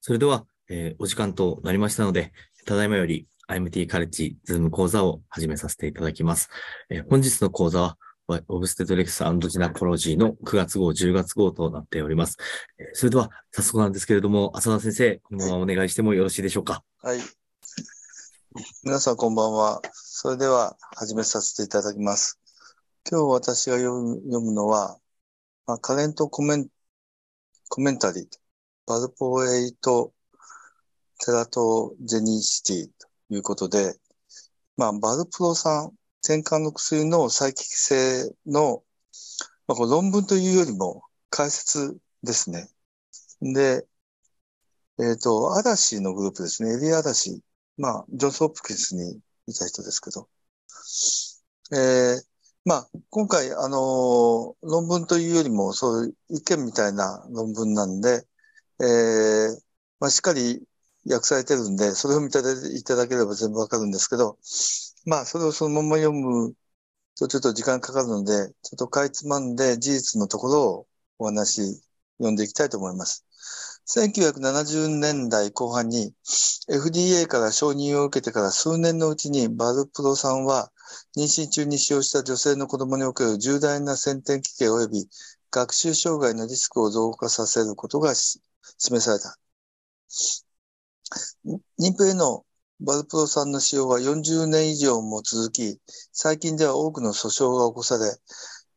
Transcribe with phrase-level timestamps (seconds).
[0.00, 2.32] それでは、えーお時間となりましたので、
[2.64, 6.48] ただいまより IMT カレッジズーム講座を始めさせていただきます。
[6.88, 7.98] えー本日の講座は、
[8.48, 12.36] オブステトレクスジナコロジーの9月号、10月号となっております。
[12.78, 16.82] えーそれでは、早速なんですけれども、浅田先生、このままお願いしてもよろしいでしょうか？
[17.02, 17.18] はい。
[18.82, 19.80] 皆さんこんばんは。
[19.92, 22.38] それでは始めさせていただきます。
[23.10, 24.98] 今日私が読む読むのは、
[25.66, 26.68] まあ、カレントコメン
[27.68, 28.26] コメンタリー、
[28.90, 30.12] バルポエイト
[31.24, 32.86] テラトジェニシティ
[33.28, 33.94] ということで、
[34.76, 35.92] まあ、バルプロ酸、
[36.24, 38.82] 転換の薬の再帰性の、
[39.68, 42.68] まあ、こ論文というよりも解説ですね。
[43.40, 43.86] で、
[44.98, 46.74] えっ、と、嵐のグループですね。
[46.74, 47.40] エリア嵐。
[47.76, 50.28] まあ、ジョンソ・ホプキンスにいた人ですけど。
[51.70, 52.22] えー
[52.64, 58.26] まあ、今回、あのー論文というよりも、そういう意見みたいな論文なんで、
[58.80, 59.60] えー
[60.00, 60.62] まあ、しっかり
[61.08, 64.38] 訳されてるんで、それを見ていただければ全部わかるんですけど、
[65.06, 66.54] まあ、それをそのまま読む
[67.18, 70.86] とちょっと時間かかるので、ちょっとかいつまんで事実のところを
[71.18, 71.82] お話、
[72.18, 73.24] 読んでいきたいと思います。
[73.86, 76.14] 1970年代後半に
[76.68, 80.70] FDA から承認を受けてから数年のうちにバルプロさんは
[81.16, 85.08] 妊娠中に使用した女性の子供における重大な先天奇形及び
[85.50, 88.14] 学習障害のリスクを増加させることが
[88.78, 89.38] 示された。
[91.78, 92.44] 妊婦への
[92.80, 95.78] バルプロさんの使用は40年以上も続き、
[96.12, 98.16] 最近では多くの訴訟が起こされ、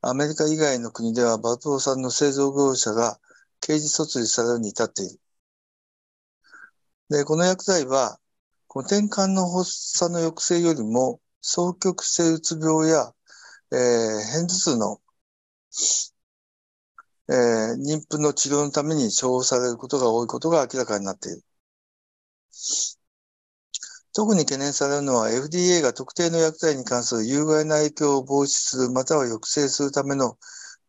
[0.01, 3.19] アメリカ以外の国ではバルプロさんの製造業者が
[3.61, 5.19] 刑事訴追されるに至っている。
[7.09, 8.19] で、この薬剤は、
[8.67, 13.13] この転換の発作の抑制よりも、双極性うつ病や、
[13.71, 15.01] えー、片頭痛の、
[17.29, 21.43] えー妊婦の治療のために処方されることが多いことが明らかになっている。
[24.13, 30.37] 特に懸念されるのは FDA が特定の薬剤に関する有害な影響を防止するまたは抑制するための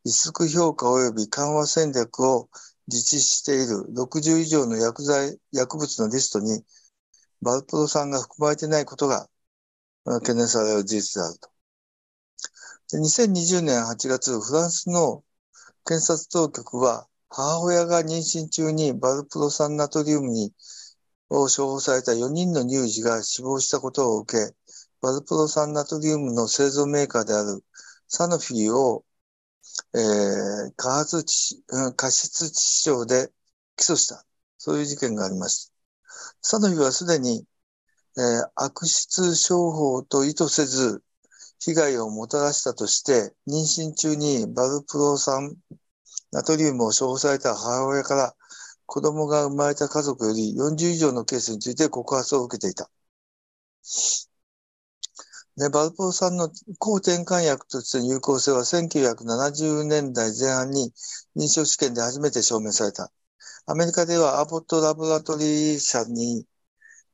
[0.04, 2.50] リスク評価及び緩和戦略を
[2.88, 6.62] 実施している60以上の薬剤、薬物のリストに
[7.42, 9.28] バルプロ酸が含まれていないことが
[10.04, 11.50] 懸念される事実であると。
[12.98, 15.24] 2020年8月、フランスの
[15.86, 20.52] 検察当局は母親が妊娠中にバルプロ酸ナトリウムに
[21.30, 24.54] を処方された4人の乳児が死亡したことを受け、
[25.00, 27.62] バルプロ酸ナトリウムの製造メーカーである
[28.08, 29.04] サノフィを、
[29.94, 31.24] えー過発
[31.96, 33.32] 過失致死傷で
[33.76, 34.24] 起訴した。
[34.58, 35.72] そういう事件があります。
[36.40, 37.46] サノフィはすでに、
[38.16, 41.03] えー悪質商法と意図せず
[41.64, 45.56] 被害をもたらしたとして、妊娠中にバルプロ酸
[46.32, 48.34] ナトリウムを処方された母親から
[48.86, 52.90] 子供が生まれた家族より40以上のケースについて告発を受けていた。
[55.56, 60.92] で、バルプロ酸の抗転換薬としての有効性は1970年代前半に
[61.36, 63.12] 臨床試験で初めて証明された。
[63.66, 66.44] アメリカではアボットラボラトリー社に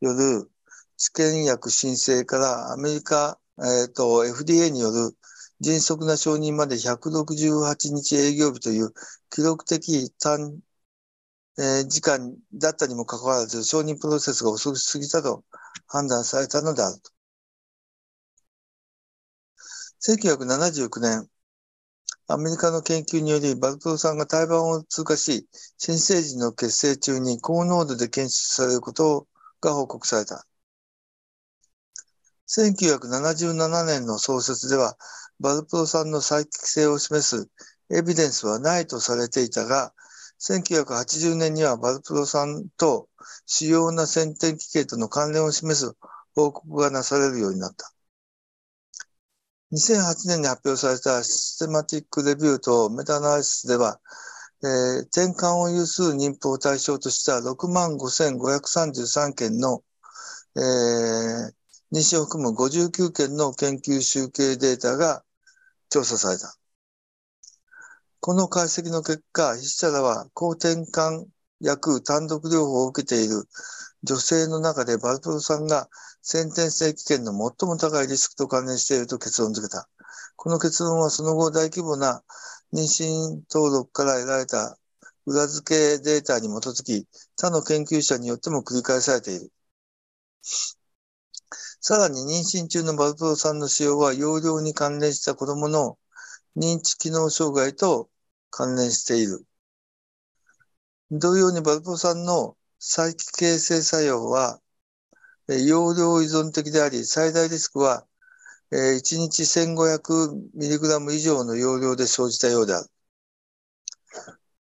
[0.01, 0.51] よる
[0.97, 5.17] 治験薬申請からアメリカ、えっ、と、FDA による
[5.61, 8.93] 迅速な承認まで168日営業日という
[9.31, 10.61] 記録的短、
[11.59, 15.45] えー時間だったにもかかわらず承認プロセスが遅すぎたと
[15.87, 17.11] 判断されたのであると。
[20.01, 21.29] 1979年、
[22.29, 25.47] アメリカの研究によりバルプロ酸が胎盤を通過し、
[25.77, 29.29] 新生児の血清中に高濃度で検出されること
[29.61, 30.47] が報告された。
[32.51, 34.97] 1977年の創設では、
[35.39, 37.49] バルプロ酸の再帰性を示す
[37.91, 39.95] エビデンスはないとされていたが、
[40.41, 43.09] 1980年にはバルプロ酸と
[43.47, 45.95] 主要な先天奇形との関連を示す
[46.35, 47.93] 報告がなされるようになった。
[49.73, 54.01] 2008年に発表されたシステマティックレビューとメタナリシスでは、
[54.65, 59.85] えー転換を有する妊婦を対象とした65,533件の、
[60.57, 61.60] えー
[61.93, 65.25] 妊娠を含む59件の研究集計データが
[65.89, 66.55] 調査された。
[68.21, 71.27] この解析の結果、筆者らは抗転換
[71.61, 73.49] 薬単独療法を受けている
[74.03, 75.89] 女性の中でバルプロ酸が
[76.23, 79.89] 先天性危険の最も高いリスクと関連していると結論付けた。
[80.37, 82.23] この結論はその後大規模な
[82.73, 84.79] 妊娠登録から得られた
[85.27, 89.51] 裏付けデータに基づき他の研究者によっても繰り返されている。
[91.81, 95.99] さらに妊娠中のバルプロ酸の使用は容量に関連した子供の
[96.55, 98.11] 認知機能障害と
[98.51, 99.47] 関連している。
[101.11, 104.61] 同様にバルプロ酸の再帰形成作用は、
[105.49, 108.07] 容量依存的であり、最大リスクは、
[108.71, 112.91] 1日 1500mg 以上の容量で生じたようである。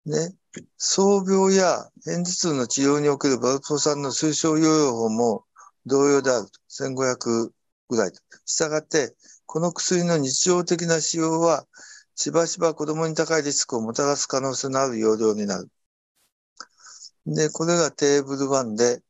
[0.06, 0.36] ね。
[0.78, 5.46] 創病や片頭痛の治療におけるバルプロ酸の推奨療養法も
[5.86, 6.48] 同様である。
[6.70, 7.52] 1500
[7.90, 8.22] ぐらいと。
[8.46, 9.16] したがって、
[9.46, 11.66] この薬の日常的な使用は、
[12.16, 15.70] しばしば子供に高いリスクをもたらす可能性のある容量になる。
[17.26, 19.02] で、これがテーブル1で、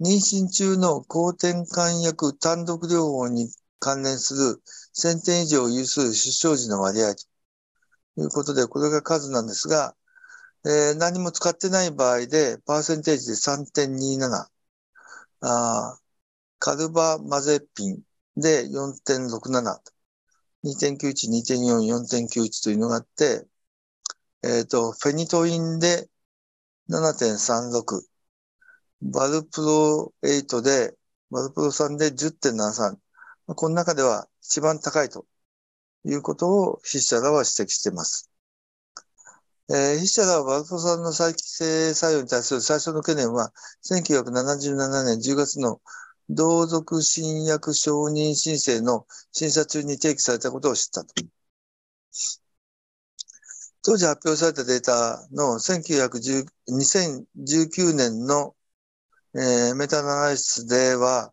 [0.00, 4.62] 妊娠中の抗転換薬単独療法に関連する
[4.94, 7.24] 1000点以上有数出生時の割合と
[8.16, 9.94] いうことで、これが数なんですが、
[10.64, 14.46] えー、何も使ってない場合で、パーセンテージで3.27、
[15.42, 15.98] あ
[16.60, 18.02] カルバマゼピン
[18.36, 19.80] で4.67、
[20.62, 21.80] 2.91、2.4、
[22.28, 23.46] 4.91というのがあって、
[24.42, 26.10] えっ、ー、と、フェニトインで
[26.90, 28.02] 7.36、
[29.00, 30.94] バルプロ8で、
[31.30, 32.98] バルプロ3で10.73。
[33.54, 35.24] この中では一番高いと
[36.04, 38.30] いうことを筆者らは指摘しています。
[39.70, 43.50] えー、筆者らはバルプロ3の再帰性作用に対する最初の懸念は、
[43.82, 45.80] 1977年10月の
[46.32, 51.12] 同族新薬承認申請の審査中に提起されたことを知ったと。
[53.82, 58.54] 当時発表されたデータの2019年の、
[59.34, 61.32] えー、メタナライスでは、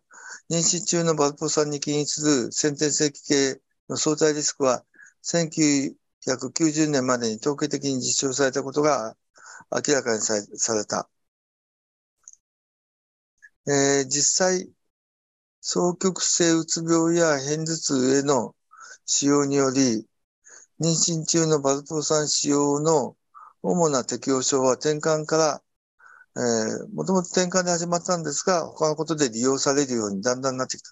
[0.50, 4.84] 妊娠中のバルポ酸に起因する先天性器系の相対リスクは、
[5.22, 9.16] 1990年までに統計的に実証されたことが
[9.70, 11.08] 明らかにされた。
[13.68, 14.68] えー、実際、
[15.70, 18.56] 双極性うつ病や片頭痛への
[19.04, 20.06] 使用により、
[20.80, 23.18] 妊娠中のバルト酸使用の
[23.60, 30.90] 主な適応症は転換から、え、もともと転換で始まったんですが、他のことで利用されるようにだんだんなってきた。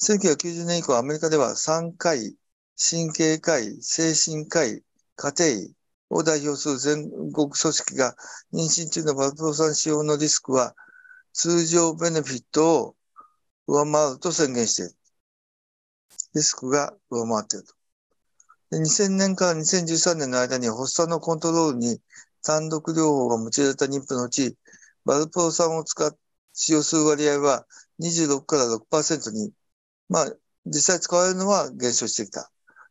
[0.00, 2.34] 1990年以降、アメリカでは3回、
[2.76, 4.82] 神経科医、精神科医、
[5.14, 5.74] 家庭医
[6.10, 8.16] を代表する全国組織が
[8.52, 10.74] 妊娠中のバルトロ酸使用のリスクは
[11.32, 12.96] 通常ベネフィットを
[13.66, 14.92] 上回ると宣言している。
[16.34, 17.74] リスクが上回っていると。
[18.76, 22.00] 2000年から2013年の間に発作のコントロールに
[22.42, 24.56] 単独療法が用いられた妊婦のうち、
[25.04, 26.16] バルプロ酸を使っ
[26.54, 27.66] 使用する割合は
[28.00, 29.52] 26から6%に、
[30.08, 30.32] まあ、
[30.66, 32.50] 実際使われるのは減少してきた。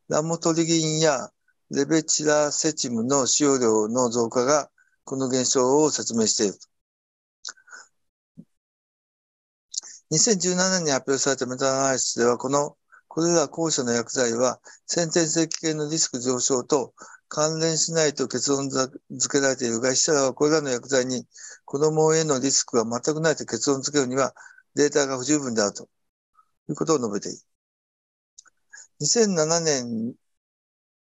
[0.10, 1.30] ラモトリギンや
[1.70, 4.70] レベチラセチムの使用量の増加が
[5.04, 6.56] この減少を説明している。
[10.12, 12.76] 2017年に発表されたメタナライシスでは、この、
[13.08, 16.94] これら後者の薬剤は、先天性危険のリスク上昇と
[17.30, 19.00] 関連しないと結論付
[19.30, 21.26] けられているが、死者はこれらの薬剤に
[21.64, 24.34] 子供へのリスクが全くないと結論付けるには
[24.76, 25.84] データが不十分であると
[26.68, 27.38] いうことを述べている。
[29.00, 30.14] 2007年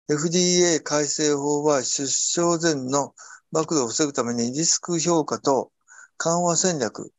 [0.08, 3.14] FDA 改正法は出生前の
[3.50, 5.72] 暴露を防ぐためにリスク評価と
[6.16, 7.12] 緩和戦略、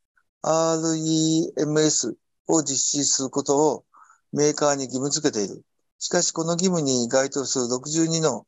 [0.43, 2.15] REMS
[2.47, 3.85] を実施することを
[4.31, 5.63] メーカーに義務付けている。
[5.99, 8.47] しかし、この義務に該当する62の、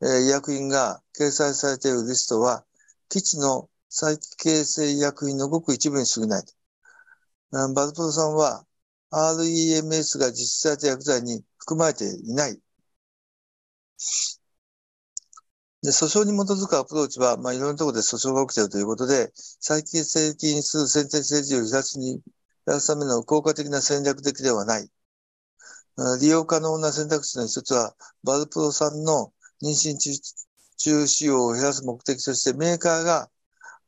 [0.00, 2.64] 医薬品が掲載されているリストは、
[3.08, 6.44] 基地の再形成医薬品のごく一部に過ぎない。
[7.50, 8.66] バルプロさんは
[9.10, 12.60] REMS が実施された薬剤に含まれていない。
[15.82, 22.20] で、訴訟に基づくアプローチは、まあ、いろんなところで訴訟が起きているということで、再建性にする先天政治を離脱に
[22.66, 24.90] 出すための効果的な戦略的ではない。
[26.20, 27.94] 利用可能な選択肢の一つは、
[28.24, 29.32] バルプロさんの
[29.62, 29.96] 妊娠
[30.76, 33.30] 中使用を減らす目的として、メーカーが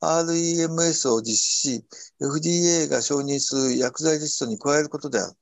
[0.01, 1.85] REMS を実施し、
[2.21, 5.37] FDA が承認する薬剤リストに加えることである。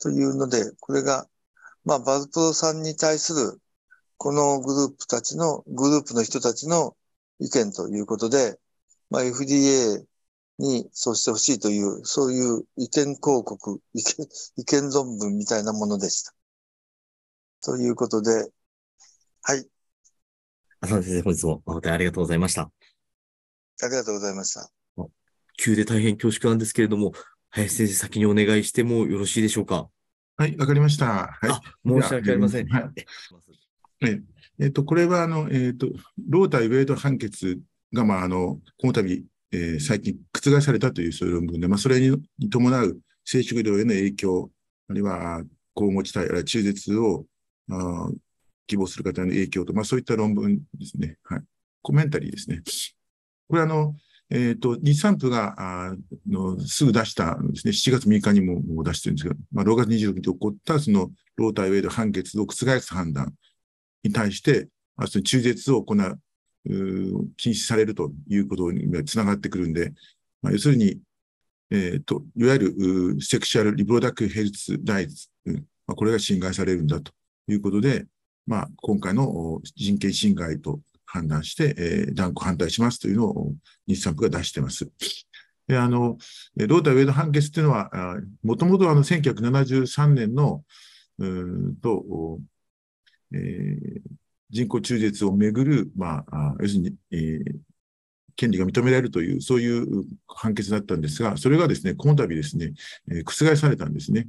[0.00, 1.28] というので、これが、
[1.84, 3.61] まあ、バルプロさんに対する
[4.22, 6.94] このグループたちの、グループの人たちの
[7.40, 8.56] 意見ということで、
[9.10, 10.00] まあ、FDA
[10.60, 16.32] にそうしてほしいという、そういう意見広告、意見、意見論文みたいなものでした。
[17.64, 18.48] ということで、
[19.42, 19.66] はい。
[20.82, 22.62] 浅野先生、本日も誠にありがとうございました。
[22.62, 22.70] あ
[23.82, 24.70] りがとうございました。
[25.58, 27.10] 急で大変恐縮なんですけれども、
[27.50, 29.88] 林先生先にお願いしてもよろしいでしょうか？
[30.36, 31.06] はい、わかりました。
[31.06, 32.68] はい、あ、申し訳ありません。
[32.68, 32.84] はい。
[34.58, 35.88] えー、と、これは、あの、え、ー、と、
[36.28, 37.60] ロー対ウェイド判決
[37.92, 42.16] が、まあ、あの、この度、えー、最近覆されたというそういう論文で、まあ、それに
[42.50, 44.50] 伴う生殖量への影響、
[44.88, 45.42] あるいは、
[45.74, 47.26] 交互地帯、あるいは中絶を、
[47.70, 48.10] あ
[48.66, 51.18] 希望する方への影響と、まあ、そういった論文ですね。
[51.24, 51.42] はい。
[51.82, 52.62] コメンタリーですね。
[53.48, 53.94] これあの、
[54.30, 55.94] え、ー、と、日産府が、あ
[56.26, 63.34] の、すぐ出したですね、7月6日にも出してるんですけど、まあ、6月26日に起こったそのローターウェイド判決を覆す判断
[64.02, 66.20] に対して、あ、その中絶を行う、
[67.36, 69.92] 禁止されるということにつながってくるんで、
[70.42, 71.00] まあ、要するに、
[71.70, 72.58] え、ー、と、いわゆ
[73.14, 75.54] るセクシュアル・リプロダクヘルツ・ライツ、ま
[75.88, 77.12] あ、これが侵害されるんだと
[77.48, 78.06] いうことで、
[78.46, 83.52] まあ、今回の人権侵害と判断して、えー、断固反対しますというのを
[83.86, 84.90] 日産部が出しています。
[85.66, 86.18] で、あの、
[86.56, 87.90] ロータウェイド判決っていうのは、
[88.42, 90.64] もともと1973年の、
[91.18, 92.38] うと、
[93.34, 94.00] えー、
[94.50, 97.56] 人工中絶をめぐる、まあ、要するに、えー、
[98.36, 102.72] 権利が認められるという、そういう判決だったんですが、それがですね、この度ですね、
[103.10, 104.28] えー、覆されたんですね。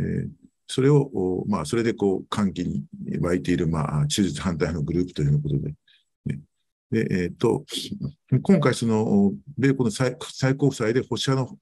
[0.00, 0.28] えー、
[0.66, 2.84] それを、まあ、それでこう、歓喜に
[3.20, 5.74] 湧いている、まあ、中絶反対派のグループということで、
[6.26, 6.40] ね、
[6.90, 7.64] で、えっ、と、
[8.42, 10.14] 今回、その、米国の最
[10.56, 11.58] 高裁で保守派の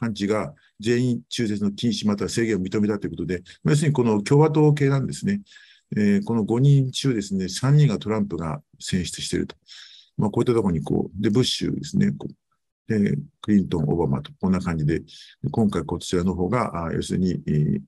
[0.00, 5.40] 判事が全員中絶の禁止または制限を認めたということで、要するにこの共和党系なんですね。
[5.96, 9.56] えー、この5人中ですね、3人がトランプが選出していると。
[10.16, 12.34] まあ、こういったところにこう、で、ブッシュですね、こう
[12.88, 15.02] で、クリントン、オバマと、こんな感じで、
[15.50, 17.80] 今回こちらの方が、あ要するに、え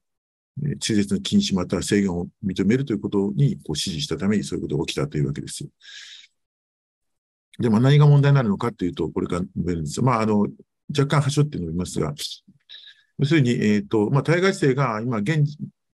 [0.63, 5.67] ー、中絶の禁止または制限を認めるということにこう支持したためにそういうことが起きたというわけです。
[7.59, 10.47] で、も何が問題になるのかというと、これから述べるんですまあ、あの、
[10.97, 12.15] 若干端折って述べますが、
[13.19, 15.45] 要するに、えっ、ー、と、まあ、対外姿勢が今現、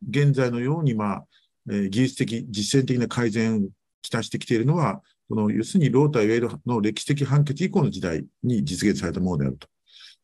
[0.08, 1.26] 現在のように、まあ、
[1.68, 3.60] えー、技術的、実践的な改善を
[4.02, 9.68] 期待してきているのは、この、要するに、ローター・ウェイドの歴史的判決以降の時代に実現されたものであると。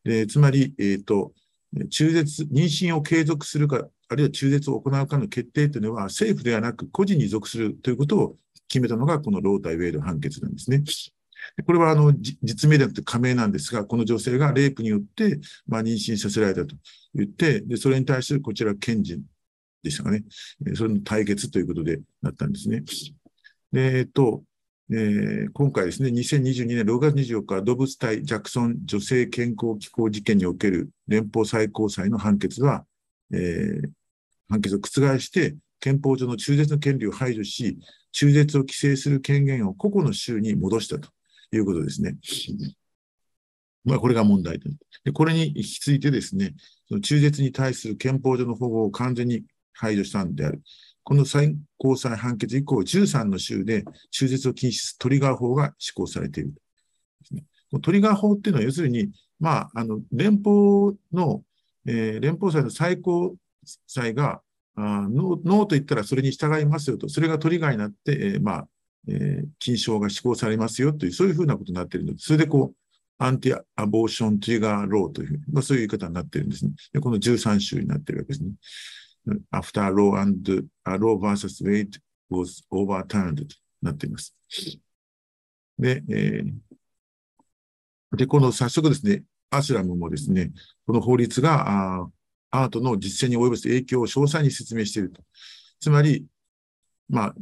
[0.03, 1.33] でつまり、え、ー、と、
[1.89, 10.83] 中絶、妊娠を継続するか、あるいは中絶を行うかの決定というのは、政府ではなく個人に属するということを決めたのが、このローター・ウェイド判決なんですね。
[11.65, 12.13] これはあの
[12.43, 16.75] 実名であって加盟なんですが、この女性がレイプによって、まあ、妊娠させられたと
[17.13, 19.21] 言って、でそれに対するこちら検事
[19.87, 20.23] でしたかね、
[20.75, 22.83] それの対決ということでなったんですね。
[23.71, 24.43] でえっと
[24.89, 32.85] えー、今回ですね、2022年6月24日、動物体ジャクソン女性健康機構事件における連邦最高裁の判決は、
[33.33, 33.89] えー、
[34.47, 37.77] 判決を覆して、憲法上の中絶の権利を排除し、
[38.13, 41.09] 中絶を規制する権限を個々の州に戻したと
[41.51, 42.15] いうことですね。
[43.83, 45.11] まあ、これが問題で。
[45.11, 46.55] これに引き継いでですね、
[46.87, 49.43] その中絶に対する憲法上の保護を完全に
[49.77, 50.61] 排除したんである。
[51.03, 56.53] この最高裁判決以降、13の州で中絶を禁止するトリガー法が施行されている。
[57.81, 61.43] トリガー法っていうのは、要するに、まあ、あの、連邦の、
[61.85, 63.35] えー、連邦裁の最高
[63.87, 64.41] 裁が、
[64.75, 68.67] あノーと言ったらそれに従いますよと、それがトリガーになって、えー、まあ、
[69.07, 72.77] えー、禁止法が施行されますよという、そういうふうなことになっているので、それでこう、
[73.19, 76.71] アンティアボーショントリガーローという、まあ、そういう言い方になっているんですね。
[76.93, 78.51] でこの13州になっているわけですね。
[79.51, 84.35] After law and law versus weight was overturned となっています。
[85.77, 90.51] で、えー、で、この早速ですね、アスラムもですね、
[90.85, 92.09] この法律があ
[92.51, 95.21] アートの実践に及ぼす影響を詳細に説明していると。
[95.79, 96.25] つまり、
[97.09, 97.35] まあ、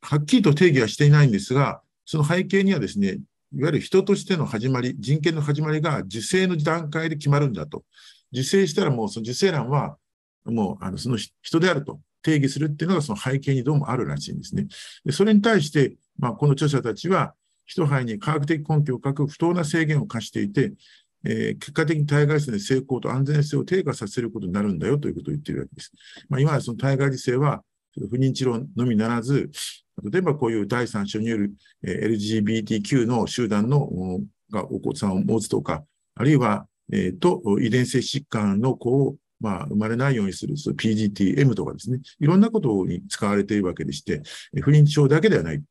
[0.00, 3.18] はっきりと定義はしていないんですが、その背景にはですね、
[3.52, 7.84] いわゆる人としての始まり、人権の始まりが受精の段階で決まるんだと。
[8.32, 9.96] 受精したらもうその受精卵は、
[10.44, 14.66] もうあのその人であると定義するっていうのがその背景にどうもあるらしいんですね。
[15.04, 17.34] でそれに対して、まあ、この著者たちは、
[17.66, 20.72] 一杯に科学的根拠を欠く不当な制限を課していて、
[21.24, 25.92] えー、結果的に対外性の成功と安全性を低下させることになるんだよということを言っているわけです。
[26.28, 27.62] まあ、今はその対外自制は、
[27.94, 29.50] 不妊治療のみならず、
[30.02, 31.52] 例えばこういう第三者による
[31.84, 34.20] LGBTQ の集団の
[34.50, 44.22] がお子さんを持つとか、あるいは、えー、と遺伝性疾患の子をまあ、生まれないようにする PGTM とかですね、いろんなことに使われているわけでして、
[44.62, 45.62] 不妊症だけではない。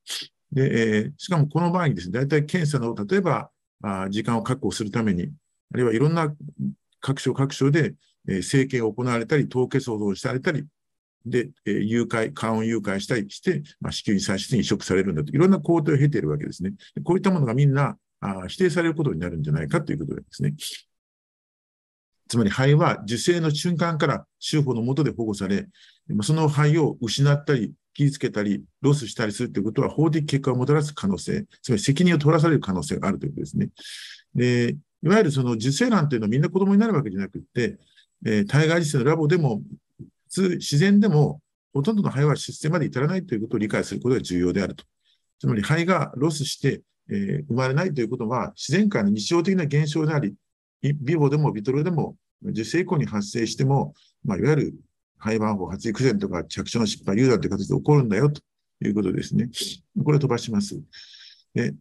[0.52, 3.50] で、えー、しかもこの場合にですね、大体検査の、例えば、
[3.82, 5.32] あ時間を確保するために、
[5.74, 6.34] あるいはいろんな
[7.00, 7.94] 各所各所で、
[8.28, 10.66] えー、整形が行われたり、凍結報道されたり、
[11.26, 16.74] で、えー、誘拐、緩和誘拐したりして、まあ、子宮に最終的に移植されるんだと、いろんな工程を経ているわけですね。
[17.04, 20.56] こういったものがみんなあ否定されることになるんじゃないかということですね。
[22.30, 25.68] つまり肺は受精の瞬間から州法の下で保護され、
[26.22, 33.70] その胚を失ったり、傷つけたり、ロスしたりするということは法的結果をもたらす可能性、つまり責任を取らされる可能性があるということですね。
[34.36, 37.78] でいわゆるその受精卵というのはみんな子供になるわけじゃなくて、
[38.26, 39.62] えー、体外受精のラボでも、
[39.98, 41.42] 普通、自然でも、
[41.74, 44.84] ほとんどの胚は出生まで至らないということを理解することが重要であると。
[45.40, 50.36] つまり胚がロスして、えー生まれないということは、自然界の日常的な現象であり、
[50.82, 53.94] vivo でも vitro でも、受精以降に発生しても、
[54.24, 54.74] まあ、いわゆる
[55.18, 58.42] 肺盤法、発育前とか着床の失敗、流産という形で起こるんだよと
[58.82, 59.50] いうことですね。
[60.04, 60.82] これ飛ばします。
[61.54, 61.74] で、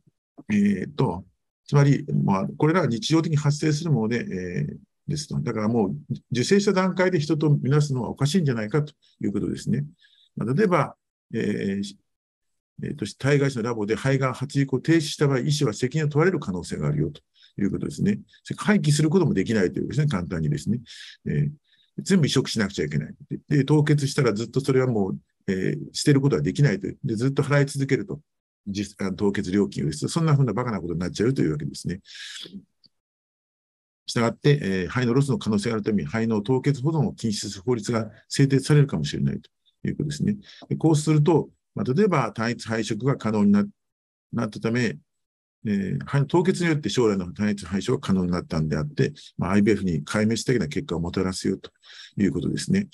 [0.51, 1.25] えーっと、
[1.67, 4.77] つまり、まあ、これらは日常的に発生するもので、えー
[5.09, 5.41] ですと。
[5.41, 5.97] だからもう、
[6.31, 9.85] 受精した段階で人とみなすのはおかしいんじゃないかということですね。
[10.37, 10.95] まあ、例えば、
[11.35, 11.97] えー
[12.85, 17.23] えーと、体外種のラボで肺がん発育を停止した場合、医師は責任を問われる可能性があるよと
[17.63, 18.21] いうことですね。
[18.45, 20.81] それ廃棄することもできないということですね、簡単にですね。
[21.27, 21.51] えー
[22.01, 23.15] 全部移植しなくちゃいけない。
[23.49, 26.99] で、凍結したらずっとそれはもう、えー捨てることはできないという。
[27.03, 28.21] で、ずっと払い続けると。
[28.69, 30.07] 実あ凍結料金をです。
[30.09, 32.01] そんなふうなバカなことになっちゃうというわけですね。
[34.07, 39.51] したがって、えー肺のロスの可能性があるために、肺の凍結保存を禁止する法律が制定されるかもしれないと
[39.89, 40.37] いうことですね。
[40.69, 44.97] でこうすると、まあ、例えば単一配色が可能になったため、
[45.69, 51.71] えー凍結によって将来の単一配色が可能になったんであって、まあ、IBF に壊滅的な結果をもたらすよと
[52.17, 52.89] いうことですね。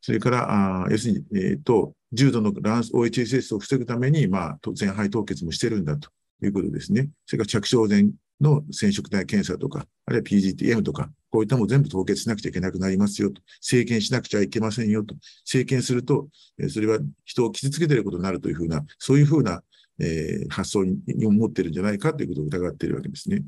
[0.00, 6.10] それから、あ要するに、えーと、重度の卵巣 OHSS を防ぐために、まあ、全肺凍結もしてるんだと
[6.42, 7.08] いうことですね。
[7.26, 8.10] それから着床前
[8.40, 13.40] の染色体検査とか、あるいは PGTM とか、こういったも全部凍結しなくちゃいけなくなりますよと。
[13.60, 15.14] 生検しなくちゃいけませんよと。
[15.44, 19.62] 生検すると、えそれは人を傷つけていることになるというふうな、そういうふうな、
[19.98, 23.42] えー発想にに持ってるんじゃないかということを疑っているわけですね。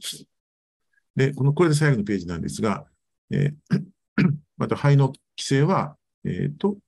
[1.17, 2.87] で、この、これで最後のページなんですが、
[3.31, 3.85] えー
[4.57, 6.79] また肺の規制は、えーと、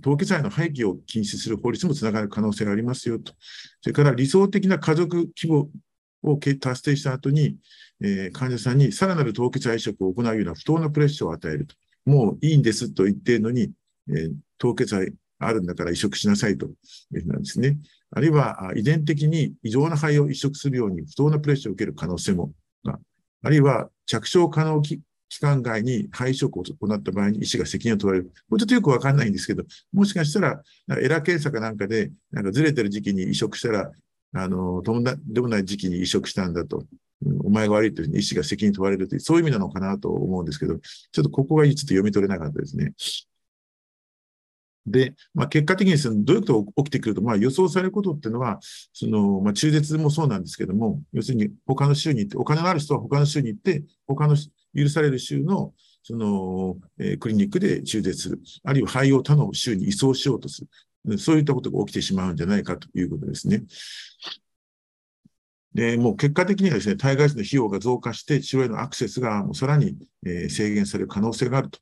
[0.00, 3.34] 凍結肺の廃棄を禁止する法律もつながる可能性がありますよと。
[3.82, 5.70] それから理想的な家族規模
[6.22, 7.58] を達成した後に、
[8.00, 11.76] えー患者さんにさらなる凍結肺移植を行うような不当なプレッシャーを与えると。
[12.06, 13.70] もういいんですと言っているのに、
[14.08, 16.70] えー凍結肺あるんだから移植しなさいとい
[17.18, 17.78] うふうなんですね。
[18.12, 22.52] あるいは遺伝的に異常な肺を移植するように不当なプレッシャーを受ける可能性も、
[23.42, 25.00] あるいは着床可能期
[25.40, 28.32] 間外に肺移植を行った場合に医師が責任を問われる。
[28.48, 30.62] これちょっとよくわかんないんですけど、もしかしたら、
[31.00, 33.92] エラー検査かなんかで、なんかずれてる時期に移植したら、
[34.32, 36.84] あの、とんでもない時期に移植したんだと。
[37.44, 42.92] お前が悪いというふうに医師が責任問われるという、そういう意味なのかなと思うんですけど、ちょっとここがちょっと読み取れなかったですね。
[44.86, 48.58] で、まあ、結果的にそのどういうことが起きてくると、まあ、予想されることっていうのは、
[48.92, 54.36] その、まあ、中絶もそうなんですけども、要するに他の州に行って、お金のある人は他の州に行って、他の
[54.74, 58.40] 許される州の、その、えークリニックで中絶する。
[58.64, 60.66] あるいは肺を他の州に移送しようとす
[61.06, 61.18] る。
[61.18, 63.64] そういったことが起きてしまうんじゃないかということですね。
[65.74, 71.78] で、もう結果的にはですね、体外種の費用が増加して、治療へのアクセスがもうさらに、えー制限される可能性があると。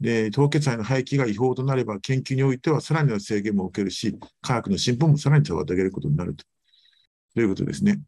[0.00, 6.44] で、凍結肺の廃棄が違法となれば、研究においてはさらなる制限も受けるし、科学の進歩もさらに妨げることになると。
[7.34, 8.00] ということですね。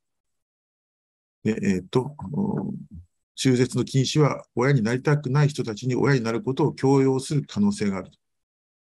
[1.44, 2.16] で、えーと、
[3.34, 8.18] 中絶の禁止は親になりたくない人たちに親になることを強要する可能性があると。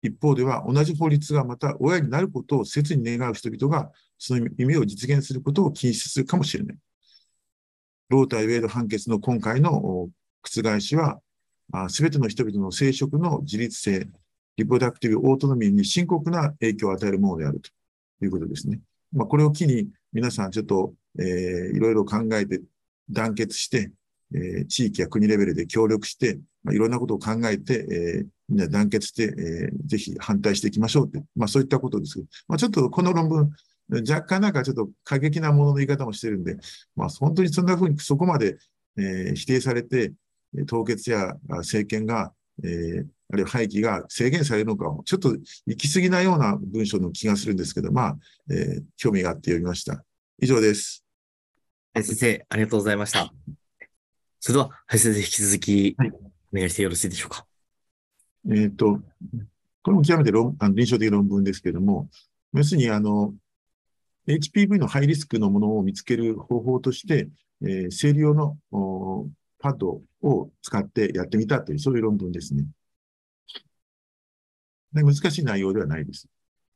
[0.04, 6.78] 一方では、同じ法律がまた親になることを切に願う人々が、その夢を実現することを禁止するかもしれない。
[8.10, 9.72] ロー対ウェイド判決の今回の
[10.44, 11.20] 覆しは、
[11.90, 14.08] すべての人々の生殖の自立性、
[14.58, 17.70] リプロダクティブオートノミーに深刻な影響を与えるものであると。
[18.24, 18.80] いうことですね。
[19.12, 22.62] まあ、これを機に皆さんちょっと、えーいろいろ考えて
[23.10, 23.92] 団結して、
[24.34, 33.50] えー地域や国レベルで協力して、まあ、いろんなことを考えて、えーみんな団結して、えーぜひ反対していきましょうって、まあそういったことですけど、まあちょっとこの論文、
[34.08, 36.58] 若干なんかちょっと過激なものの言い方もしてるんで、
[36.96, 38.58] まあ本当にそんなふうにそこまで、
[38.98, 40.14] えー否定されて、
[40.68, 42.34] 凍結やあ政権が、
[42.64, 45.30] えーあるいは廃棄が制限されるのか、ちょっと
[45.66, 48.18] 行き過ぎなような文章の気がするんですけど、まあ、
[48.50, 50.04] えー興味があって読みました。
[50.42, 51.06] 以上です。
[51.94, 53.32] はい、先生、ありがとうございました。
[54.42, 56.12] それでは、はい、先生、引き続きはい、
[56.54, 57.46] お願いしてよろしいでしょうか。
[58.50, 59.00] えっ、と、
[59.82, 62.10] これも極めて論あの臨床的論文ですけれども、
[62.54, 63.34] 要するに、あの、
[64.28, 67.30] HPV のハイリスクのものを見つける方法として、
[67.62, 69.28] えー生理用のお
[69.62, 72.66] パッドを使ってやってみたという、そういう論文ですね。
[74.94, 76.28] で難しい内容ではないです。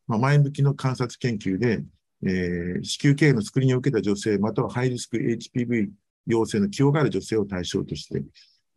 [0.08, 1.84] まあ、前向きの観察研究で、
[2.24, 5.90] えー子宮頸がんのスクリーンを受けた女性、またはハイリスク HPV
[6.28, 8.24] 陽性の既往がある女性を対象として、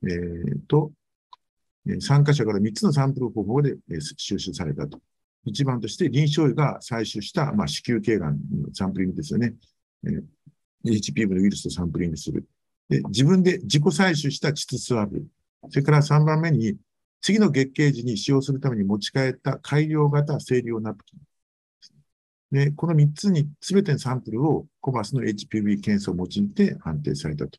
[0.04, 0.92] えーと、
[2.00, 5.00] 参加者から3つのサンプル方法でえ収集されたと。
[5.44, 9.54] 一番として臨床医が採取した、まあ、子宮頸がんのサンプリングですよね。
[10.04, 10.22] えー
[10.84, 12.46] HPV のウイルスとサンプリングする。
[12.88, 15.27] で、自分で自己採取した膣スワブ。
[15.70, 16.77] それから3番目に、
[17.20, 21.20] 次の月経時に使用するために持ち帰った改良型生理用ナプキン。
[22.51, 27.59] で、この3つに全てのサンプルをコバスの HPV 検査を用いて判定されたと。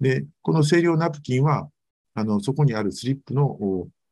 [0.00, 1.70] で、この清涼ナプキンは、
[2.14, 3.56] あの、そこにあるスリップの、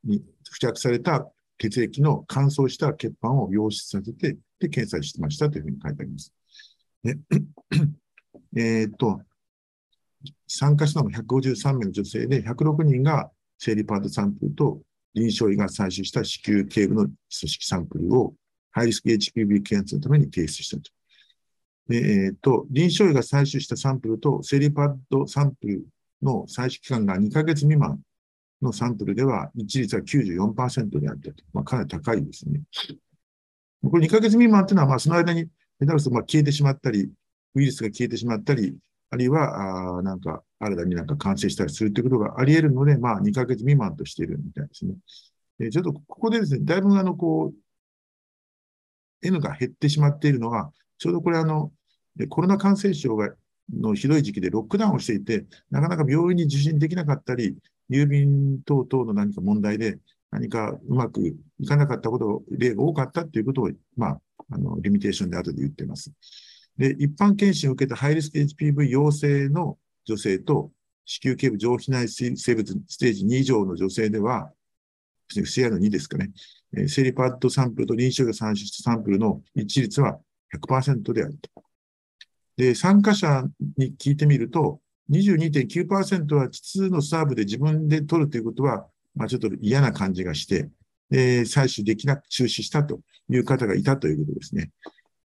[0.05, 1.27] に付着された
[1.59, 6.33] 血液の乾燥した血板を溶出させて、で、検査してましたというふうに書いてあります。
[8.57, 9.21] えっと、
[10.47, 14.81] 参加したのも153名の女性で、106人が生理パートサンプルと
[15.15, 18.35] 臨床医が採取した子宮頸部の組織サンプルを
[18.73, 20.91] ハイリスク HPV 検査のために提出したと。
[21.91, 25.87] えっ、と、臨床医が採取したサンプルと生理パッドサンプル
[26.23, 28.01] の採取期間が2ヶ月未満
[28.63, 31.45] のサンプルでは、一率は94%であったと。
[31.53, 32.63] まあ、かなり高いですね。
[33.83, 35.47] これ2ヶ月未満というのは、まあ、その間に
[35.79, 37.11] メタルスまあ消えてしまったり、
[37.55, 38.75] ウイルスが消えてしまったり、
[39.15, 44.95] あるいは、あなんか、新たになんか感染したりするということがあり得るので、まあ、2ヶ月未満としているみたいですね。
[45.61, 51.73] えちょっとここでですね、だいぶあの、こう、N が減ってしまっているのは、ちょうどこれあの、
[52.29, 53.33] コロナ感染症が
[53.73, 57.57] のひどい時期でロックダウンをしていて、なかなか病院に受診できなかったり、
[57.89, 60.01] 郵便等々の何か問題で、
[60.33, 61.21] 何かうまく
[61.61, 66.11] いかなかったこと例が多かったっていうことを、まあ、あの、リミテーションで後で言っています。
[66.79, 70.71] で、一般検診を受けたハイリスク HPV 陽性の女性と、
[71.07, 74.51] 子宮頸部上皮内生物ステージ2以上の女性では、
[75.29, 76.31] 不正の2ですかね、
[76.77, 80.19] えー、セリパッドサンプルと臨床が産出サンプルの一致率は
[80.55, 81.65] 100%であると。
[82.57, 83.45] で、参加者
[83.77, 90.71] に聞いてみると、22.9%は膣のサーブで自分で取るということは、まあ、ちょっと嫌な感じがして、
[91.11, 94.71] で、採取できなく中止したという方がいたということですね。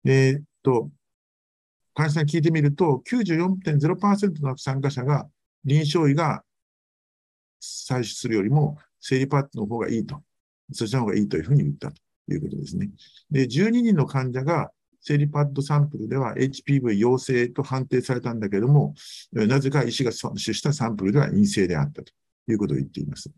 [0.05, 0.89] えー、っと、
[1.93, 5.27] 患者さんに聞いてみると、94.0%の参加者が
[5.63, 6.43] 臨床医が
[7.61, 10.21] 採取するよりも、生理パッドの方がいいと、
[10.71, 12.89] そちらの方がいいというふうに言ったということですね。
[13.29, 18.95] で、12人の患者が生理パッドサンプルでは HPV 陽性と判定されたんだけども、
[19.33, 22.11] なぜか医師が採取したサンプルでは陰性であったと
[22.47, 23.29] いうことを言っています。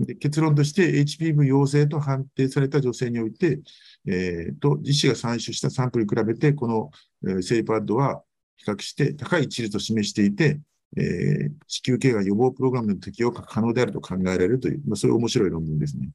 [0.00, 3.60] で結論として HPV 陽性と判定された女性において、
[4.06, 6.90] えー、と、医師が採取したサンプルに比べて、この、
[7.26, 8.22] え、セリパッドは
[8.56, 10.60] 比較して高い致率を示していて、
[10.96, 16.10] えー、子宮頸がん予防プログラムの適用が可能であると考えられるという、まあ、そういう面白い論文ですね。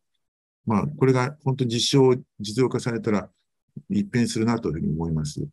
[0.66, 3.30] まあ、これが本当に実証を、実用化されたら
[3.90, 5.46] 一変するなというふうに思います。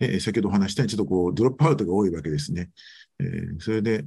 [0.00, 2.70] えー、先ほどお話したように、ちょっとこう、ドロップアウトが多いわけですね。
[3.20, 4.04] えー、それで、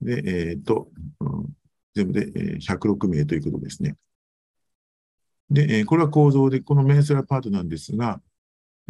[0.00, 0.88] で、えっ、と、
[1.20, 1.48] うん、
[1.94, 3.96] 全部で、106名ということですね。
[5.50, 8.20] で、えー、これは構造で、このメンスラパートなんですが、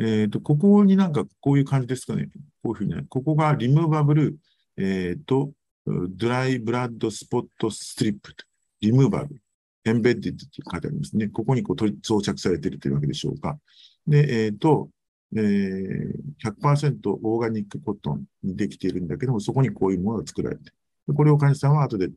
[0.03, 2.29] えっ、ー、と、ここになんかこういう感じですかね。
[2.63, 3.05] こういうふうにね。
[3.09, 4.37] ここがリムーバブル、
[4.77, 5.53] えっ、ー、と、
[5.87, 8.33] ドライブラッドスポットストリップ
[8.81, 9.41] リムーバブル、
[9.85, 11.29] エンベッディッドって書いてありますね。
[11.29, 13.59] ここにこう取り装着されているというわけでしょうか。
[14.07, 14.91] で、えっ、ー、と、
[15.35, 16.13] えー、
[16.45, 20.73] 100%オーガニックコットンにできているんだけども、そこにこういうものが作られて
[21.15, 22.11] これを患者さんは後で、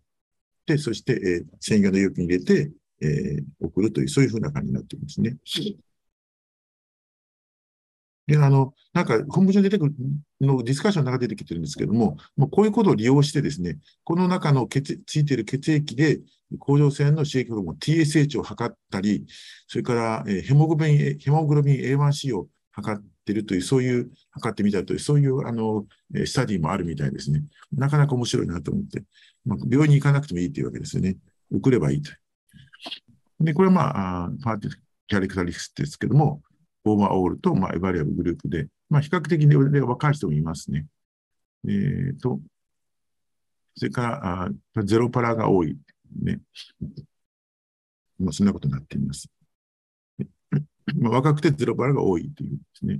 [0.66, 2.72] で、そして、えー、専用の容器に入れて、
[3.02, 5.38] えー、送るという、そういうふうな感じになっていますね。
[8.28, 9.94] で、あの、なんか、本部上に出てくる
[10.42, 16.22] のディスカッションの中で出てきてるんですけども、もうこういうことを利用してですね、この中の血ついている血液で、
[16.60, 19.26] 甲状腺の刺激ホルモン TSH を測ったり、
[19.68, 25.86] それから、えー、ヘモグロビン、ヘモグロビン A1C を測っているという、そういう、測ってみたという、そういう、あの、
[26.26, 27.44] スタディもあるみたいですね。
[27.74, 29.04] なかなか面白いなと思って、
[29.46, 31.18] まあ、病院に行かなくてもいいというわけですよね。
[31.52, 32.12] 送ればいいと。
[33.40, 34.74] で、これはまあ、パーティー
[35.08, 36.42] キャレクタリスですけども、
[36.86, 40.86] オーバーオールと、まあ、エバリアブグループで、まあ、比較的に若い人もいますね。
[41.68, 42.40] えっ、ー、と、
[43.76, 44.44] それから
[44.76, 45.78] あ、ゼロパラが多い。
[46.24, 46.40] ね。
[48.20, 49.30] まあ、そんなことになっています。
[50.96, 53.00] まあ、若くてゼロパラが多いというですね。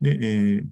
[0.00, 0.66] で、えー、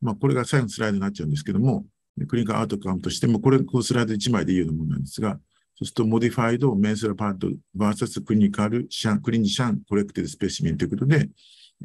[0.00, 1.84] まあ、これが最後のスライドになっちゃうんですけども、
[2.28, 5.38] clinical outcome としても、これ、このスライド1枚でいいようなものなんですが、
[5.74, 11.28] そうすると、 modified menstrual pad VS clinician、clinician-collected specimen ということで、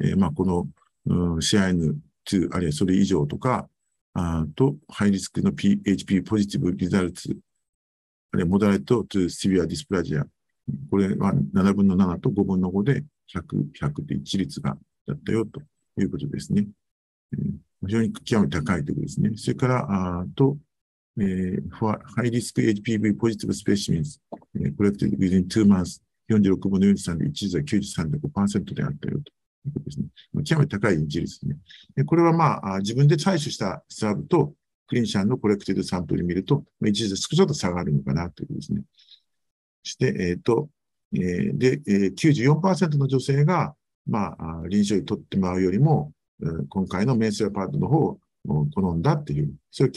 [0.00, 0.68] えー、まあ、この、
[1.06, 3.68] うん、CIN2、あるいはそれ以上とか、
[4.14, 7.36] あと、ハイリスクの HPV positive results、
[8.32, 10.24] あるいはモダレット to severe dysplasia。
[10.90, 14.76] これは7分の7と5分の5で100、100で一率が
[15.06, 15.60] だったよと
[16.00, 16.66] いうことですね。
[17.84, 19.30] 非常に極めて高いということですね。
[19.36, 20.56] それから、あと、
[21.18, 24.18] えー、ハイリスク HPV ポジティブスペシメンズ、
[24.56, 26.00] えー、コレクティブ within two months
[26.30, 29.32] 46分の43で一時は93.5%であったよと
[29.64, 30.06] ですね。
[30.44, 31.56] 極めて高い一率ですね。
[31.96, 34.54] でこれはまあ、自分で採取したサーブと
[34.88, 38.82] クリンシャンのコレクティブサンプルを見ると、一時ちょっと差がるのかなということですね。
[39.84, 40.68] そして、えっ、ー、と、
[41.14, 43.74] えー、で、えー、94%の女性が
[44.06, 46.12] まあ、臨床医取ってもらうよりも、
[46.68, 49.94] 今回のメンスラパートの方を好んだっていう、それは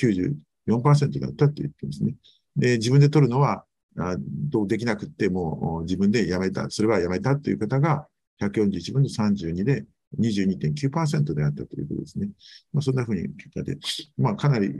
[0.67, 2.15] 94%だったって言ってますね。
[2.56, 3.65] で、自分で取るのは、
[3.97, 8.08] あどうできなくても自分でやめた、それはやめたという方が
[8.41, 9.86] 141分の32で
[10.19, 12.30] 22.9%であったということですね。
[12.74, 13.78] まあ、そんなふうに結果で、
[14.17, 14.71] まあ、かなり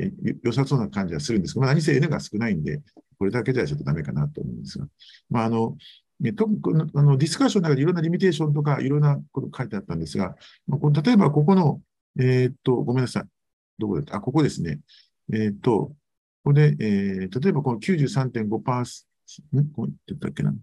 [0.44, 2.82] 良さそうな感じはするんですが、まあ、何せ N が少ないんで、
[3.18, 4.88] これだけではちょっとダメかなと思うんですが、
[5.30, 5.78] まあ、あの、
[6.20, 6.54] ね、特
[6.94, 10.36] あのディスカッションの中でいろんなリミテーションとかいろんなこと書いてあったんですが、
[10.68, 11.82] まあ、例えばここの、
[12.18, 13.24] えー、っと、ごめんなさい。
[13.78, 14.16] どこだった？
[14.16, 14.80] あ、ここですね。
[15.34, 15.96] えー、っと、こ
[16.46, 20.54] こで、えー、例えばこの93.5%、んこう言ってたっけな？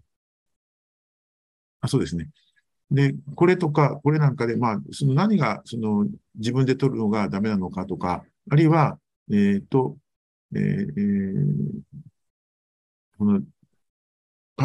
[1.83, 2.31] あ、そうですね。
[2.93, 8.99] で、これとか、これなんかで、まあ、その何が、その、自分で取るのがダメなのかとか、あるいは、
[9.31, 9.97] えっ、ー、と、
[10.55, 11.35] えー、
[13.19, 13.41] この、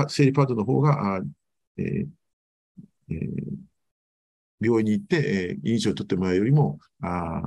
[0.09, 1.21] 生理パートの方が、あ
[1.77, 2.07] えー
[3.09, 3.57] えー、
[4.59, 7.41] 病院に行って、えー、印象を取ってもらうよりも、あ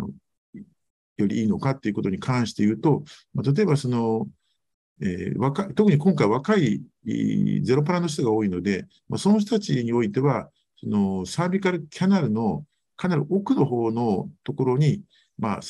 [1.19, 4.27] よりいいのかっていうことに関して言うと、まあ、例えばその、
[5.03, 6.81] えー、若特に今回若い
[7.63, 10.49] ゼロパラの人が多いので、まあ、その人たちにおいては、
[10.81, 12.65] そのサービカルキャナルの
[12.97, 15.03] かなり奥の方のところに、
[15.39, 15.61] まあ、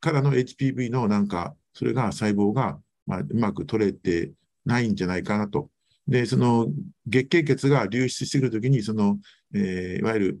[0.00, 4.32] からの HPV のなんか、それが細胞が、まあ、うまく取れて
[4.64, 5.70] ないんじゃないかなと。
[6.06, 6.68] で、その
[7.06, 9.18] 月経血が流出してくるときに、その、
[9.54, 10.40] えー、いわゆる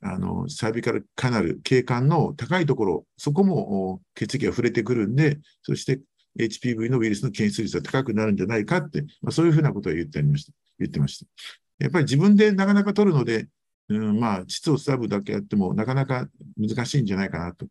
[0.00, 6.00] あのサービカルカナル、景観の高いところ、そこも血液が触れてくるんで、そして
[6.38, 10.52] HPV のウイルスの検出率が高くなるんじゃないかって、まあ、そういうふうなことを言ってありました。
[10.78, 11.67] 言ってました。
[11.78, 13.48] やっぱり自分でなかなか取るので、
[13.88, 17.66] うん、まあ、膣を伝ぶだけやっても、なかなか難しいんじゃないかなと。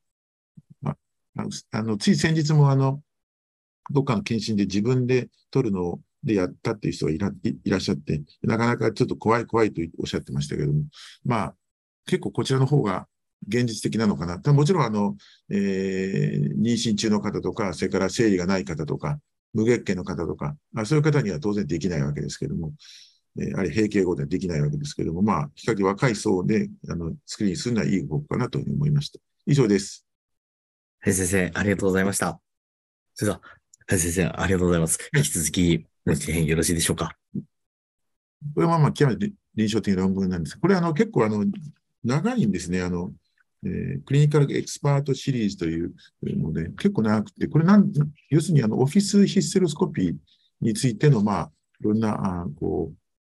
[0.82, 0.96] ま
[1.38, 3.02] あ、あのつい先日もあの、
[3.92, 10.84] どっかの検診で自分で取るのをでやったっていう人がいらいらっしゃって、なかなかちょっと怖い怖いとおっしゃってましたけども、
[11.24, 11.56] まあ、
[12.06, 13.08] 結構こちらの方が
[13.48, 14.54] 現実的なのかな。
[14.54, 15.16] もちろん、あの、
[15.50, 19.20] えー、妊娠中の方とか、それから生理がない方とか、
[19.54, 22.74] 無月経の方とか、まあ、そういう方には当然できないわけですけども、
[23.40, 29.20] えー、あれ、閉経後ではできないわけですけども、まあ、比較的若い層で、あの、スクリーンするのはいい方法かなと思いました。
[29.46, 30.06] 以上です。
[31.00, 32.40] はい、先生、ありがとうございました。
[33.14, 33.42] それでは、
[33.88, 34.98] はい、先生、ありがとうございます。
[35.16, 37.16] 引き続き、ご支援よろしいでしょうか？
[38.54, 40.60] これはまあ、極めて臨床的な論文なんです。
[40.60, 41.46] これはあの結構あの
[42.04, 42.82] 長いんですね。
[42.82, 43.12] あの
[43.66, 47.92] えー、 Clinical Expert Series というので、結構長くて、これなん、
[48.30, 50.16] 要するにあのオフィスヒステロスコピー
[50.62, 52.98] についての、まあ、いろんな、あこう、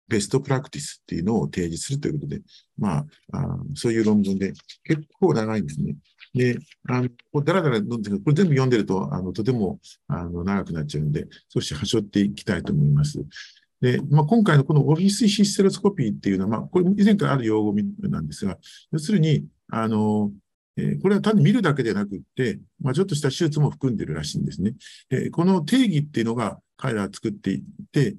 [0.09, 2.41] ベストプラクティスっていうのを提示するということで、
[2.77, 5.95] まあ、あそういう論文で結構長いんですね。
[6.33, 13.23] で、あの、こだらだら読んでこれ全部読んでると、あの、とても、あの、長くなっちゃうんで、少し端折っていきたいと思います。
[13.81, 18.57] で、まあ、今回のこのオフィスヒステロスコピーっていうのは、まあ、これ以前からある用語なんですが、
[18.91, 20.31] 要するに、あの、
[20.75, 24.73] え、これは単に見るだけでなくって、まあ、ちょっとした手術も含んでるらしいんですね。
[25.09, 28.15] で、この定義っていうのが彼らは作っていて、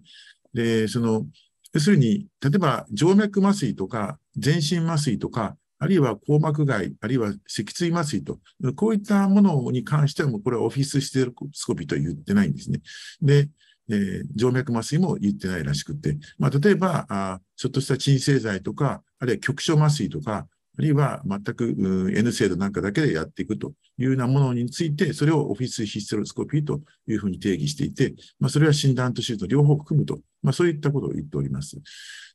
[0.52, 1.26] で、その、
[1.72, 8.38] 要するに、例えば静脈麻酔とか全身麻酔とか、あるいは硬膜外、あるいは脊椎麻酔と、
[8.76, 12.80] こういったものに関しては、これはオフィスシテロスコピーと言ってないんですね。
[13.22, 13.48] で、
[13.88, 20.46] えー、静脈麻酔も言ってないらしくて、まあ、例えばあ、ちょっとした鎮静剤とか、あるいは局所麻酔とか、
[20.78, 31.76] あるいは全く N 精度なんかだけでやっていくというようなものについて、それをオフィスヒステロスコピーというふうに定義していて、まあ、それは診断と手術の両方を含むと、まあ、そういったことを言っております。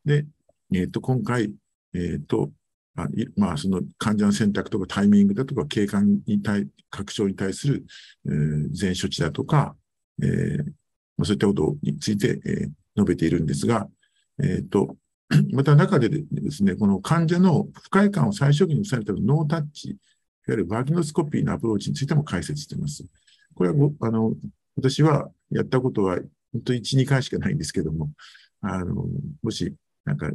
[0.03, 0.25] で、
[0.73, 1.51] えっ、ー、と、今回、
[1.93, 2.51] えっ、ー、と、
[2.97, 7.85] あまあ、その患者の選択とかタイミングだとか、経管に対、拡張に対する、
[8.25, 9.75] えー、全処置だとか、
[10.21, 10.57] えー
[11.17, 13.87] まあ、そういったことについて、えー、述べているんですが、
[14.41, 14.95] えっ、ー、と、
[15.53, 19.97] また中でですね、この患者の不快感を最小限に抑えるためのノータッチ、いわ
[20.49, 23.03] ゆるバギノスコピーのアプローチについても解説しています。
[23.55, 24.35] これはあの、
[24.75, 26.19] 私はやったことは
[26.55, 28.11] 本当に1、2回しかないんですけども、
[28.61, 29.05] あの、
[29.43, 30.31] もし、なんか、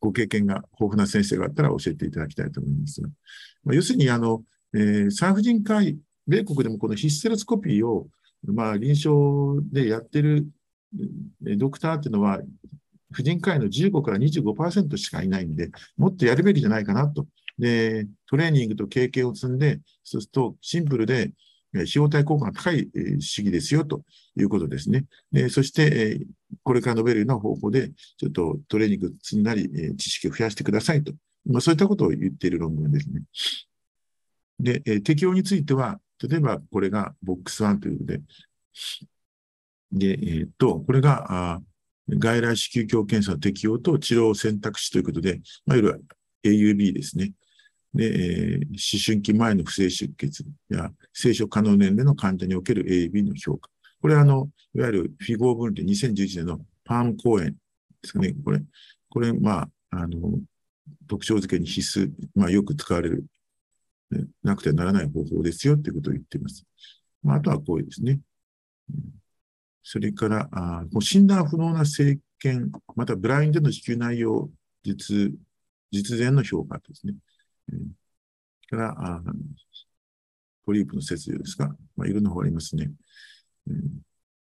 [0.00, 3.08] ご経験が豊富な先生があったら教えていただきたいと思いますが、
[3.64, 8.08] まあ、要するに、あの、えー、産婦人科医、米国でもこのヒステロスコピーを、
[8.44, 10.46] まあ、臨床でやってる
[11.58, 12.40] ドクターっていうのは、
[13.12, 17.26] 婦人科医の15から25%しかいないんで、もっとやるべきじゃないかなと。
[17.58, 21.32] で、トレーニングと経験を積んで、そうするとシンプルで、
[21.82, 22.88] 費用対効果が高い
[23.20, 24.02] 主義ですよと
[24.36, 25.04] いうことですね。
[25.32, 26.20] でそして、
[26.62, 31.12] これから述べるような方法で、ちょっとトレーニング積んだり、知識を増やしてくださいと。
[31.46, 33.22] まあ、そういったことを言っている論文ですね。
[34.58, 38.20] で、適用については、例えばこれがボックス1ということで、
[39.92, 41.60] で、えっ、と、これが、
[42.08, 45.96] 外来子宮鏡検査の適用と治療を選択肢ということで、まあ、いわ
[46.44, 47.32] ゆる AUB ですね。
[47.96, 53.70] で、え、思春期前の不正出血や生殖可能年齢の患者における AB の評価。
[54.00, 57.56] これはあの、いわゆるフィゴー分離2011年のパーム公演で
[58.04, 58.34] すかね。
[58.44, 58.60] これ、
[59.08, 60.38] これ、まあ、あの、
[61.08, 63.24] 特徴付けに必須、まあ、よく使われる、
[64.42, 66.64] なくてはならない方法ですよっていうことを言っています。
[67.22, 68.20] まあ、あとはこういうですね。
[69.82, 74.50] それから、あもう診断不能な生検、またブラインドの支給内容、
[74.84, 75.32] 実、
[75.90, 77.14] 実前の評価ですね。
[77.68, 77.78] それ
[78.70, 79.22] からあ、
[80.64, 81.74] ポリープの切除ですか。
[81.96, 82.90] まあ、いろんな方がありますね。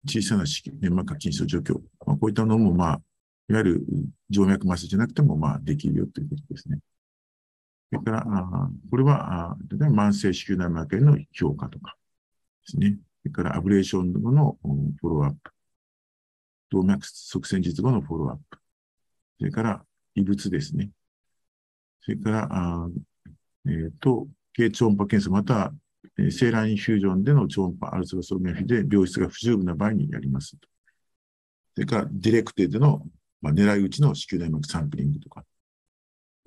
[0.08, 1.74] 小さな子宮、粘膜下筋症除去。
[2.06, 3.00] まあ、こういったのも、まあ、
[3.48, 3.86] いわゆる
[4.32, 6.78] 静脈麻酔じゃなくても、まあ、できるよということですね。
[7.92, 11.96] それから、あこれは、あ例えば慢性子宮内膜炎の評価とか
[12.66, 12.98] ですね。
[13.22, 14.56] それからアブレーション後の
[15.00, 15.50] フォローアップ。
[16.70, 18.58] 動脈側線術後のフォローアップ。
[19.38, 20.90] それから異物ですね。
[22.06, 22.88] それから、あ
[23.66, 25.74] えっ、ー、と、経超音波検査、また、
[26.16, 30.56] えー、セーラインフュージョンでの超音波アルツロソグラフィで病室が不十分な場合にやります。
[31.74, 33.02] それから、ディレクテでの、
[33.42, 35.44] まあ、狙い撃ちの子宮内膜サンプリングとか。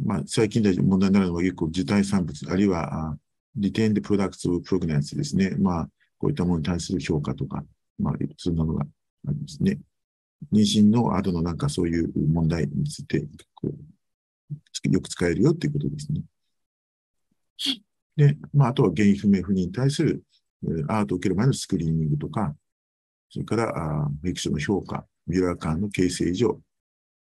[0.02, 3.18] まあ、最近で問題になるのは結構受胎産物、あるいは、
[3.58, 5.58] リテンデプロダクツプログナンスですね。
[5.60, 7.66] まあ、こういったものに対する評価とか、
[7.98, 8.86] まあ、そんなのが
[9.28, 9.78] ありますね。
[10.54, 13.76] 妊娠の後のなんかそういう問題について、こう
[14.84, 16.24] よく使えるよっていうことですね。
[18.16, 20.24] で、まあ、あとは原因不明不妊に対する
[20.88, 22.56] アートを受ける前のスクリーニングとか、
[23.30, 26.60] それから、あフィクションの評価、ミュラー間の形成異常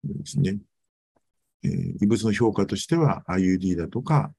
[0.02, 0.58] ですね。
[1.62, 4.32] えー、異物の評価としては IUD だとか、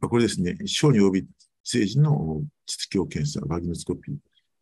[0.00, 1.26] これですね、小に及び
[1.64, 4.16] 成人の膣鏡検査、バギノスコピー。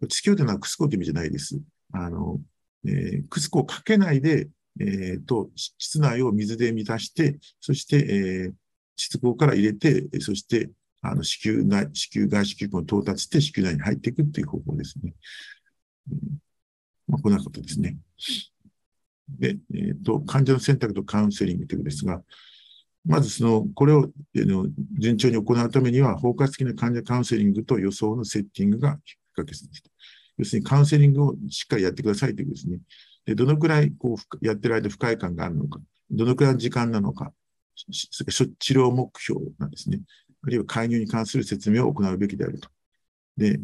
[0.09, 1.61] 膣鏡というのはクスコという意味じゃないです。
[1.93, 2.41] あの、
[2.87, 8.53] えー、クスコをかけないで、えー、と、膣内を水で満たして、そして、えー、
[8.97, 10.71] 膣口から入れて、そして、
[11.03, 15.15] あの、子宮内、子宮外子宮口に到達して子宮内に入っていくっていう方法ですね。
[16.11, 16.19] うん、
[17.09, 17.97] まあ、こんなことですね。
[19.29, 22.23] で、えっ、ー、と、患者の選択とカウンセリングということですが、
[23.05, 24.11] まずその、これを
[24.99, 28.99] 順調に行うためには、包括的な患者カウンセリングと予想のセッティングが
[29.33, 29.71] 不可欠です。
[30.37, 32.79] 要するにカウンセリングをしっかりやってくださいということですね。
[33.31, 35.79] でどのくらいこうやってる間不快感があるのか、
[36.11, 37.33] どのくらいの時間なのか、
[37.77, 40.01] 治療目標なんですね。
[40.43, 42.69] あるいは介入に関する説明を行うべきであると。
[43.37, 43.61] で、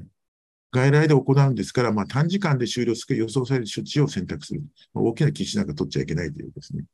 [0.70, 4.62] 外来で行うんですから、まあ、短時間で終了する予想される処置を選択する。
[4.94, 6.84] まあ、大きな機種なんか取っちゃいけないということですね。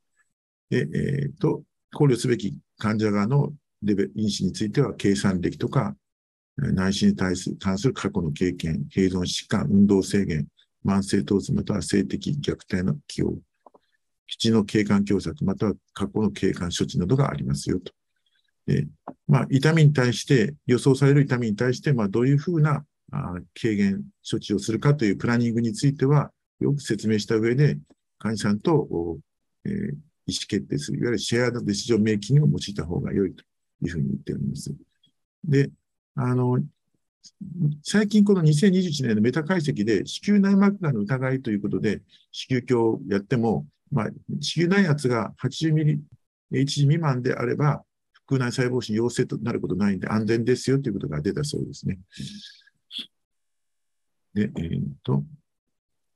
[0.70, 5.94] で、え、ー、と、考慮すべき患者側のレベ、因子については、計算歴とか、
[6.56, 10.46] 内心に対する関する過去の経験、併存疾患、運動制限、
[10.84, 13.34] 慢性疼痛または性的虐待の起用、
[14.26, 17.92] 基地の景観狭窄または過去の景観処置などがありますよと。
[18.66, 18.86] で
[19.26, 27.78] まあ、痛みに対して、予想される痛みに対して、まあ、どういうふうなあ軽減処置をするかというプランニングについては、よく説明した上で、
[28.18, 29.18] 患者さんと、
[29.64, 29.94] えー、意思
[30.26, 33.42] 決定する、いわゆるシェアのデシジョンメイキングを用いた方が良いと
[33.82, 34.72] いうふうに言っております。
[35.44, 35.70] で、
[36.14, 36.58] あの、
[37.82, 44.06] 最近この2021年のメタ解析で子宮内膜がんの疑いということで子宮鏡をやっても、まあ、
[44.40, 46.00] 子宮内圧が80ミリ
[46.54, 47.82] H 未満であれば
[48.28, 51.98] 腹腔内細胞腫陽性となることないんで安全ですよということが出たそうですね。
[54.34, 55.24] で、えー、っと、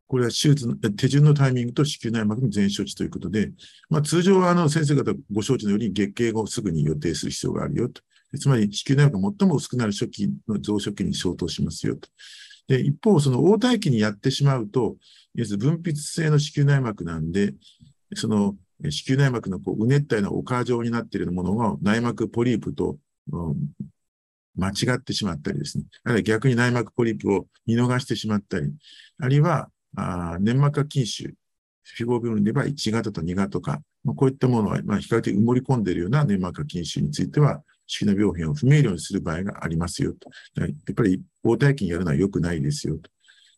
[0.09, 3.51] これは手術の、手順のタイミングと子宮内膜の全処置ということで、
[3.91, 8.03] まあ、通常はあの先生方ご承知のように月経後すぐに予定する必要があるよと。
[8.39, 12.09] つまり子宮内膜が最も薄くなる初期の増殖期に相当しますよと。
[12.69, 14.97] で、一方、その黄体期にやってしまうと、
[15.35, 17.55] 要するに分泌性の子宮内膜なんで、
[18.15, 18.57] その
[18.89, 22.97] 子宮内膜のこううねったような丘状になっているものが内膜ポリープと、
[23.33, 23.55] うん、
[24.57, 25.85] 間違ってしまったりですね。
[26.05, 28.73] あるいは逆に内膜ポリープを見逃してしまったり、
[29.19, 31.35] あるいはあ粘膜下筋腫、
[31.95, 40.31] フィボビルでは1型と2型とか、まあ、こういったものは、まあ、比較的埋もり込んでいるような粘膜下筋腫については、子宮病変を不明瞭にする場合がありますよと。
[40.61, 43.11] やっぱり応体期にやるのは良くないですよと。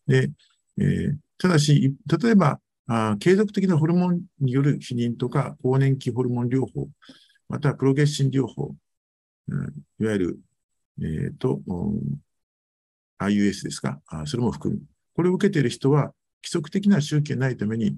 [0.07, 0.31] で、
[0.77, 2.59] えー、ただし、例えば
[2.91, 6.89] あ、継続的なホルモンによる避妊とか、更年期ホルモン療法、
[7.47, 8.73] またはプロゲッシン療法、
[9.47, 10.39] うん、いわゆる、
[11.01, 11.61] えっ、ー、と、
[13.19, 14.01] IUS ですか？
[14.07, 14.81] あ、それも含む。
[15.15, 17.95] これを受けている人は、規則的な周期がないために、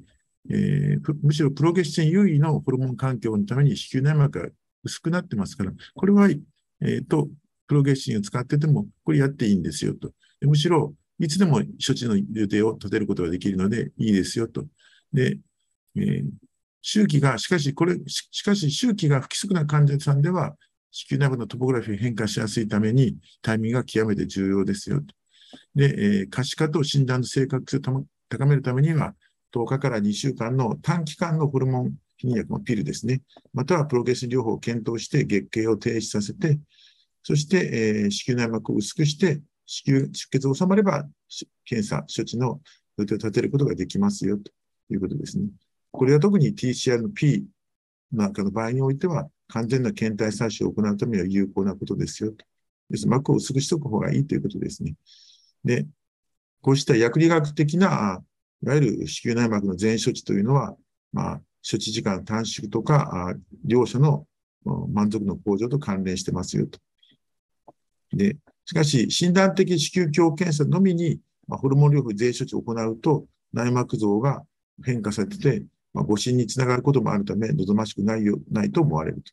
[0.50, 4.50] えー、むしろプロゲッシン優位のホルモン環境のために子宮内膜が
[4.84, 7.30] 薄くなってますから、これは、え、ー、と、
[7.68, 10.12] プロゲッシンを使ってても、これやっていいんですよと。
[10.42, 14.66] むしろ、いつでも処置の予定を立てることができるのでいいですよと。
[15.14, 15.38] で、
[15.96, 16.24] えー、
[16.82, 20.56] 周期が、しかしこれ、しかし周期が不規則な患者さんでは、
[20.92, 25.16] 子宮内膜のトポグラフィー変化しやすいために、タイミングが極めて重要ですよと。
[25.76, 29.14] で、えー、可視化と診断の正確性を高めるためには、
[29.54, 33.22] 10日から2週間の短期間のホルモン避妊薬のピルですね。
[33.54, 36.60] またはプロゲス療法を検討して月経を停止させて、
[37.24, 41.08] そして、えー、子宮内膜を薄くして、子宮出血が収まれば、
[41.66, 42.62] 検査、処置の
[42.98, 44.52] 予定を立てることができますよ、と
[44.92, 45.46] いうことですね。
[45.92, 47.46] これは特に TCR の P
[48.12, 52.46] なんかの場合においては、完全な検体採取を行うためには有効なことですよ、と。
[52.90, 53.08] です。
[53.08, 54.96] 膜を薄くしておく方がいいということですね。
[55.64, 55.88] で、
[56.62, 58.24] こうした薬理学的な、
[58.64, 60.76] いわゆる子宮内膜の全処置というのは、
[61.12, 64.26] まあ、処置時間短縮とか、両者の
[64.90, 66.80] 満足の向上と関連してますよと。
[68.14, 74.44] で、しかし、診断的子宮鏡検査のみに、ま、ホルモン療法税処置を行うと、内膜像が
[74.84, 79.32] 変化されてて、まあ、誤診につながることもあるため、望ましくないよないと思われると。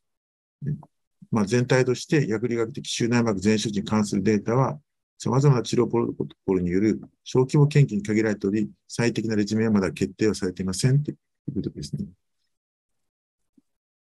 [1.31, 4.79] まあ、全体として薬理学的子宮内膜全処置に関するデータは、
[5.19, 11.17] 様々な治療プロトコルによる小規模研究に限られており、最適なレジュメはまだ決定はされていませんという
[11.49, 12.05] ということですね。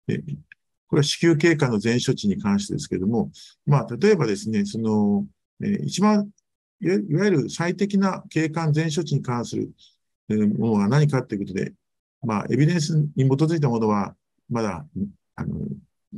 [0.07, 0.21] で
[0.87, 3.31] これは子宮経過の全処置に関してですけれども、
[3.65, 5.25] まあ、例えばですね、その、
[5.63, 6.29] えー、一番
[6.81, 9.71] いわゆる最適な経管全処置に関する
[10.29, 11.73] ものは何かということで、
[12.21, 14.15] まあ、エビデンスに基づいたものは、
[14.49, 14.85] まだ、
[15.35, 15.55] あの、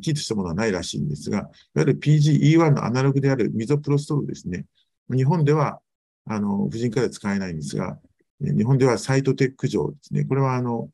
[0.02, 4.66] キーとしたものはないらしいんですが、いわゆる PGE1 のアナログであるミゾプロストールですね。
[5.10, 5.80] 日本では、
[6.26, 7.98] あの、婦人科では使えないんですが、
[8.42, 10.26] 日本ではサイトテック上ですね。
[10.26, 10.90] これは、あの、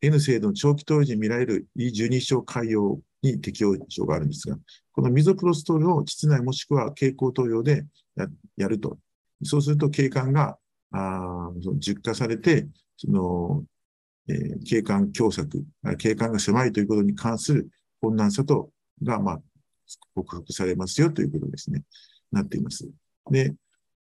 [0.00, 4.56] N 制度の長期投与時に見られる E12 症海洋に適用症があるんですが、
[4.92, 7.84] このミゾプロストールを膣内もしくは経口投与で
[8.56, 8.98] やると。
[9.42, 10.58] そうすると経管が
[10.92, 13.64] あ熟化されて、その、
[14.28, 15.64] えー、経管狭窄、
[15.98, 17.68] 経管が狭いということに関する
[18.00, 18.70] 困難さと、
[19.02, 19.42] が、まあ、
[20.14, 21.82] 克服されますよということですね。
[22.30, 22.88] なっています。
[23.30, 23.54] で、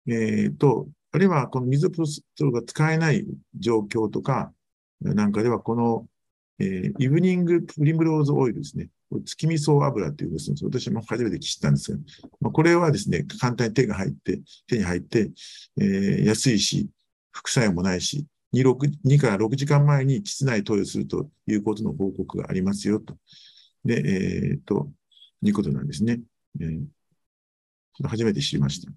[0.06, 3.26] えっ、ー、と、あるいはこの水プロストロが使えない
[3.58, 4.52] 状況とか
[5.00, 6.06] なんかでは、この、
[6.58, 8.88] えー、イブニングプリムローズオイルですね。
[9.24, 11.98] 月見草油っていうですね、私も初めて知ったんですが、
[12.40, 15.30] まあ、これはですね、簡単に手が入って、手に入って、
[15.80, 16.88] えー、安いし、
[17.30, 18.64] 副作用もないし、2,
[19.06, 23.16] 2から6時間前に室内投与するということの報告がありますよと。
[23.84, 24.90] で、えー、と、
[25.42, 26.20] いうことなんですね。
[26.60, 28.92] えー、初めて知りました。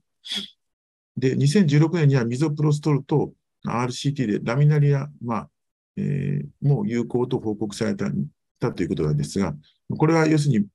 [1.22, 3.32] で、2016年にはミゾプロストルと
[3.67, 5.49] RCT でラミナリア、まあ、
[5.95, 8.07] えー、も有効と報告された
[8.59, 9.53] たということなんですが、
[9.95, 10.65] これは要するに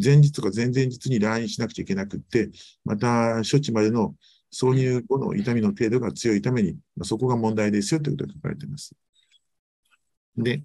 [0.00, 2.50] 前日とか前々日に来院しなくちゃいけなくって、
[2.84, 4.14] また処置までの
[4.54, 8.94] 挿入後の痛みの程度が強いために、まあ、そこが問題ですよということが書かれています。
[10.36, 10.62] で、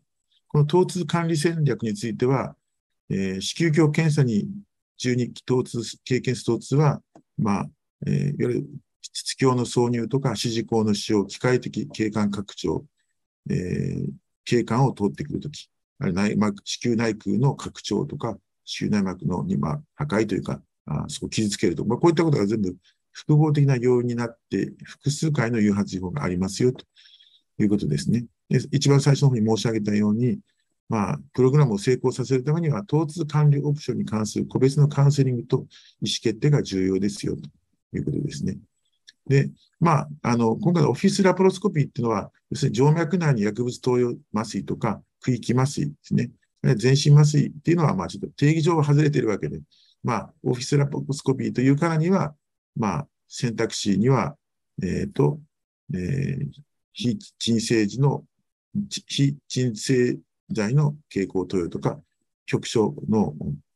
[0.48, 2.56] この疼痛管理戦略については、
[3.10, 4.48] えー、子宮鏡検査に
[4.98, 7.02] 中に疼痛、経験す疼痛は、
[7.40, 7.70] まあ、
[8.06, 8.68] えー、いわゆる
[9.14, 12.86] 膣鏡の挿入とか指示口の使用、機械的経管拡張、
[13.50, 14.12] えー、
[14.46, 21.86] 経管を通ってくるとき、内膜、子宮内腔の拡張とか、子宮内膜のに、ま、破壊というか、あそこを傷つけると。
[21.86, 22.76] まあ、こういったことが全部
[23.12, 26.86] 複合的な要因になって、複数回の誘発事故がありますよ、と
[27.60, 28.26] いうことですね。
[28.50, 30.40] で一番最初の方に申し上げたように、
[30.90, 35.68] まあ、プログラムを成功させるためには、疼痛管理オプションに関する個別のカウンセリングと意思
[36.22, 37.50] 決定が重要ですよ、と
[37.98, 38.58] いうことですね。
[39.28, 39.50] で、
[39.80, 46.32] まあ、あの、今回のオフィスラパロスコピーっていうのは、要するに静脈内に薬物投与麻酔とか、区域麻酔ですね。
[46.76, 49.60] 全身麻酔っていうのは、まあ、ちょっと定義上は外れているわけで、
[50.04, 52.34] まあ、オフィスラパロスコピーというからには、
[52.76, 54.36] まあ、選択肢には、
[54.82, 55.40] えっ、ー、と、
[55.94, 56.50] えー、
[56.94, 58.24] 非鎮静時の、
[59.08, 60.18] 非鎮静
[60.52, 62.00] 剤の経口投与とか、
[62.46, 63.34] 局所の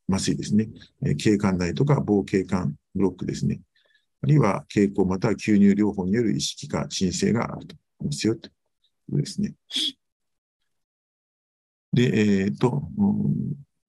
[0.09, 0.69] 麻酔ですね。
[1.17, 3.61] 経管内とか、防経管ブロックですね。
[4.23, 9.53] あるいは経口または吸入療法による意識化、申請があると思いますよということですね。
[11.93, 12.83] で、えっ、ー、と、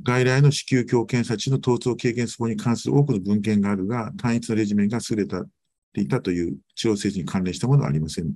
[0.03, 8.33] 外来の子宮鏡検査値の疼痛軽減するに関する多くの文献があるが、単一のレジメンが優れていたという治療施設に関連したものはありません。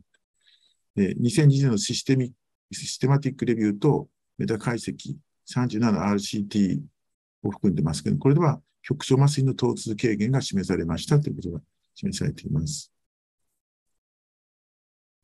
[0.94, 2.32] で2020年のシステミ
[2.72, 4.94] システマティックレビューとメタ解析
[5.53, 6.80] 37RCT
[7.42, 11.61] を含んでますけど、これでは局所麻酔の疼痛軽減が示されましたということが
[11.97, 12.92] 示されています。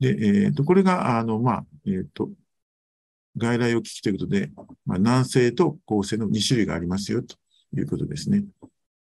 [0.01, 2.31] で、えっ、ー、と、これが、あの、まあ、えっ、ー、と、
[3.37, 4.51] 外来を聞きということで、
[4.85, 7.37] まあ、南西と高性の2種類がありますよと
[7.77, 8.45] いうことですね。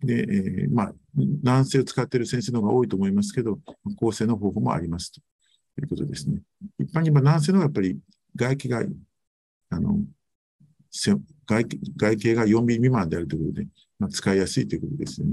[0.01, 3.59] で、えー、まあ、南西を使っている先生の方が多いと思いますけど、
[3.97, 5.19] 高性の方法もありますと
[5.81, 6.41] いうことですね。
[6.79, 7.99] 一般に南西の方がやっぱり
[8.35, 8.83] 外気が
[9.69, 9.99] あの、
[10.91, 11.65] 外
[11.95, 13.67] 外形が 4mm 未満であるということで、
[13.99, 15.29] まあ、使いやすいということですね。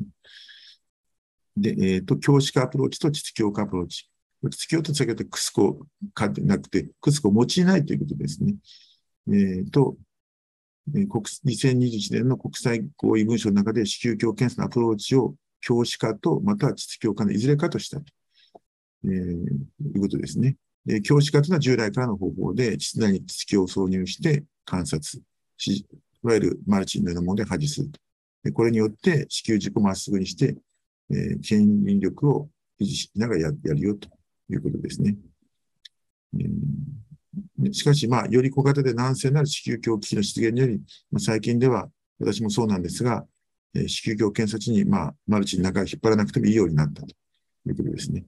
[1.57, 4.09] で、えっ、ー、と、教師化アプローチと実教化アプローチ。
[4.43, 8.55] 実教と先ほどクスコかでなくて、クスコを用いないということですね。
[9.29, 9.97] えっ、ー、と、
[10.93, 18.05] 国2021年の国際合意文書の中で、子宮鏡検査のアプローチを教師化と、または実教化のいずれかとしたと、
[19.05, 19.47] えー、い
[19.97, 20.57] うことですね。
[20.85, 25.23] で教師化というのは従来からの方法で、実内に実教を挿入して観察
[25.57, 25.87] し、い
[26.23, 28.01] わゆるマルチのようなもので恥すると。
[28.53, 30.57] これによって、子宮軸をまっすぐにして、
[31.11, 32.49] えー、牽引力を
[32.81, 34.09] 維持しながらややるよと
[34.51, 35.17] いうことですね。
[36.39, 36.49] えー
[37.73, 40.81] しかし、まあ、より小型で難性なる子宮鏡機器の出現により、
[41.11, 41.89] まあ、最近では、
[42.19, 43.25] 私もそうなんですが、
[43.75, 47.09] えー、子宮鏡検査値に、まあ、マルチに中引っ張らなくてもいいようになったと
[47.67, 48.25] いうことですね。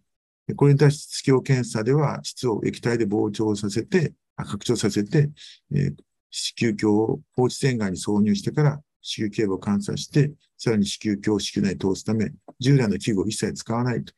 [0.57, 5.31] これに対して、質鏡検査では、質を液体で膨張させて、拡張させて、
[5.73, 5.95] えー、
[6.31, 14.13] 子宮鏡を放置線外に挿入してから、子宮頸部を観察して、さらに子宮鏡を子宮内に通すため、従来の器具を一切使わないと。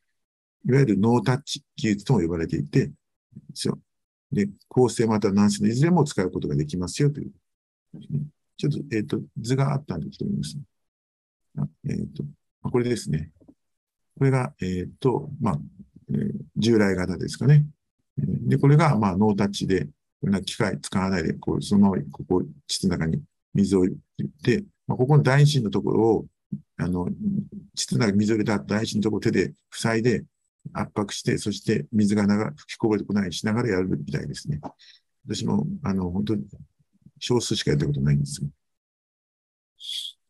[0.66, 2.92] いわゆるノータッチ技術とも呼ばれていて、で
[3.54, 3.78] すよ。
[4.32, 7.32] で、構成または軟性のいずれも使うことができますよという。
[8.56, 10.58] ちょっと、えっ、ー、と、図があったんでと思います。
[11.86, 12.24] えっ、ー、と、
[12.62, 13.30] これですね。
[14.16, 15.58] これが、えっ、ー、と、まあ、
[16.14, 17.66] え、従来型ですかね。
[18.16, 19.84] で、これが、まあ、ノータッチで、
[20.20, 23.22] これな機械使わないで、こう、そのまま、ここ、膣の中に
[23.54, 26.26] 水を入れて、まあ、ここの大心のところを、
[26.78, 27.08] あの、
[27.76, 30.24] 膣の中に水を入れた大心のところを手で塞いで、
[30.72, 34.60] 圧迫して、そして水が流吹きこぼれてこないしながらやるみたいですね。
[35.26, 36.44] 私も、あの、本当に
[37.18, 38.42] 少数しかやったことないんです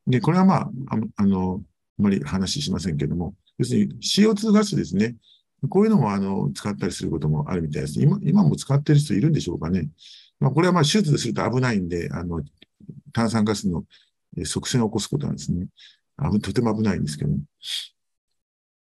[0.06, 1.62] で、これはまあ、ああの、
[1.98, 5.16] あまり話しませんけども、要するに CO2 ガスですね。
[5.68, 8.00] こういうのも、あの、使ったりすることもあるみたいです。
[8.00, 9.88] 今、今も使ってる人いるんでしょうかね。
[10.38, 12.42] まあ、これはまあ、手術すると危ないんで、あの、
[13.12, 13.84] 炭酸ガスの
[14.44, 15.66] 側線を起こすことなんですね。
[16.42, 17.30] とても危ないんですけど、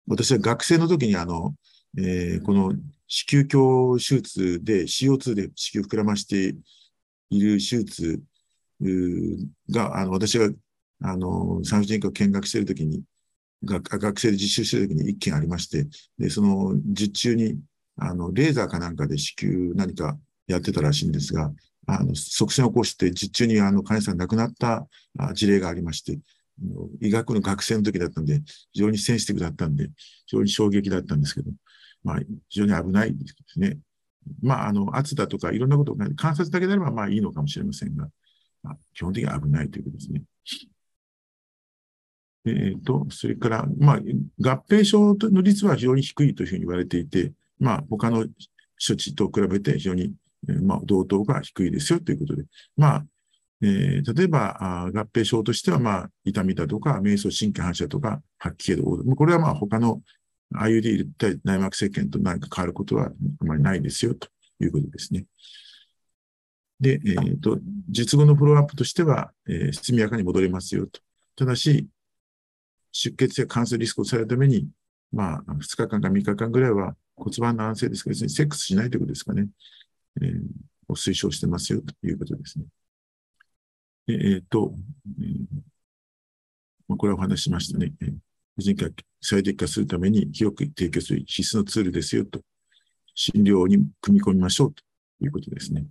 [0.07, 1.55] 私は学生の時にあの、
[1.97, 2.73] えー、この
[3.07, 6.55] 子宮鏡手術で CO2 で子宮膨らまして
[7.29, 8.21] いる手術
[9.69, 10.49] が、あの、私が、
[11.03, 13.03] あの、産婦人科を見学している時に、
[13.63, 17.59] 学生で実習している時に一件ありまして、で、その実中に、
[17.97, 20.17] あの、レーザーかなんかで子宮何か
[20.47, 21.51] やってたらしいんですが、
[21.87, 24.87] あの、側線を起こして実中にあの、患者さんが亡くなった
[25.33, 26.19] 事例がありまして、
[26.99, 29.87] 医学の学生の時だったんで、非常にセンシティブだったんで、
[30.25, 31.51] 非常に衝撃だったんですけど、
[32.03, 32.19] まあ、
[32.49, 33.77] 非常に危ないですね。
[34.41, 38.07] まあ、あの、圧だとかいろんなことが、観察だけであればまあいいのかもしれませんが、
[38.63, 40.23] まあ、基本的には危ないということですね。
[42.45, 48.25] えっ、ー、と、それから、まあ、合併症の率は非常に低いというふうに言われていて、まあ、他の
[48.85, 50.13] 処置と比べて非常に、
[50.63, 52.43] まあ、同等が低いですよということで、
[52.75, 53.05] まあ、
[53.61, 58.83] えー、例えば、合併症としては、まあ、痛みだとか、瞑想神経反射とか、吐き気道
[59.15, 60.01] これはまあ、他の
[60.55, 64.29] IUD 対内膜石鹸と何か変わることはあまりないですよ、と
[64.59, 65.25] いうことですね。
[66.79, 70.99] で、えっ、ー、と、術後のフォローアップとしては、えー、速やかに戻れますよ、と。
[71.35, 71.87] ただし、
[72.91, 74.67] 出血や感染リスクを抑えるために、
[75.11, 79.47] まあ、2日間か3日間ぐらいは骨盤の安静ですけど、セックスしないということですかね。
[80.21, 80.39] えー、
[80.87, 82.65] を推奨してますよ、ということですね。
[84.07, 84.73] えっ、ー、と、
[85.19, 85.71] えー
[86.91, 87.93] まあ、これはお話しましたね。
[88.57, 88.89] 婦人科
[89.21, 92.41] 最適化するために広く提供する必須のツールですよと、
[93.15, 94.83] 診療に組み込みましょうと
[95.23, 95.85] いうことですね。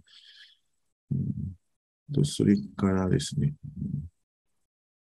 [1.10, 3.54] うん、とそれからですね、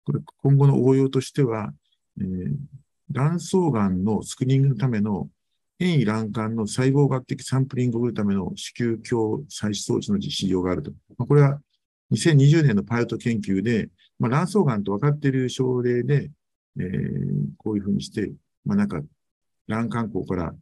[0.05, 1.73] これ今後の応用としては、
[2.21, 2.57] えー、
[3.11, 5.29] 卵巣がんのスクリーニングのための
[5.81, 10.91] 変異卵管の細胞学的サンプリングをするための子宮鏡採取装置の実施用があると。
[11.17, 11.59] まあ、これは
[12.13, 16.31] 2020年のパイロット研究で、まあ、卵巣がんと分かっている症例で、
[16.79, 16.91] えー、
[17.57, 18.31] こういうふうにして、
[18.67, 19.01] まあ、なんか、
[19.69, 20.55] 卵管口から、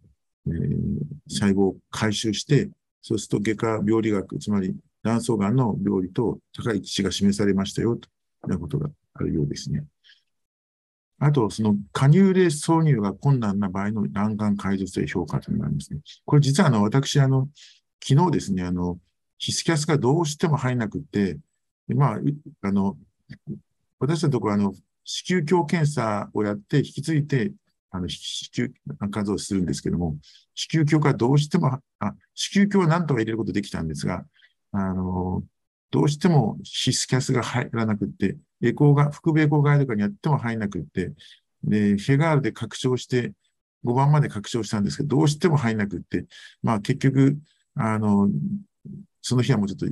[0.46, 0.54] えー、
[1.28, 2.70] 細胞を回収して、
[3.02, 8.12] そうすると外科病理学、つまり卵巣がんの病理と高い致死が示されましたよ、というよ
[8.44, 9.84] うなことがあるようですね。
[11.20, 16.00] あと、その加入例挿入が困難な場合の卵管解除性評価というのがありますね。
[16.24, 17.48] これ実はあの、私、あの、
[18.02, 18.98] 昨日ですね、あの、
[19.38, 21.38] ヒスキャスがどうしても入らなくて、
[21.88, 22.18] まあ、
[22.62, 22.96] あの、
[23.98, 27.52] 私のところ、あの、子宮鏡検査をやって、引き継いで、
[27.90, 28.70] あの、子宮
[29.10, 30.16] 肝臓をするんですけども、
[30.54, 34.24] 子宮鏡がどうしても、あ、子宮鏡は何とか入れることできたんですが、
[34.72, 35.42] あの、
[35.90, 41.12] どうしてもヒスキャスが入らなくって、エコーが、腹部エコーガイドかにやっても入らなくって、
[41.64, 43.32] で、フェガールで拡張して、
[43.84, 46.26] 5番まで拡張したんですけど、どうしても入らなくって、
[46.62, 47.38] まあ結局、
[47.74, 48.28] あの、
[49.22, 49.86] その日はもうちょっと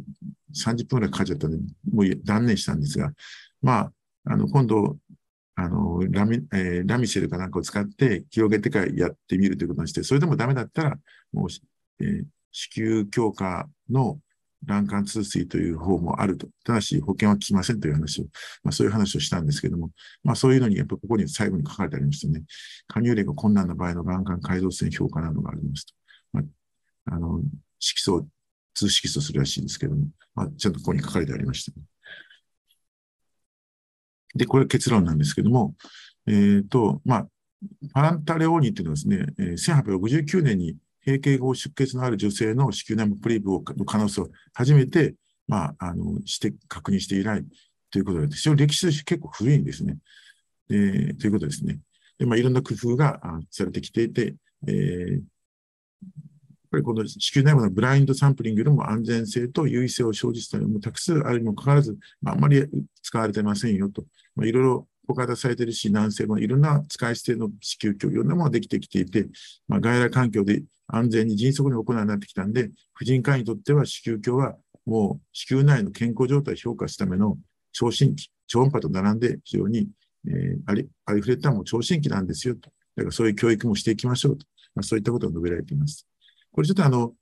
[0.54, 1.58] 30分くらいかかっちゃったんで、
[1.90, 3.12] もう断念したんですが、
[3.62, 3.92] まあ、
[4.24, 4.96] あの、今度、
[5.54, 10.98] あの、ラミ、えー、ラミシェルかなんかを使って広げてからやってみるということにして、それでもダメだったら、
[11.32, 11.48] もう、
[12.04, 14.18] えー、子宮強化の
[14.66, 16.48] 卵管通水という方もあると。
[16.64, 18.24] ただし、保険は効きませんという話を、
[18.62, 19.90] まあそういう話をしたんですけども、
[20.22, 22.42] まあそういうのに、やっぱここに最後に書かれてありましてね、
[22.88, 25.94] 加入例が困難な場合の卵管改造線評価などがありますと。
[26.32, 27.40] まあ、あの、
[27.78, 28.26] 色素、
[28.74, 31.84] 通色素するらしいんですけども、まあちゃんとここに書かれてありました、ね。
[34.34, 35.74] で、これ結論なんですけども、
[36.26, 37.28] えっ、ー、と、まあ、
[37.92, 40.76] パランタレオーニっていうのはですね、1869年に
[41.06, 45.14] 閉経後出血のある女性の子宮内膜プリーブの可能性を初めて、
[45.46, 47.44] まあ、あの、して、確認して以来
[47.90, 49.96] ということで、非常に歴史として結構古いんですね。
[50.68, 51.78] えということですね。
[52.18, 54.34] で、まあ、いろんな工夫がされてきていて、
[54.66, 55.22] えー、やっ
[56.70, 62.66] ぱりこの子宮内膜のブラインドサンプリングよりも安全性と優位性を生じたのもたくさんあるにもかかわらず、まあ、あんまり
[63.02, 64.04] 使われてませんよと。
[64.34, 69.28] まあ、いろいろ小型されているし、男性もいろんな使い捨ての子宮鏡、いろんなものができてきていて、
[69.68, 77.38] まあ、外来環境で安全に迅速に行うようになってきたんで、婦人科医にとっては子宮鏡はもう子宮内の健康状態を評価するための
[77.72, 79.88] 聴診器、超音波と並んで非常に、
[80.28, 82.70] えー、ありありふれたもう聴診器なんですよと。
[82.96, 84.46] だからそういう教育もしていきましょうと。
[84.74, 86.06] まあ、そういったことが述べられています。
[86.52, 87.12] これちょっとあの、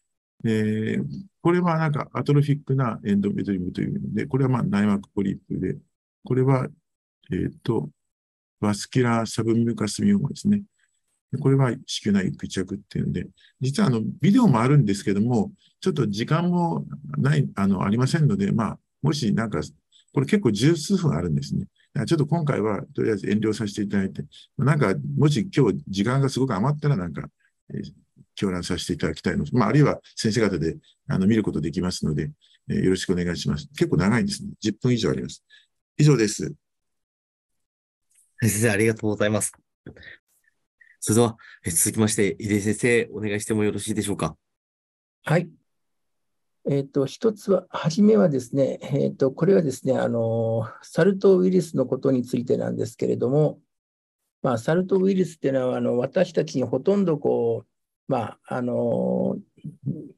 [0.45, 1.05] えー、
[1.41, 5.77] これはなんかアトロフィックなエンドメトリムというので、これはまあ内膜ポリープで、
[6.25, 6.69] これは
[7.33, 7.89] えっ、ー、と、
[8.61, 10.63] バスキュラーサブミュカスミオーマですね。
[11.39, 13.27] これは子宮内屈着っていうので、
[13.61, 16.87] 実はあの、ビデオもあるんですけども、ちょっと時間も
[17.19, 19.61] ない、あの、ありませんので、まあ、もしなんか、
[20.13, 21.67] これ結構十数分あるんですね。
[22.07, 24.25] ちょっと今回はとりあえず遠慮させていただいて、
[24.59, 27.29] なんか、もし今日時間がすごく余ったらなんか、
[27.73, 27.93] えー、
[28.35, 29.45] 教覧させていただきたいの。
[29.53, 30.77] まあ、あるいは先生方で
[31.09, 32.31] あの見ることできますので、
[32.69, 33.69] えー、よろしくお願いします。
[33.77, 34.51] 結構長いんですね。
[34.63, 35.45] 10分以上あります。
[35.97, 36.53] 以上です。
[38.41, 39.53] 先生、ありがとうございます。
[41.07, 41.37] それでは、
[41.67, 44.37] 続きまして、井出先生、お願いしてもよろしいでしょうか？
[45.23, 45.51] はい。
[46.67, 53.59] えっ、ー、と、一つは、はじめはですね、えっ、ー、と、これはですね、あの、サル痘ウイルスのことについてなんですけれども、
[54.41, 59.37] まあ、サル痘ウイルスっていうのは、あの、私たちにほとんどこう、まあ、あの、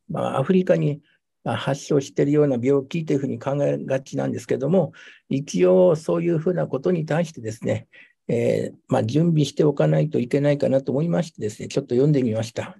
[0.08, 1.02] まあ、アフリカに
[1.42, 4.92] 発症しているような病気というふうに考えがちなんですけれども、
[5.28, 7.88] 一応そういうふうなことに対してですね、
[8.28, 12.76] えー、まあ、準備しておかないといけないかなと思いましてですね、ちょっと読んでみました。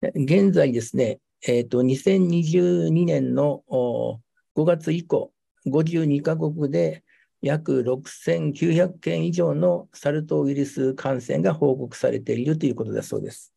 [0.00, 5.32] 現在ですね、えーと、2022年の5月以降、
[5.66, 7.04] 52カ国で
[7.42, 13.52] 約6900件以上のサル痘ウイルス感染が報告されているということだそうです。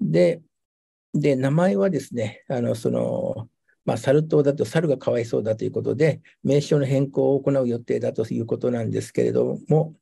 [0.00, 0.40] で、
[1.14, 3.48] で名前はですね、あのその
[3.88, 9.94] まあ、サル痘だと猿がかわいそうだということで、名称の変更を行う予定だということなんですけれども、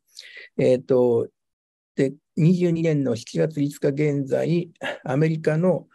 [0.59, 1.28] えーと、
[1.95, 4.72] で22年の7月5日現在、
[5.05, 5.87] アメリカの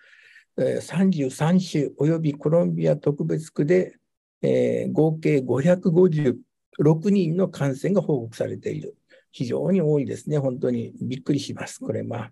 [0.58, 3.98] 33州およびコロンビア特別区で、
[4.42, 8.96] えー、合計556人の感染が報告されている。
[9.34, 12.32] 非常に多いですね、本当にびっくりします、これは。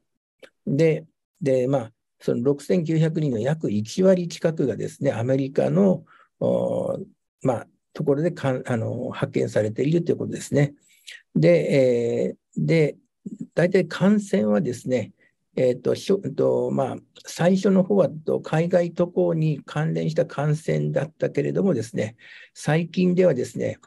[0.66, 1.04] で、
[1.42, 1.92] でまあ、
[2.22, 6.04] その6900人の約1割近くがですね、アメリカの、
[7.42, 10.74] まあ、ところでかあの発見されているということですね。
[11.36, 12.98] で、えー、で
[13.54, 15.12] 大体感染はですね、
[15.56, 16.96] えーとしょとまあ、
[17.26, 22.16] 最初の方はと海外渡航に関連した感染だったけれどもですね、
[22.54, 23.80] 最近ではですね、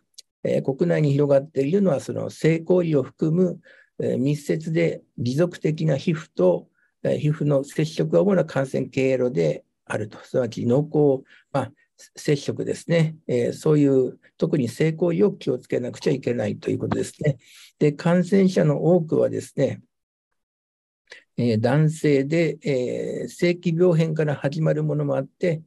[0.44, 3.60] えー、国内に広がっているのは、その性行為を含む、
[4.00, 6.68] えー、密接で持続的な皮膚と
[7.02, 11.72] 皮膚の接触が主な感染経路であると、すなわち濃厚、まあ、
[12.16, 17.38] 接触ですね、えー、そういう特に性行為を気をつけなくちゃいけないということですね。
[17.78, 19.82] で、感染者の多くはですね、
[21.36, 25.62] えー、男性で、えー、正規病変から始まるものもあって、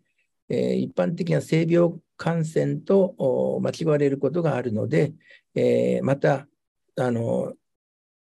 [0.48, 5.14] え、一般的な性病感染と間違われることがあるので、
[5.56, 6.48] えまた
[6.98, 7.54] あの、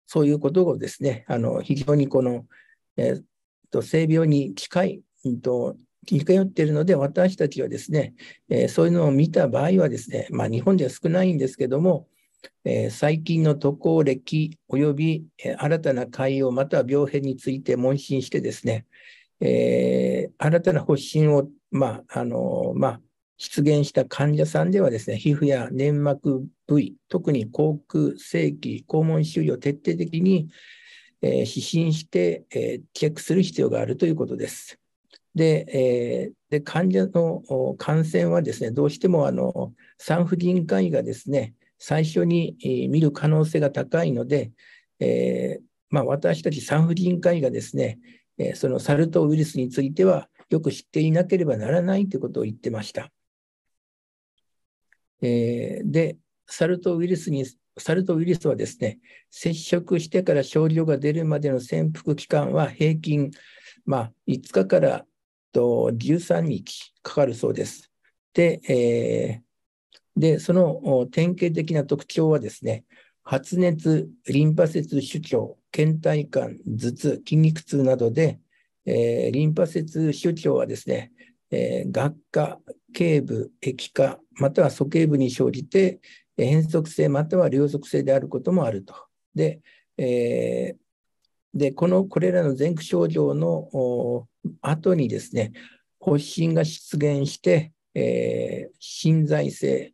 [0.07, 2.45] そういうことをですね、あの非常にこの
[2.97, 3.23] えー、
[3.71, 5.75] と性病に近い、うんと、
[6.11, 8.13] 似通っているので、私たちはですね、
[8.49, 12.07] えー、そういうのを見た場合はですね、まあ、日本では少ないんですけども、
[12.63, 18.85] えー、最近の渡航歴及び、えー、新たな海洋または病変について問診してですね、
[19.39, 23.01] えー、新たな発疹を、まああのまあ、
[23.37, 30.47] 出現した患者さんではですね、皮膚や粘膜部位、特に口腔、性器、肛門周囲を徹底的に、
[31.25, 34.77] えー、指針して、えー、チェックする必要があるということです。
[35.33, 42.55] で、えー、で患者の感染はですね、どうしてもあの産婦人科医がですね、最初に
[42.91, 44.51] 見る可能性が高いので、
[44.99, 47.97] えーまあ、私たち産婦人科医がですね、
[48.37, 53.11] えー、そのサル痘ウイルスについてはよく知っていなければならないということを言ってました。
[55.23, 56.17] えー、で、
[56.47, 57.45] サル痘ウイルスに、
[57.77, 63.31] サル痘ウイルスはですね、接触してから症状が出るまでの潜伏期間は平均、
[63.85, 65.05] まあ、5日から
[65.51, 67.91] と13日かかるそうです。
[68.33, 72.83] で、えー、でその典型的な特徴はですね、
[73.23, 78.39] 発熱、リンパ節主張、倦怠感、頭痛、筋肉痛などで、
[78.85, 81.11] えー、リンパ節主張はですね、
[81.51, 82.59] えー、学科、
[82.93, 85.99] 頸部、液化、または鼠径部に生じて、
[86.37, 88.95] 変則性または両側性であることもあると。
[89.33, 89.61] で、
[89.97, 94.27] えー、でこのこれらの前駆症状の
[94.61, 95.53] 後にですね、
[95.99, 99.93] 発疹が出現して、えー、心在性、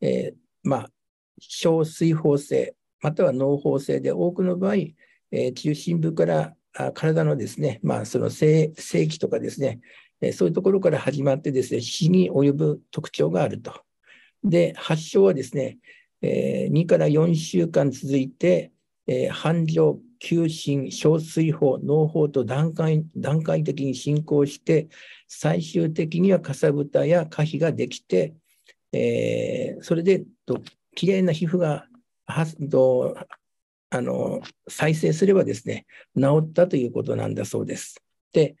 [0.00, 0.90] えー、まあ、
[1.40, 6.54] 小水泡性、または脳胞性で多くの場合、えー、中心部から
[6.94, 9.80] 体のですね、まあ、その性器とかですね、
[10.20, 13.72] えー、そういうところから始まってですね、死に及ぶ特徴があると。
[14.44, 15.78] で、発症はですね、
[16.22, 18.72] えー、2から4週間続いて、
[19.06, 24.88] えー、繁盛、急進、小水泡、脳胞と段階段階的に進行して、
[25.26, 28.34] 最終的にはかさぶたや可否ができて、
[28.92, 30.60] えー、それでと
[30.94, 31.86] きれいな皮膚が
[32.26, 33.16] はと
[33.90, 35.86] あの再生すればですね、
[36.16, 38.00] 治ったということなんだそうです。
[38.32, 38.56] で、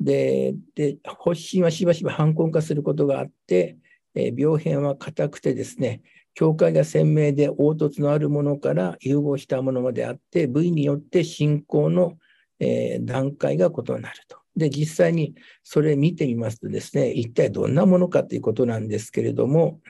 [0.00, 3.76] でで発疹はしばしば反根化することがあって、
[4.14, 6.02] え、病変は硬くてですね、
[6.34, 12.18] 境界が鮮明で凹凸のあるものから融合したものまであって、部位によって進行の、
[12.60, 14.38] え、段階が異なると。
[14.56, 19.80] で、実際にそれ見てみますとですね、一体どんなものかということなんですけれども、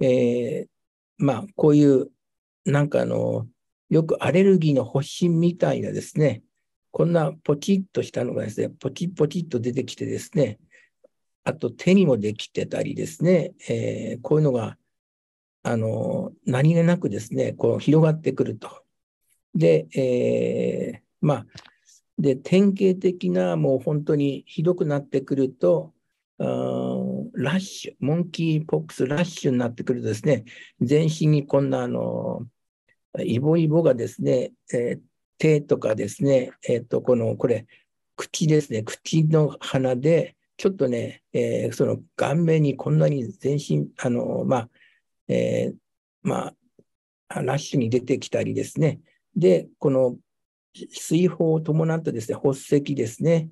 [0.00, 0.68] えー、
[1.18, 2.08] まあ、こういう、
[2.64, 3.46] なんかあの、
[3.90, 6.42] よくアレルギーの発疹みたいなですね、
[6.90, 10.58] こんなポチッとしたのがですね、ポチッポチッと出てきてですね、
[11.44, 14.76] あと手にもできてたりですね、えー、こういうのが、
[15.62, 18.84] あの、何気なくですね、こう広がってくると。
[19.54, 21.46] で、えー、まあ、
[22.18, 25.92] で、典型的なもう本当にひどくなってくると、
[26.38, 26.46] ラ
[27.54, 30.44] ッシュ、モンキーポックスラッシュになってくるとですね、
[30.80, 32.46] 全身にこんなあの、
[33.18, 35.00] イボイボがですね、えー、
[35.38, 37.66] 手とかですね、えっ、ー、と、この、これ、
[38.16, 44.68] 口ですね、口の鼻で、ちょっとね、えー、その顔面にこんなに全身、あの、まあ、
[45.26, 45.74] えー、
[46.22, 46.52] ま
[47.28, 49.00] あ、ラッシュに出てきたりですね。
[49.34, 50.18] で、この
[50.74, 53.48] 水泡を伴ってですね、発石ですね。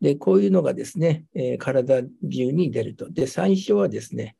[0.00, 3.10] で、こういうのがですね、えー、体中に出ると。
[3.10, 4.36] で、最初はですね、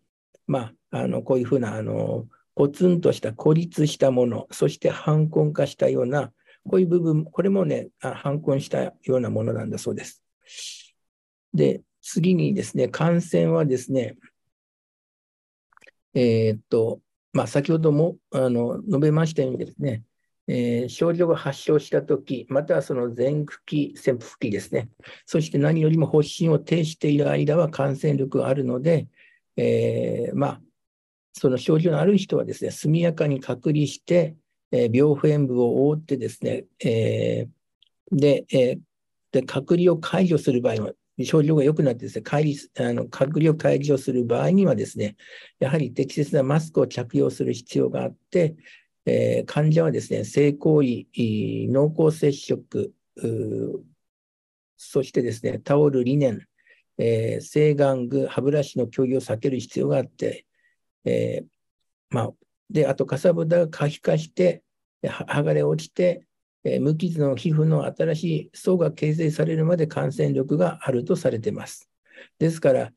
[0.46, 6.30] まあ、あのこういうふうな、あの、ポツンとした孤立したもの、そして反根化したような、
[6.62, 10.22] こういう部分、これもね、反根したようなものなんだそうです。
[11.52, 14.16] で、次にですね、感染はですね、
[16.14, 17.00] えー、っと、
[17.34, 20.04] まあ、先ほどもあの述べましたようにですね、
[20.46, 24.88] えー、症状が発症したとき、またはその前駆期、潜伏期ですね、
[25.26, 29.06] そして何よりも発疹を呈している間は感染力があるので、
[29.56, 30.60] えー、まあ、
[31.34, 34.34] その症状のある人はですね、速やかに隔離して、
[34.72, 37.48] えー、病変部を覆ってですね、え、
[38.10, 38.78] で、え、
[39.30, 40.92] で隔離を解除する場合は、
[41.24, 45.16] 症状が良くなってですね、帰りあの隔離を解除する場合にはですね、
[45.58, 48.56] やはり適切なマスクを着用する必要があって、
[49.06, 52.92] えー、患者はですね、性行為、濃厚接触、
[54.76, 56.40] そしてですね、タオル、リネン、
[56.98, 60.46] えー、性玩具、歯ブラシの共有を避ける必要があって、
[61.04, 61.46] えー、
[62.10, 62.30] まあ、
[62.70, 64.62] で、あと、かさぶたが可否化して、
[65.02, 66.27] 剥がれ落ちて、
[66.74, 71.88] え無傷の皮膚の新しい層が形成されるまで感染力があるとされてます。
[72.38, 72.92] ですから、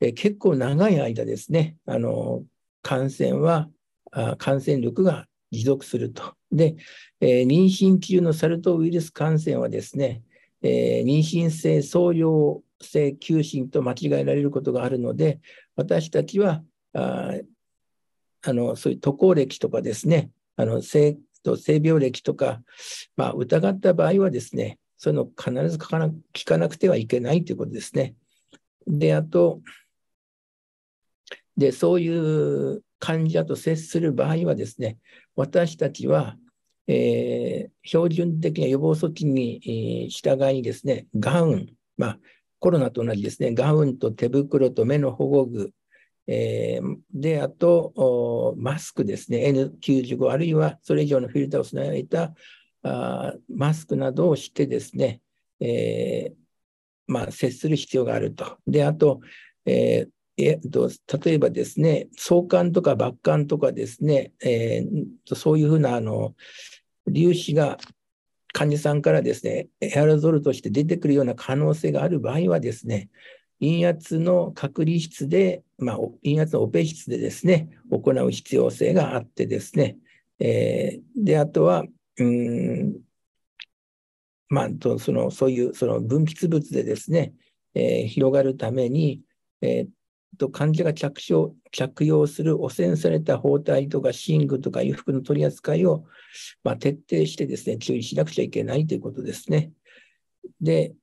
[0.00, 2.44] え結構長い間ですね、あの
[2.82, 3.68] 感染は
[4.10, 6.34] あ感染力が持続すると。
[6.50, 6.76] で、
[7.20, 10.22] え、妊娠中のサル痘ウイルス感染はですね、
[10.62, 15.40] え、妊娠性創用性急進と間違えられることがあるので、
[15.76, 17.34] 私たちはあ
[18.44, 22.62] あのそういう渡航歴とかですね、あの性と性病歴とか、
[23.16, 28.14] まあ、疑った場合はですね、そういうのを必ず聞かなくてはいけないということですね。
[28.86, 29.60] で、あと、
[31.56, 34.98] で、そういう患者と接する場合はですね、
[35.34, 36.36] 私たちは、
[36.86, 42.18] えー、標準的な予防措置に従いですね、ガウン、まあ、
[42.58, 45.72] コロナと同じですね、ガウンと手袋と目の保護具、
[46.26, 52.34] えー、で、あと、マスクですね、N95、あるいはそれ以上のフィルターを備えた
[52.84, 55.20] あマスクなどをしてですね、
[55.60, 56.34] えー、
[57.06, 58.58] まあ、接する必要があると。
[58.66, 59.20] で、あと、
[59.66, 60.90] えーえっと、
[61.24, 66.34] 例えばですね、相関とか抜管とかですね、えー、そういうふうなあの
[67.06, 67.78] 粒子が
[68.52, 73.10] 患者さんからですね、エアロゾルとして出てくるような可能性がある場合はですね、
[73.62, 79.96] 陰圧の隔離室で、まあ、陰圧のオペ室でですね、行う必要性があってですね、
[80.40, 81.84] えー、で、あとは、
[82.18, 82.96] うん、
[84.48, 87.34] まあ、そのそういうその分泌物でですね、
[87.74, 89.22] えー、広がるために、
[89.60, 96.04] えー、と患者が着用着用する汚染された包帯とか寝具とか衣服の取り扱いを、
[96.64, 99.70] まあ、徹底してですね、注意しなくちゃいけないということですね。
[100.60, 100.94] で、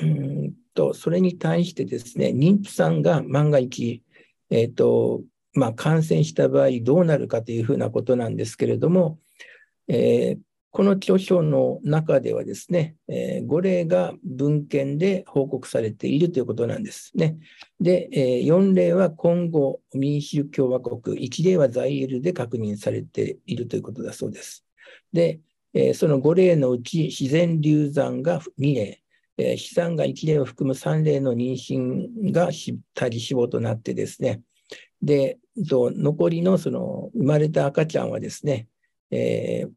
[0.00, 4.04] うんとそれに対してですね、妊婦さんが万が一、
[4.48, 5.22] えーと
[5.54, 9.18] まあ、感染した場合どうなるかというふうなことなんですけれども、
[9.88, 10.38] えー、
[10.70, 17.38] この著書の中ではですね、えー、5例が文献で報告されているということなんですね。
[17.80, 24.64] で、えー、4例は今後民主共和国、1例はザイールで確認されているということだそうです。
[25.12, 25.40] で、
[25.74, 29.02] えー、その5例のうち自然流産が2例、
[29.38, 32.50] えー、死産が1例を含む3例の妊娠が
[32.94, 34.42] 多理死亡となってですね、
[35.00, 38.66] で、残りのその生まれた赤ちゃんはですね、
[39.10, 39.70] えー、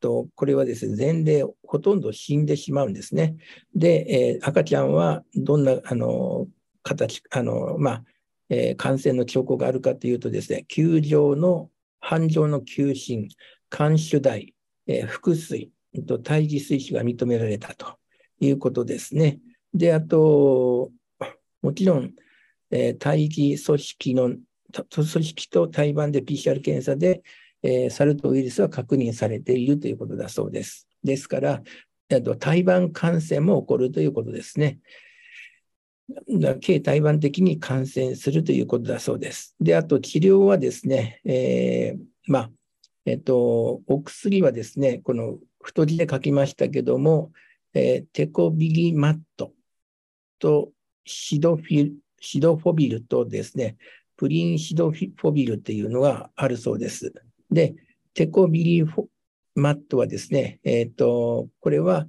[0.00, 3.36] と、これはですね、前例ほとんど死んでしまうんですね。
[3.74, 6.46] で、えー、赤ちゃんはどんな、あの、
[6.82, 8.04] 形、あの、まあ、
[8.48, 13.28] えー、感染の兆候があるかというとですね、球状の、繁盛の球心、
[13.70, 14.54] 肝主大、
[14.86, 15.72] えー、腹水
[16.06, 17.98] と胎児水死が認められたと
[18.40, 19.38] いうことですね。
[19.72, 20.90] で、あと、
[21.62, 22.12] もちろん、
[22.70, 24.36] えー、胎児組織の、
[24.90, 27.22] 組織と胎盤で PCR 検査で、
[27.62, 30.86] えー、サル痘ウイルスは確認されているということだそうです。
[31.02, 31.62] ですから、
[32.38, 34.78] 胎盤感染も起こるということですね。
[36.62, 39.56] 軽胎盤的に感染するということだそうです。
[39.60, 42.50] で、あと治療はですね、えー、まあ、
[43.06, 47.32] えっと、お薬はですね、この太字で書きましたけども、
[47.78, 49.52] えー、テコビリマット
[50.38, 50.70] と
[51.04, 53.76] シドフィシドフォビルとですね、
[54.16, 57.12] プリンシドフォビルっていうのがあるそうです。
[57.50, 57.74] で、
[58.14, 58.84] テコビリ
[59.54, 62.06] マットはですね、えっ、ー、と、これは、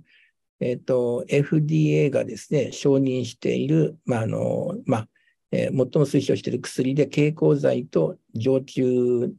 [0.61, 5.09] えっ、ー、と、FDA がですね、承認している、まあ、あの、まあ、
[5.51, 9.34] えー、最も推奨している薬で、経口剤と常駐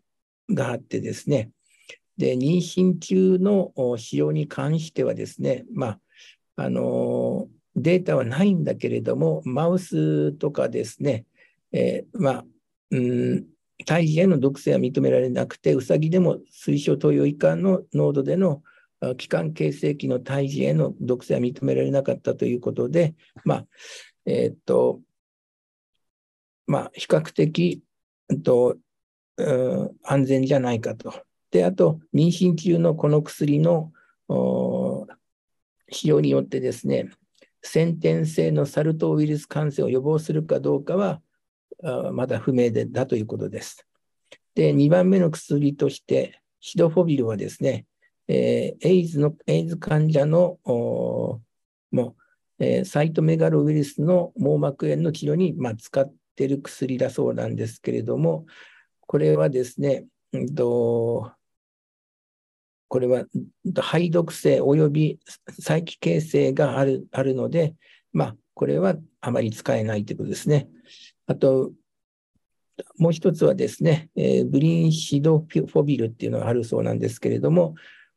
[0.51, 1.53] があってですね、
[2.19, 6.01] で、妊娠中の使用に関してはですね、まあ、
[6.59, 7.47] あの、
[7.77, 11.25] データはないんだけれども、マウスとかですね、
[11.71, 12.45] えー、まあ、
[12.91, 13.47] うん、
[13.87, 18.63] 胎児への毒性は認められなくて、ウサギでも推奨投与以下の濃度での
[19.19, 23.67] 気管形成期の胎児への毒性は認められなかったということで、まあ、
[24.27, 25.01] えー、っと、
[26.67, 27.85] まあ、比較的、
[28.31, 28.77] えっと、
[30.03, 31.15] 安全じゃないかと。
[31.53, 33.93] で、あと、妊娠中のこの薬の
[35.91, 37.11] 使用によってですね、
[37.63, 41.21] 先天性のサル痘ウイルス感染を予防するかどうかは、
[42.13, 43.87] まだ不明でだということです。
[44.55, 47.87] で、2番目の薬として、シドフォビルはですね、
[48.27, 51.41] えー、エイズの、エイズ患者の、も
[51.93, 52.15] う、
[52.59, 58.47] えー、サイトメガロウイルスの網膜炎の治療に、まあ、使っている薬だそうなんですけれども、
[59.07, 61.31] これはですね、うんと、
[62.89, 63.25] これは
[63.75, 65.21] 肺毒性及び
[65.61, 67.75] 再帰形成があるあるので、
[68.13, 70.69] まあ、これはあまり使えないということですね。
[71.27, 71.73] あと、
[72.97, 77.75] もう一つはですね、えー、ブリンシドフォビルっていうのがあるそうなんですけれども、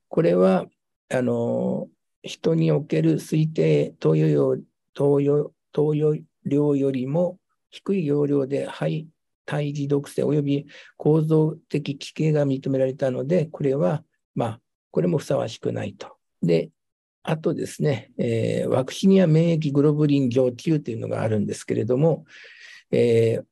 [0.07, 0.65] これは、
[1.09, 1.87] あの、
[2.23, 4.57] 人における推定投与用
[4.93, 7.39] 投与投与量よりも
[7.71, 9.07] 低い容量で肺
[9.45, 10.67] 胎児毒性及び
[10.97, 14.03] 構造的奇形が認められたので、これは、
[14.35, 14.60] まあ、
[14.91, 16.15] これもふさわしくないと。
[16.43, 16.69] で、
[17.23, 22.25] あとですね、えー、ワクシニア免疫グロブリン上級というのがあるんですけれども、
[22.91, 23.45] えー、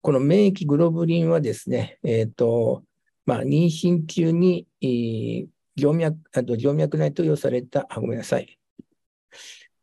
[0.00, 2.84] この免疫グロブリンはですね、えーと
[3.24, 8.56] まあ、妊娠中に、えー、静脈あと静脈内投与された、あごめんなさい、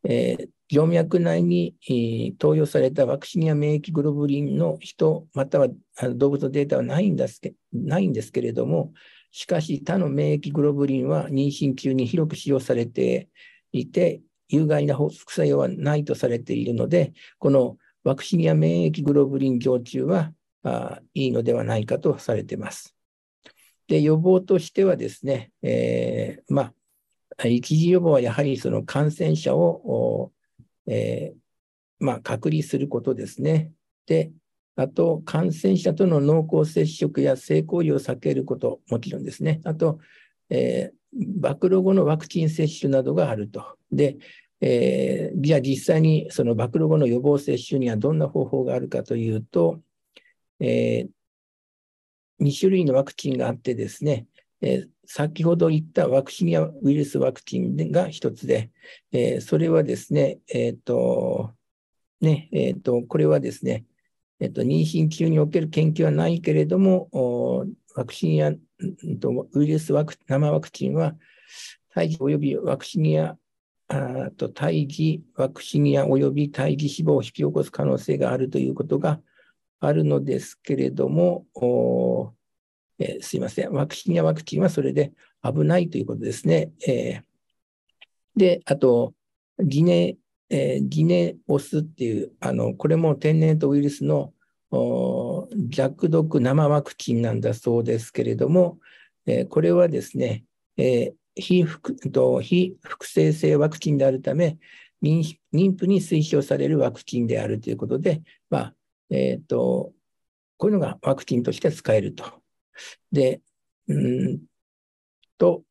[0.04, 5.68] えー、静脈内に、えー、投与されたワクチンや免疫グロブリンの人、または
[6.14, 8.92] 動物のデータはないんですけないんですけれども、
[9.36, 13.28] しかし他の免疫グロブリンは妊娠中に広く使用されて
[13.72, 20.32] いて、有害な副作用はないとされているので、このワクチンや免疫グロブリン常駐は
[20.62, 22.94] あいいのではないかとされています。
[23.88, 26.72] で、予防としてはですね、えー、ま
[27.36, 30.30] あ、一時予防はやはりその感染者を、
[30.86, 31.36] えー、
[31.98, 33.72] まあ、隔離することですね。
[34.06, 34.30] で、
[34.76, 39.60] あと、感染者との濃厚接触や性行為を避けること、もちろんですね。
[39.64, 40.00] あと、
[40.50, 43.78] えー、暴露後のワクチン接種などがあると。
[43.92, 44.16] で、
[44.60, 49.80] えー、じゃあ実際にその暴露後の予防接種にはどんな方法があるかというと、
[50.60, 54.26] えー、2種類のワクチンがあってですね、
[54.60, 58.70] えー、先ほど言ったワクチンやウイルスワクチンが一つで、
[59.12, 61.52] え、それはですね、えっ、と、
[62.20, 63.84] ね、えっ、と、これはですね、
[64.40, 67.08] えっ、と、妊娠中における研究はないけれども、
[67.94, 71.14] ワクチンや、ウイルスワク生ワクチンは、
[71.90, 73.36] 胎児及びワクチンや
[73.88, 79.20] あと胎児ワクチンや及び胎児死亡を引き起こす可能性があるということが
[79.80, 81.46] あるのですけれども、
[82.98, 85.12] えー、すいません、ワクチンやワクチンはそれで
[85.42, 86.72] 危ないということですね。
[86.86, 87.22] えー、
[88.36, 89.12] で、あと、
[89.60, 90.16] ギネ、
[90.50, 94.32] えー、ギネオスっていう、あのこれも天然痘ウイルスの
[95.68, 98.78] 弱毒生ワクチンなんだそうですけれども、
[99.26, 100.44] えー、これはですね、
[100.76, 104.58] えー非複と非複製性ワクチンであるため、
[105.02, 105.36] 妊
[105.76, 108.74] 婦に推奨されるワクチンであるということで、まあ
[109.10, 109.92] えーと、
[110.56, 112.24] こういうのがワクチンとして使えると。
[113.12, 113.40] で、
[113.88, 114.40] うん
[115.36, 115.64] と、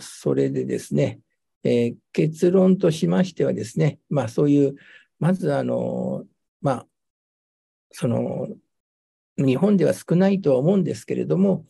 [0.00, 1.20] それでですね、
[1.62, 4.76] えー、結論としましてはですね、まあそういう、
[5.18, 6.24] まずあの、
[6.60, 6.86] まあ、
[7.92, 8.48] その、
[9.36, 11.64] 日本では少ないとは思うんですけれども、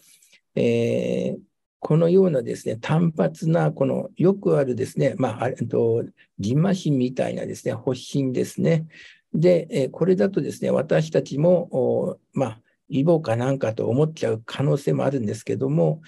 [0.54, 1.38] えー、
[1.78, 6.04] このようなですね、単発な、このよくあるですね、まあ、えっと、
[6.38, 8.86] ジンマシンみたいなですね、発疹ですね。
[9.32, 16.02] で、えこれだとですね、私たちも、まあ、イボかなんかと思っちゃう可能性もあるんですけども、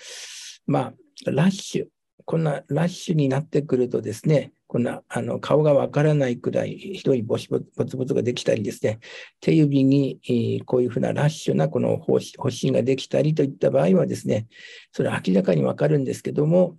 [0.66, 0.92] ま
[1.26, 1.86] あ、ラッシュ、
[2.24, 9.00] こんなラッシュになってくるとですね、こんなあの顔がわからないくらいひどいボシボツボツができたりですね、
[9.40, 14.46] 手指に、えー、こういうふうなラッシュなこの発疹ができたりといった場合はですね、
[14.92, 16.76] それは明らかにわかるんですけども、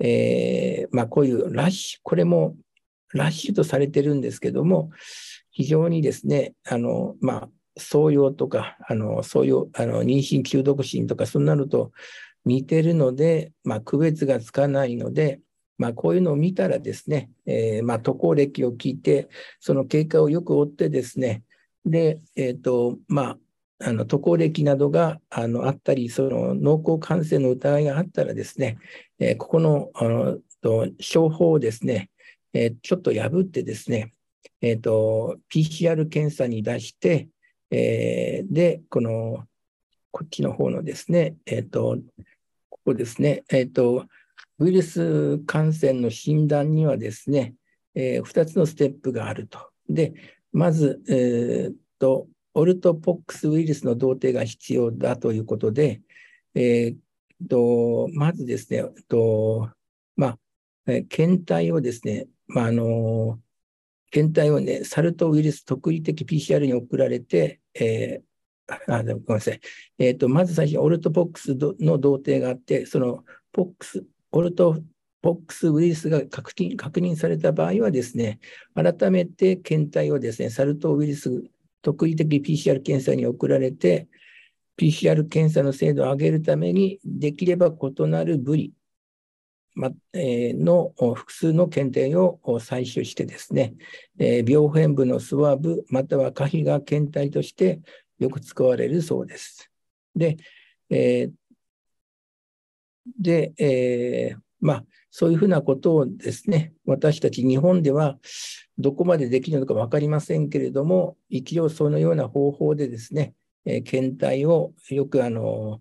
[0.00, 2.56] えー、まあ、こういうラッシュ、これも
[3.14, 4.90] ラッシュとされてるんですけども、
[5.50, 11.92] 非常にですね、あの、まあ、創用とか、あの、そういう、あの、妊娠中毒疹とか、そんなのと
[12.48, 15.40] 似てるので、まあ、区別がつかないので、
[15.76, 19.28] まあ、こういうのを見たらですね、えー、まあ、渡航歴を聞いて、
[19.60, 21.44] その経過をよく追ってですね、
[21.84, 23.38] で、えっ、ー、と、まあ、
[23.80, 28.78] あの渡航歴などがあのあったり、その濃厚感染の疑いがあったらですね、
[29.20, 32.10] えー、ここのあのと商法をですね、
[32.52, 34.12] えー、ちょっと破ってですね、
[34.60, 37.28] えーと、PCR 検査に出して、
[37.70, 39.44] えー、で、この、
[40.10, 41.98] こっちの方のですね、えっ、ー、と、
[42.88, 44.06] ここですね、えっ、ー、と、
[44.58, 47.54] ウイルス感染の診断にはですね、
[47.94, 49.58] えー、2つのステップがあると。
[49.90, 50.14] で、
[50.52, 56.00] まず、えー、と、オルトポックスウイルスの同定が必要だということで、
[56.54, 56.96] えー、
[57.46, 59.68] とまずですね、と
[60.16, 60.38] まあ、
[61.10, 63.38] 検体をですね、まあ、あの
[64.10, 68.27] 検体をね、サルトウイルス特異的 PCR に送られて、えー、
[68.68, 69.60] あ、ごめんなさい。
[69.98, 74.82] えっ、ー、と、まず最初オルトポックスの同定があって、そのポックス、オルト
[75.22, 78.38] ポックスウイルスが確認確認された場合はですね、
[78.74, 81.42] 改めて検体をですね、サル痘ウイルス
[81.82, 84.08] 特異的 PCR 検査に送られて、
[84.76, 88.72] PCR 検査の精度を上げるために、できれば異なる部位、
[89.76, 93.74] の複数の検体を採取してですね、
[94.18, 97.80] 病変部のスワブ、または可否が検体として
[98.18, 99.70] よく使われるそうです。
[100.14, 100.36] で、
[100.90, 101.32] えー、
[103.18, 108.18] で、えー、まあ、そういうふうなことをですね、私たち日本では
[108.76, 115.80] どこまでできるのか分かりませんけれども、一応そのような方法でですね、えー、検体をよくあの、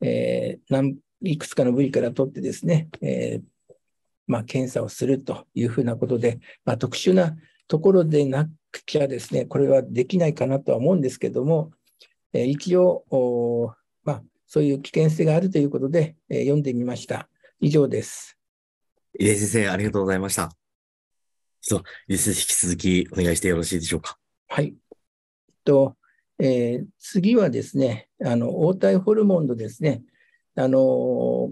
[0.00, 3.74] えー、いくつかの部位から取ってですね、えー、
[4.26, 7.36] まあ、検査をするというふうなことで、まあ、特殊な
[7.72, 11.70] ところでなくちゃですね、これはできないかなとは思うんですけども、
[12.34, 17.30] えー、一応、まあ、そういう危険性があるということで、えー、読んでみました。
[17.60, 18.36] 以上です。
[19.18, 20.52] 入江先生、ありがとうございました。
[21.62, 24.18] そう、引き続きお願いしてよろしいでしょうか。
[24.48, 24.74] はい。
[25.64, 25.96] と、
[26.38, 30.02] えー、次はですね、あの、黄体ホルモンのですね、
[30.56, 31.48] あの、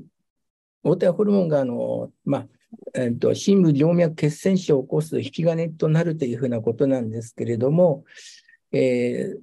[0.85, 2.47] 黄体ホルモンが、あの、まあ、
[2.95, 8.05] えっと、深部静脈血栓症を起こす引き金となるというふうなことなんですけれども、
[8.73, 9.41] えー、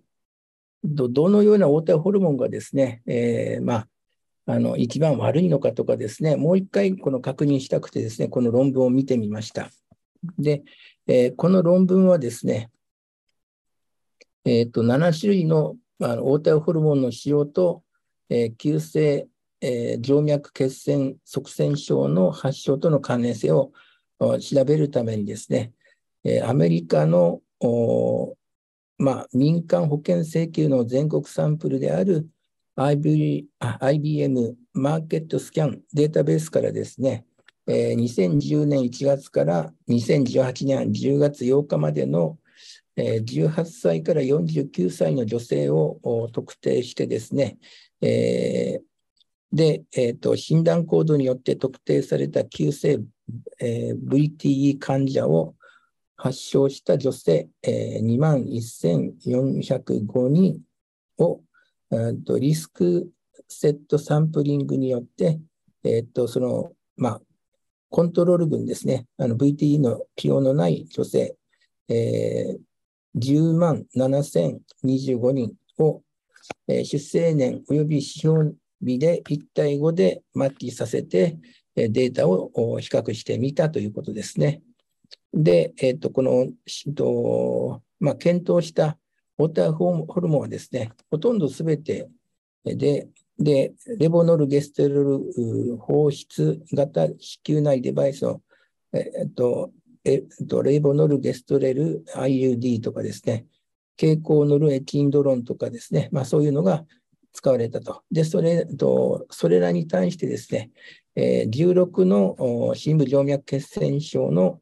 [0.83, 3.87] どどのような黄体ホルモンがですね、えー、まあ、
[4.49, 9.69] あの一番悪いのかとかですね、もう一回この確認したくてですね、この論文を見てみました。
[10.39, 10.63] で、
[11.07, 12.69] えー、この論文はですね、
[14.45, 17.83] えーと、7種類のあの黄体ホルモンの使用と、
[18.29, 19.27] えー、急性、
[19.61, 23.71] えー、静脈血栓塞栓症の発症との関連性を
[24.19, 25.73] 調べるためにですね、
[26.23, 27.41] えー、アメリカの
[28.99, 32.27] まあ、民間保険請求の全国サンプルである
[32.75, 33.45] IB
[33.79, 37.25] IBM マーケットスキャンデータベースからですね、
[37.67, 42.37] えー、2010年1月から2018年10月8日までの、
[42.97, 47.59] 18歳から49歳の女性を特定してですね、
[48.01, 48.81] えー、
[49.51, 52.99] で、えーと、診断コードによって特定された急性、
[53.59, 55.55] えー、VTE 患者を
[56.17, 60.59] 発症した女性、えー、2万1405人
[61.19, 61.41] を、
[61.91, 63.09] えーと、リスク
[63.47, 65.39] セットサンプリングによって、
[65.83, 67.21] えーと、その、まあ、
[67.89, 71.37] コントロール群ですね、VTE の起用のない女性、
[71.87, 76.01] えー、10万7025人を、
[76.67, 81.37] えー、出生年及び指標日で1対5でマッチさせて、
[81.75, 84.61] データを比較してみたということですね。
[85.33, 86.47] で、えっと、この、
[86.95, 88.97] とまあ、検討した
[89.37, 92.09] ウォーターホルモンはですね、ほとんどすべて
[92.75, 93.07] で、
[93.39, 98.41] で、レボノルゲステロール放出型子宮内デバイスの、
[98.93, 99.71] えっと、
[100.03, 103.45] えっと、レボノルゲストレル IUD とかですね、
[103.99, 106.83] 蛍光ノルエキンドロンとかですね、まあ、そういうのが
[107.37, 108.01] 使われたと。
[108.11, 110.71] で、それと、それらに対してですね、
[111.15, 114.59] え、16の深部静脈血栓症の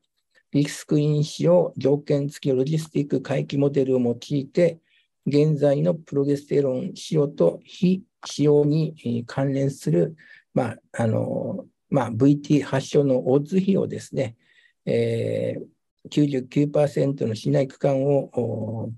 [0.52, 4.80] リスク因子を条件付きロジスティック回帰モデルを用いて、
[5.26, 10.18] 現在のプロゲステロン使用と非使用に関連する、
[10.54, 14.36] まああのまあ、VT 発症のオッズ比をですね、
[14.86, 18.92] えー、99%の信頼区間を、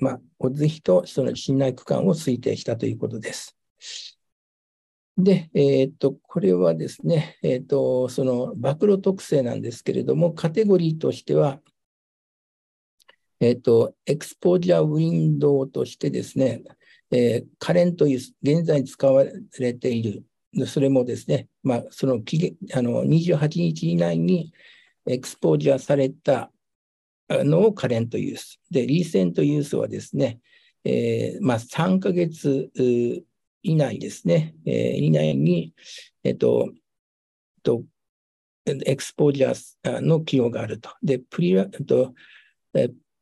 [0.00, 3.56] まあ、オッズ比とその信頼区間を推定したということです。
[5.18, 11.60] で、えっ、と、これはですね、えっ、と、その暴露特性なんですけれども、カテゴリーとしては、
[13.40, 16.62] えっ、と、エクスポージャーウィンドウとしてですね、
[17.12, 19.24] えー、カレントいう現在使わ
[19.58, 20.24] れている、
[20.66, 24.52] それもですね、まあ、その期限あの28日以内に
[25.06, 26.50] エクスポージャーされた
[27.44, 28.60] のをカレントユース。
[28.70, 30.40] で、リーセントユースはですね、
[30.84, 32.70] えーまあ、3ヶ月
[33.62, 35.74] 以内ですね、えー、以内に、
[36.24, 36.70] えっと、
[37.62, 37.82] と
[38.66, 40.90] エクスポージャーの企業があると。
[41.02, 41.54] で、プリ
[41.86, 42.14] と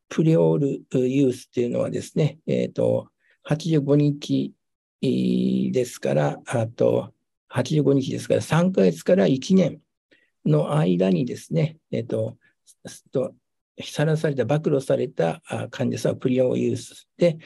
[0.09, 3.07] プリオールユースっていうのはですね、えっと、
[3.47, 4.53] 85日
[5.01, 7.13] ですから、あと、
[7.51, 9.79] 85日ですから、3ヶ月から1年
[10.45, 12.37] の間にですね、えっ、と
[13.83, 15.41] さらされた、暴露された
[15.71, 17.37] 患者さんはプリオーユースで、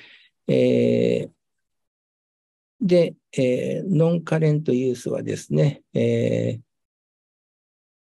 [0.48, 1.30] えー、
[2.82, 6.60] で、えー、ノンカレントユースはですね、え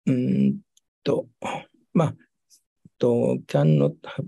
[0.07, 0.59] ー、うん
[1.03, 1.29] と、
[1.93, 2.15] まあ、
[2.99, 4.25] と、can not have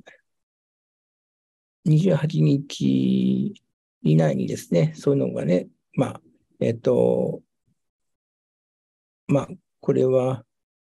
[1.87, 3.55] 28日
[4.03, 6.21] 以内にですね、そういうのがね、まあ、
[6.61, 7.43] えっ、ー、と、
[9.29, 9.49] まあ、
[9.81, 10.45] これは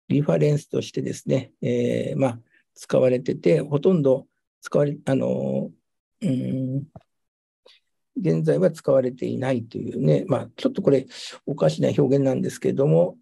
[0.10, 2.40] リファレンスとしてですね、えー、まあ、
[2.76, 4.28] 使われてて、ほとんど
[4.62, 5.72] 使われ、あの、
[6.22, 6.84] うん、
[8.18, 11.08] 現在は使われていないというね、まあ、ちょっとこれ
[11.46, 13.18] おかしな表現なんですけれども、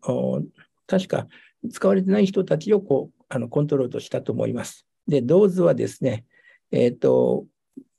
[0.87, 1.27] 確か
[1.71, 4.85] 使われてない人たちをこうあのコントロールしたと思います。
[5.07, 6.25] で、ドーズはですね、
[6.71, 7.45] えっ、ー、と、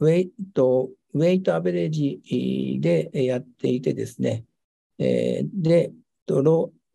[0.00, 4.44] ウェイト、ウェイトアベレージでやっていてですね、
[4.98, 5.92] えー、で、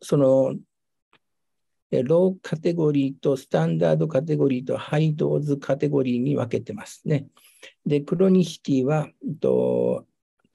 [0.00, 0.56] その、
[1.90, 7.26] ローカテゴリーとスタンダードカテゴリーとハイドーズカテゴリーに分けてますね。
[7.84, 9.08] で、クロニシティは、
[9.40, 10.06] と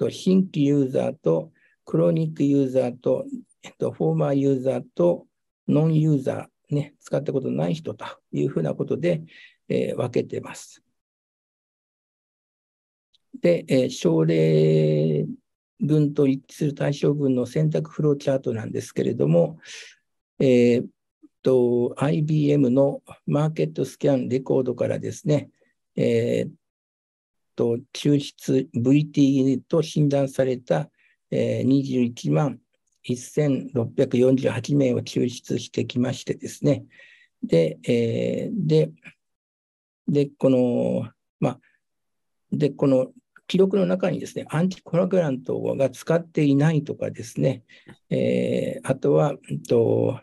[0.01, 1.51] と新規ユーザーと
[1.85, 3.25] クロニックユーザーと、
[3.61, 5.27] えっと、フォーマーユーザーと
[5.67, 9.21] ノンユーザー、ね、使ったことない人というふうなことで、
[9.69, 10.83] えー、分けてます。
[13.39, 15.25] で、えー、症例
[15.79, 19.59] 群と一致する対象群の選択フローチャートなんですけれども、
[20.39, 20.85] えー、
[21.43, 25.49] と IBM のマーケットスキャンレコードからですね、
[25.95, 26.51] えー、
[27.55, 30.89] と抽出 VT と診断された
[31.31, 32.59] えー、21万
[33.09, 36.83] 1648名を抽出してきましてですね、
[37.41, 38.91] で、えー、で、
[40.07, 41.09] で、この、
[41.39, 41.59] まあ、
[42.51, 43.07] で、この
[43.47, 47.63] 記録の中にですね、アンチコラグラントが使っていないとかですね、
[48.09, 49.35] えー、あとは、
[49.67, 50.19] と、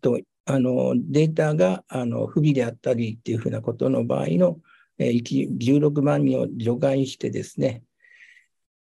[0.00, 4.58] とあのデータがあの不備であったりっていうふうなことの場合の、
[4.98, 5.22] えー、
[5.58, 7.82] 16万人を除外してですね、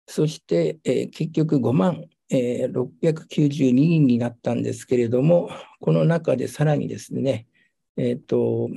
[0.07, 5.49] そして、えー、結局5万、えー、692人になったんですけれども、
[5.80, 7.48] この中でさらにですね、
[7.98, 8.70] えっ、ー、と、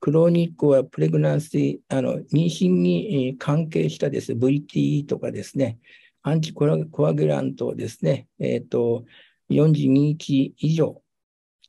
[0.00, 5.78] クロニックはプレグナンシー、あの妊娠に関係したです、VTE とかですね、
[6.22, 9.04] アンチコアグラントですね、え、ー、と、
[9.50, 11.02] 42日以上、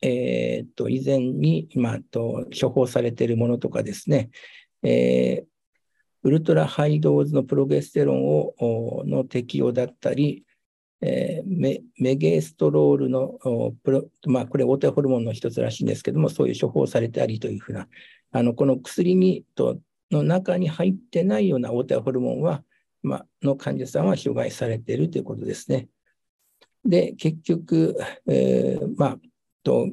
[0.02, 4.30] え、ー、と、以前に今と処方されているものとかですね、
[4.84, 5.46] えー、
[6.24, 10.44] ウルトラハイドーズのプロゲステロンをの適用だったり、
[11.02, 13.38] えー、メメゲストロールの
[13.84, 17.88] プロ、まあ、これ、オーテホルモンの一つらしいんですけども、そういう処方されたりというふうな、
[18.32, 19.80] あのこの薬にと
[20.12, 22.64] の中に入ってないようなオーテホルモンは、
[23.04, 25.88] まあの患者さんは除外されているということですね。
[26.86, 27.98] で、結局、
[28.28, 29.18] えー、まあ、
[29.64, 29.90] と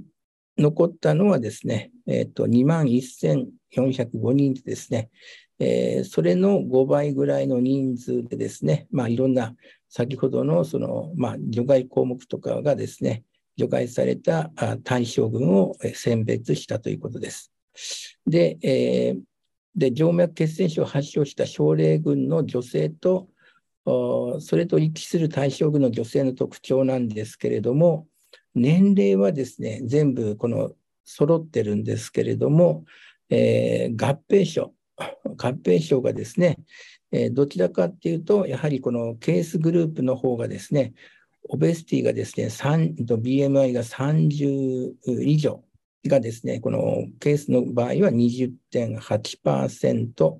[0.59, 5.11] 残ったのはですね、えっー、と2万1405人でですね、
[5.59, 9.55] えー、それの5倍ぐらいの人数でですね、まあ、いろんな
[9.89, 13.25] 先ほどのその、まあ、除外項目とかがですね、
[13.57, 14.51] 除外された
[14.85, 17.53] 対象群を選別したということです。
[18.27, 19.21] で、えー、
[19.77, 23.29] で静脈血栓症を発症した症例群の女性と、
[23.85, 28.07] それと一致する対象群の女性の特徴なんですけれども、
[28.55, 30.73] 年齢はですね、全部この
[31.05, 32.85] 揃ってるんですけれども、
[33.31, 35.07] えー、合併症、合
[35.37, 36.59] 併症がですね、
[37.11, 40.93] えー、どちらかっていうと、やはりこのケースグループの方がですね、
[41.49, 44.93] オベスティがですね、BMI が30
[45.23, 45.65] 以上
[46.07, 50.37] がですね、このケースの場合は20.8%、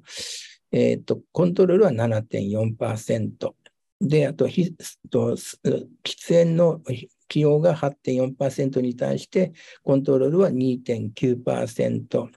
[0.73, 3.55] えーと、コントロールは7.4%。
[4.01, 4.75] で、あと、ひ
[5.11, 6.81] と喫煙の
[7.29, 9.53] 起用が8.4%に対して、
[9.85, 12.29] コントロールは2.9%。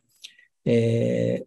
[0.65, 1.45] えー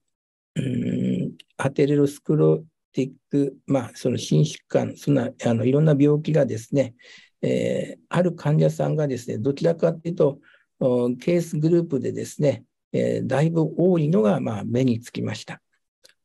[0.55, 6.95] うんアテレロスクロティック、まあ、その心疾患、そんなあのいろんな病気がですね、
[7.43, 10.39] えー、ある患者さんがですね、どちらかというと、
[11.21, 15.61] ケースグループでですね、えー、だいぶ多いのが、まあ、目につきました。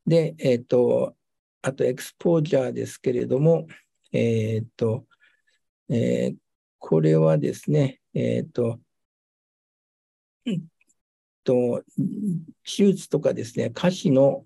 [0.05, 1.15] で、えっ、ー、と、
[1.61, 3.67] あとエクスポージャーですけれども、
[4.11, 5.05] えっ、と、
[5.89, 6.35] えー、
[6.79, 8.79] これはですね、えっ、と、
[11.43, 11.83] と、
[12.63, 14.43] 手術とかですね、下肢の、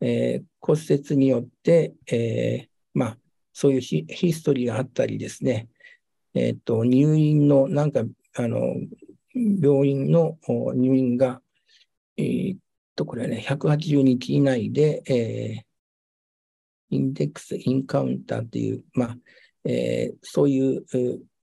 [0.00, 3.18] えー、骨折によって、えー、まあ、
[3.52, 5.68] そういうヒストリーがあったりですね、
[6.34, 8.02] えっ、ー、と、入院の、なんか、
[8.34, 8.58] あの、
[9.34, 10.38] 病院の
[10.74, 11.42] 入院が、
[12.16, 12.56] えー、
[12.94, 19.16] と、これはね、180日以内で、えー、インデックス、インカウンターっていう、まあ、
[19.64, 20.84] えー、そういう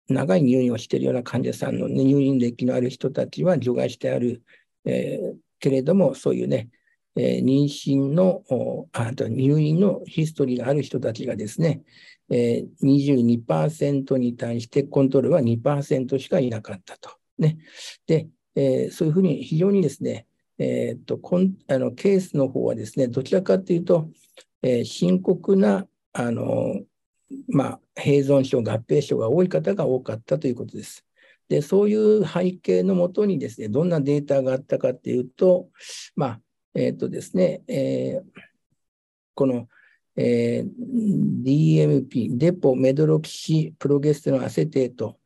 [0.07, 4.43] 長い入院をしているような患者さんの、ね、入院歴のある人たちは除外してある、
[4.85, 6.69] えー、けれども、そういうね、
[7.15, 8.43] えー、妊娠の
[8.93, 11.81] あと入院のヒストリーがある人たちがですね、
[12.29, 17.11] えー、22%に対してコントロールは2%しかいなかったと。
[17.37, 17.57] ね、
[18.05, 20.27] で、えー、そういうふうに非常にですね、
[20.59, 24.09] えーと、こんあのケースの方はですね、どちらかというと、
[24.61, 26.81] えー、深刻なあの
[27.47, 31.05] まあ、併存症、合併症が多い方が多かったということです。
[31.47, 35.69] で、そういう背景のもとにですね、どんなデータがあったかっていうと、
[36.15, 36.41] まあ、
[36.75, 38.41] えっ、ー、とですね、えー、
[39.35, 39.67] この、
[40.15, 45.17] えー、DMP、デポメドロキシプロゲステロンアセテート、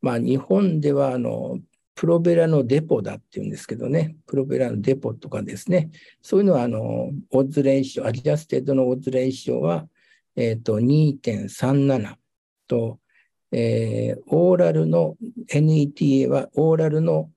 [0.00, 1.58] まあ、日本ではあの
[1.94, 5.90] プロベラのデポだっていうんですけどね、プロベラのデポとかですね、
[6.22, 9.86] そういうのはあの odds ratio、adjusted の odds ratio は
[10.36, 12.14] えー、と2.37
[12.66, 12.98] と、
[13.52, 15.16] えー、 oral の
[15.48, 17.30] NETA は oral の、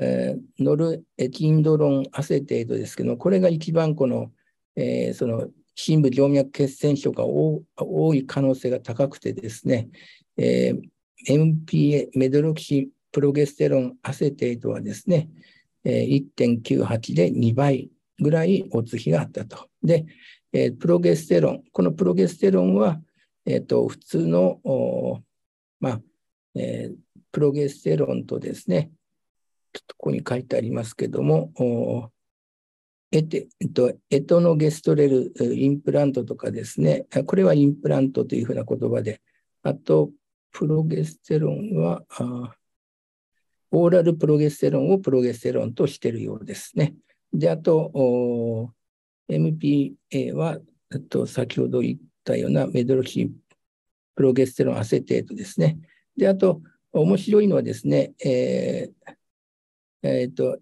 [0.00, 4.30] えー、 norethindrone acetate ですけど、これが一番この、
[4.76, 9.88] えー、その深部静脈血栓症が多い可能性が高くてですね、
[10.36, 15.30] えー、MPA、 medroxyprogesterone acetate はですね、
[15.86, 17.88] 1.98で2倍
[18.20, 19.70] ぐらいおつ比があったと。
[19.82, 20.04] で、
[20.78, 23.00] プロゲステロン、このプロゲステロンは、
[23.46, 24.60] えーと、普通の、
[25.80, 26.00] まあ
[26.56, 26.94] えー、
[27.32, 28.90] プロゲステロンとですね、
[29.72, 32.12] ちょっとここに書いてありますけども、
[33.12, 39.22] エテ、えと、エトノゲストレルインプラントとかですね、これはインプラントというふうな言葉で、
[39.62, 40.10] あと、
[40.52, 42.54] プロゲステロンは、あ
[43.70, 46.94] オーラルプロゲステロンをプロゲステロンとしているようですね。
[47.32, 48.72] で、あと、
[49.28, 50.58] MPA は、
[51.08, 53.30] と先ほど言ったようなメドロキ
[54.14, 55.78] プロゲステロンアセテートですね。
[56.16, 56.62] で、あと、
[56.92, 59.14] 面白いのはですね、えー
[60.02, 60.58] えーと、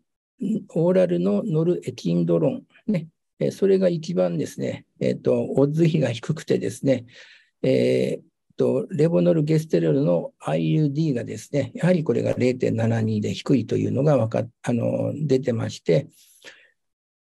[0.75, 3.09] オーラルのノルエキンドロン、ね、
[3.53, 7.05] それが一番ですね、えーと、オッズ比が低くてですね、
[7.63, 16.09] えーと、レボノルゲステロールの IUD がですね、やはりこれが0.72で低いというのがわかあの出てまして、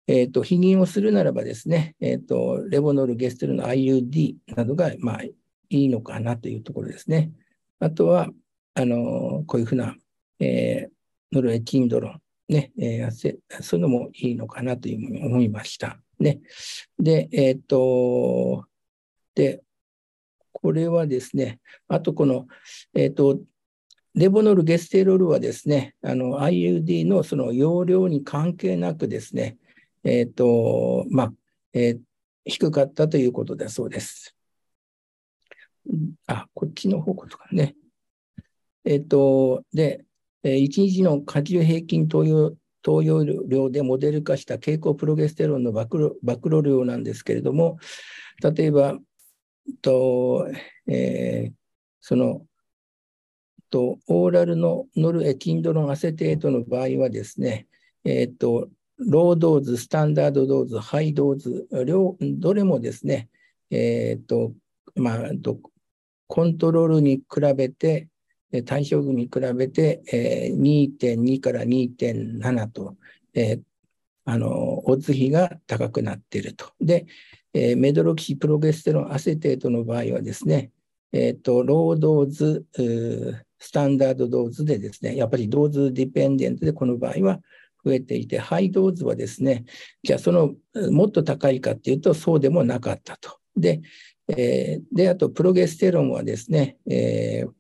[0.08, 5.36] えーと、否認をするならばですね、えーと、レボノルゲステロールの IUD などが、まあ、い
[5.70, 7.32] いのかなというところですね。
[7.80, 8.30] あとは、
[8.76, 9.96] あのこういうふうな、
[10.40, 13.12] えー、ノルエキンドロン、ね、えー、
[13.62, 16.00] そういうのもいいのかなというふうに思いました。
[16.20, 16.42] ね。
[17.00, 18.66] で、えっ、ー、と、
[19.36, 19.64] で、
[20.64, 21.60] これはですね、
[21.90, 22.48] あとこの、
[22.94, 23.38] えっ、ー、と、
[24.16, 29.58] レボノルゲステロールはですね、の IUD のその容量に関係なくですね、
[30.06, 31.34] えっ、ー、と、まあ、
[31.74, 32.00] えー、
[32.46, 34.38] 低かったということだそうです。
[36.28, 37.76] あ、こっちの方向とかね。
[38.86, 40.06] えっ、と、で、
[40.46, 47.80] 1日の加重平均投与投与量でモデル化した経口プロゲステロンの暴露暴露量なんですけれども、
[48.42, 48.98] 例えば、
[49.82, 50.48] と
[50.88, 51.54] えー、
[52.02, 52.46] その
[53.74, 57.68] と oral の norethindrone acetate の場合はですね、
[58.04, 58.70] えーと、
[59.00, 63.30] low dose、standard dose、high dose、両どれもですね、
[63.72, 64.54] えーと
[64.96, 65.18] まあ、
[66.28, 68.10] コントロールに比べて、
[68.66, 72.96] 対照群に比べて、えー、2.2から2.7と、
[73.34, 73.62] えー、
[74.26, 76.72] あの、オッズ比が高くなっていると。
[76.80, 77.08] で、
[77.54, 80.72] えー、 medroxyprogesterone acetate の場合はですね、
[81.12, 82.66] えっ、ー、と、 low dose、
[83.60, 87.40] standard dose でですね、やっぱり dose dependent でこの場合は
[87.86, 89.66] 増えていて、 high dose はですね、
[90.04, 90.54] じゃあその
[90.92, 93.38] もっと高いかっていうとそうでもなかったと。
[93.56, 93.82] で、
[94.28, 97.52] えー、で、あとプロゲステロンはですね、えー、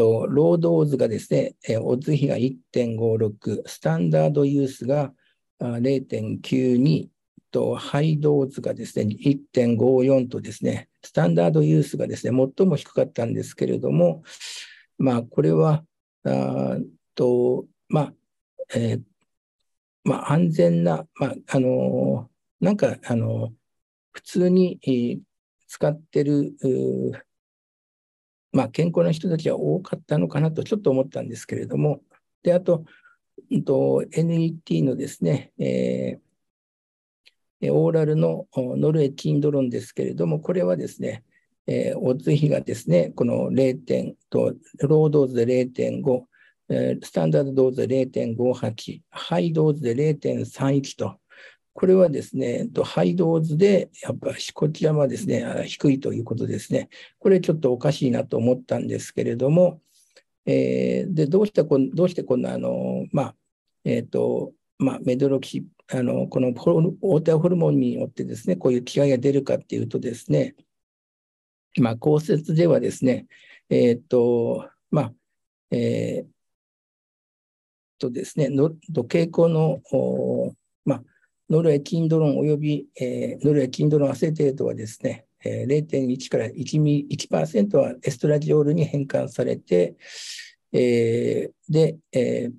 [0.00, 5.12] と、 low dose がですね、えー、オッズ比が1.56、 standard dose が
[5.60, 7.08] 0.92
[7.50, 9.16] と、 high dose がですね、
[9.54, 14.22] 1.54とですね、 standard dose がですね、最も低かったんですけれども、
[14.98, 15.84] まあ、これは、
[16.24, 16.76] あ
[17.14, 18.12] と、まあ、
[18.74, 19.02] えー、
[20.04, 23.50] まあ、安全な、まあ、あのー、なんか、あのー、
[24.12, 25.18] 普通に、え、
[25.66, 26.54] 使ってる、
[28.52, 32.00] まあ、健康な人たちは多かったのかなとちょっと思ったんですけれども、
[32.42, 32.84] で、あと、
[33.64, 36.29] と NET のですね、えー、
[37.62, 41.24] オーラルのノルエキンドロンですけれども、これはですね、
[41.66, 46.22] えー、オッズ比がですね、この0点と、ロードーズで0.5、
[46.70, 51.18] えー、スタンダードドーズで0.58、ハイドーズで0.31と、
[51.72, 56.88] これはですね、ハイドーズで、やっぱりこちらはですね、低いということですね。
[57.18, 59.80] これちょっとおかしいなと思ったんですけれども、
[60.46, 63.34] えー、でどうしてこどうしてこんな、あの、まあ、
[63.84, 66.52] えっ、ー、と、まあ、メドロキ、あの、この
[67.02, 70.54] 黄体ホルモンによってですね、こういう違いが出るかっていうとですね、
[71.78, 73.26] まあ、考察ではですね、
[73.68, 75.12] えっ、と、まあ、
[75.70, 76.26] えー、
[77.98, 79.80] とですね、の経口の、
[80.84, 81.02] まあ、
[81.50, 89.96] norethindrone 及び、えー、 norethindrone acetate はですね、えー、0.1から1ミ1%はエストラジオールに変換されて、
[90.72, 92.52] えー、で、えー、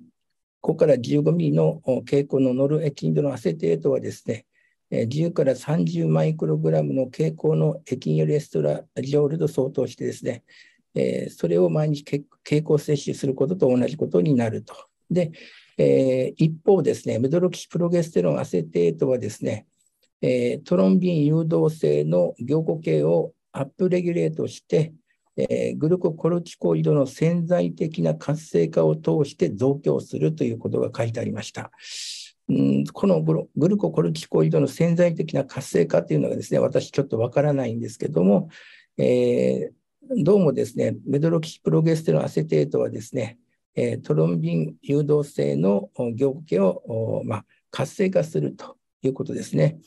[0.62, 4.46] ここから15ミリの経口の norethindrone acetate はですね、
[4.92, 10.44] 10から30マイクログラムの経口の ethinyl estradiol と相当してですね、
[11.30, 12.04] それを毎日
[12.44, 14.74] 経口摂取することと同じことになると。
[15.10, 15.32] で、
[16.36, 19.66] 一方ですね、 medroxyprogesterone acetate はですね、
[20.64, 24.92] トロンビン誘導性の凝固系を upregulate して、
[25.36, 31.70] えー、グルココルチコイドの潜在的な活性化を通して増強するということが書いてありました。
[32.48, 38.48] うん、このグルココルチコイドの潜在的な活性化というのがですね、私ちょっとわからないんですけども、
[38.98, 43.38] えー、どうもですね、メドロキプロゲステロンアセテートはですね、
[43.74, 49.78] えトロンビン誘導性の凝固系を、まあ、活性化するということですね。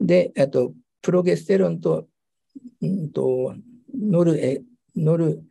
[0.00, 0.72] で、あと、
[1.02, 2.08] プロゲステロンと、
[2.82, 3.54] うんと
[3.96, 4.60] ノルエ
[4.98, 5.42] ノル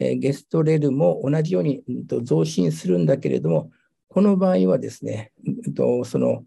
[0.00, 1.84] えゲストレルも同じように、
[2.22, 3.70] 増進するんだけれども、
[4.08, 5.32] この場合はですね、
[6.04, 6.44] その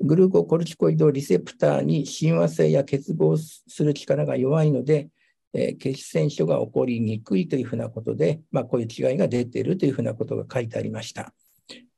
[0.00, 5.08] グルココルチコイドリセプターに親和性や結合する力が弱いので、
[5.52, 11.34] えー、血栓症が起こりにくいというふうなことで、まあ、こういう違いが出ているというふうなことが書いてありました。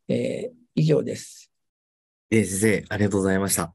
[0.08, 1.50] えー、以上です。
[2.30, 3.74] 井出先生、ありがとうございました。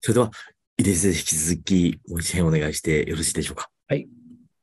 [0.00, 0.30] それでは、
[0.78, 3.70] 井出先生、引き続きもう一編お願いしてよろしいでしょうか？
[3.88, 4.08] はい。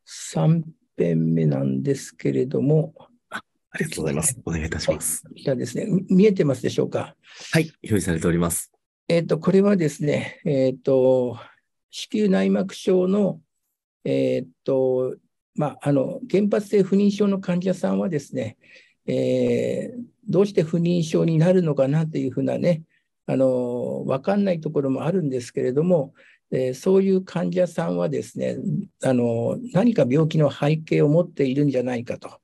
[0.08, 0.64] 3
[0.98, 2.94] 編目なんですけれども、
[3.30, 4.40] ありがとうございます。
[4.46, 5.24] お願いいたします。
[5.36, 7.16] じゃあですね、見えてますでしょうか？
[7.52, 8.72] はい、表示されております。
[9.08, 11.38] えっ、ー、と、これはですね、えっ、ー、と、
[11.90, 13.40] 子宮内膜症の、
[14.06, 15.16] えっ、ー、と、
[15.56, 18.58] まあ、あの、原発性不妊症の患者さんはですね、
[19.06, 22.84] えー、どうして不妊症になるのかなというふうなね、
[23.26, 26.14] あの、わかんないところもあるんですけれども、
[26.54, 28.58] え、そういう患者さんはですね、
[29.04, 32.44] あの、何か病気の背景を持っているんじゃないかと。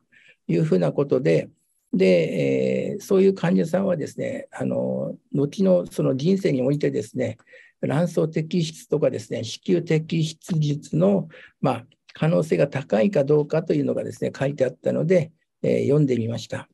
[0.49, 1.49] いうふうなことで、
[1.93, 7.37] で、えー、そういう患者さんはですね、あの後のその人生においてですね、
[7.81, 11.29] 卵巣摘出とかですね、子宮摘出術の、
[11.61, 15.31] まあ、可能性が高いかどうかというのがですね、書いてあったので、
[15.61, 16.67] えー、読んでみました。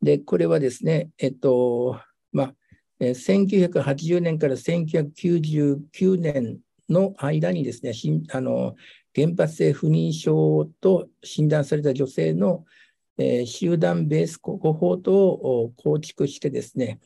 [0.00, 2.00] で、これはですね、えっと、
[2.32, 2.54] まあ、
[3.00, 6.58] 1980年から1999年
[6.88, 7.92] の間にですね、
[8.32, 8.76] あの
[9.14, 12.64] 原発性不妊症と診断された女性の、
[13.18, 17.00] えー、集団ベースコホートを構築してですね、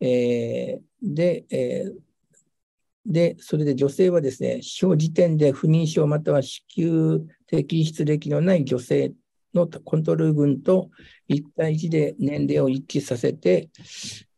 [0.00, 2.06] えー、で、えー、
[3.06, 6.90] で、それで女性はですね、小時点で不妊症または子宮
[7.50, 9.12] 摘出歴のない女性
[9.54, 10.90] のコントロール群と
[11.28, 13.70] 1対1で年齢を一致させて、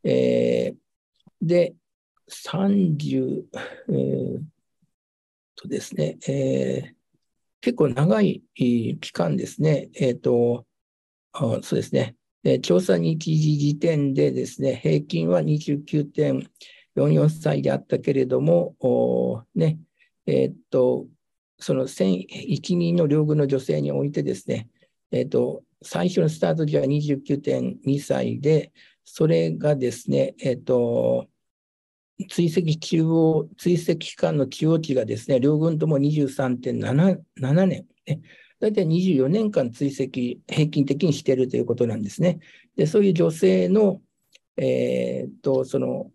[0.04, 0.87] えー、
[1.40, 1.74] で、
[2.30, 3.44] 30、
[3.88, 4.40] えー、
[5.56, 6.94] とですね、えー、
[7.60, 10.66] 結構長い期間ですね、えっ、ー、と、
[11.34, 19.78] そうですね、え調査日時時点でですね、平均は29.44歳であったけれども、ね、
[20.26, 21.06] えっ、ー、と、
[21.60, 24.68] その1001人の両軍の女性においてですね、
[25.10, 28.72] えっ、と、最初のスタート時は29.2歳で、
[29.10, 31.28] それがですね、えっ、と、
[32.28, 38.20] 追跡中央、追跡期間の中央値がですね、両軍とも23.7年、ね、
[38.60, 42.40] 大体24年間追跡、平均的にしているということなんですね。
[42.76, 44.02] でそういう女性の、
[44.56, 46.10] えー、っと、その、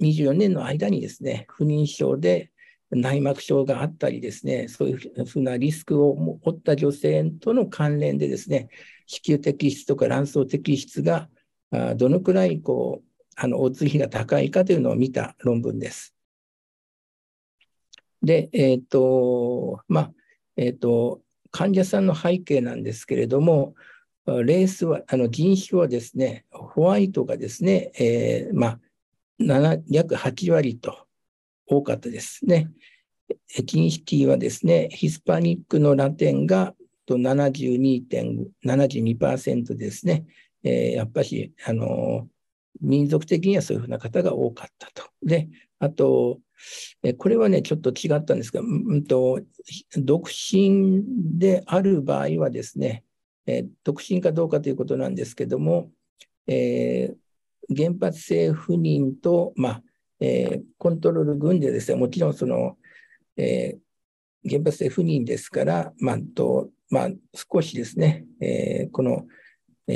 [0.00, 2.50] 24年の間にですね、不妊症で
[2.90, 8.68] 内膜症があったりですね、そういうふうなリスクを負った女性との関連でですね、
[9.06, 11.28] 子宮摘出とか卵巣摘出が
[11.96, 13.10] どのくらいこう
[13.42, 16.14] あの、大津比が高いかというのを見た論文です。
[18.22, 20.12] で、えっ、ー、と、まあ、
[20.58, 23.74] えっ、ー、と、患者さんの背景なんですけれども、
[24.26, 28.78] レースは、あの人種はですね、ホワイトがですね、えー、ま
[29.38, 31.06] あ、約8割と
[31.66, 32.70] 多かったですね。
[33.56, 36.74] エチニシティはですね、ヒスパニックのラテンが
[37.08, 40.26] 72.72%ですね。
[40.62, 42.28] えー、やっぱし、あの
[42.80, 45.10] 民族的にはそういうふうな方が多かったと。
[45.22, 46.38] で、あと、
[47.02, 49.40] えこれはね、ちょっと違ったんですが、うんと、
[49.96, 51.02] 独身
[51.38, 53.04] である場合はですね、
[53.46, 55.90] え独身かどうかということなんですけども、
[56.46, 59.82] えー、原発性不妊と、まあ
[60.20, 62.76] えー、コントロール群でですね、もちろんその、
[63.36, 63.78] え、
[64.48, 69.26] 原発性不妊ですから、まあとまあ、少しですね、えこの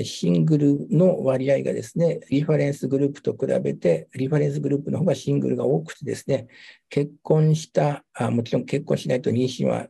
[0.03, 6.49] シングルの割合がですね、リファレンスグループと比べて、リファレンスグループの方がシングルが多くてですね、
[6.89, 9.87] 結婚した、あもちろん結婚しないと妊娠は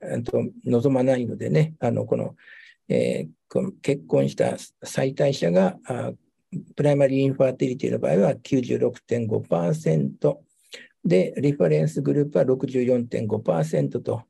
[0.67, 2.35] 望まないのでね、あのこの、
[2.89, 5.77] えー、結婚した妻帯者が
[6.77, 10.37] primary infertility の場合は96.5%
[11.05, 14.23] で、 reference group は64.5%と、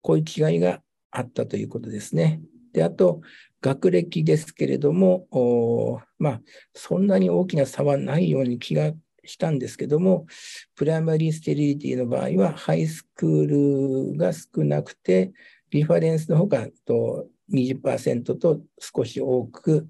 [0.00, 0.80] こういう違いが
[1.10, 2.40] あったということですね。
[2.72, 3.20] で、あと、
[3.62, 6.40] 学歴ですけれども、まあ、
[6.74, 8.92] そんなに大きな差はないように気が
[9.24, 10.26] したんですけども、
[10.74, 15.32] primary sterility の場合は、 high school が少なくて、
[15.70, 19.88] リファレンスの方がと20%と少し多く、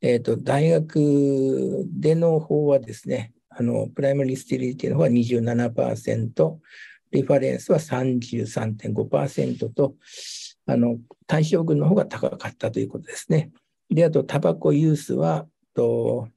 [0.00, 6.56] えーと、大学での方はですね、あのプライマリーステリリティの方は27%、
[7.12, 9.94] リファレンスは33.5%と、
[10.70, 13.50] あの対象群の方が高かったということですね。
[13.90, 16.28] で、あと、タバコユースは、と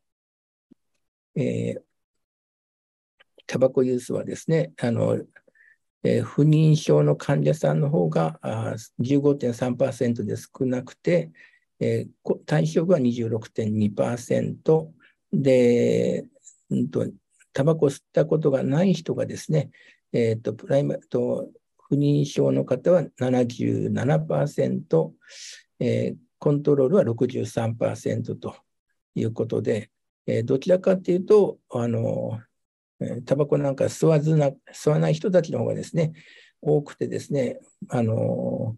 [1.35, 1.81] えー、
[3.47, 5.19] タバコユースはですね、あの
[6.03, 8.39] えー、不妊症の患者さんの方が
[8.99, 11.31] 15.3%で少なくて、
[11.79, 14.87] えー、対象が26.2%
[15.31, 16.25] で、
[16.69, 17.07] うんと、
[17.53, 19.71] タバコ吸ったことがない人がですね、
[20.11, 21.49] えっ、と、プライマと、
[21.93, 25.11] 不妊症の方は77%、
[25.79, 28.55] えー、コントロールは63%と
[29.13, 29.91] いうことで、
[30.25, 32.41] えー、どちらかというと、あの、
[33.25, 36.13] タバコなんか吸わずな、吸わない人たちの方がですね、
[36.61, 37.59] 多くてですね、
[37.89, 38.75] あの、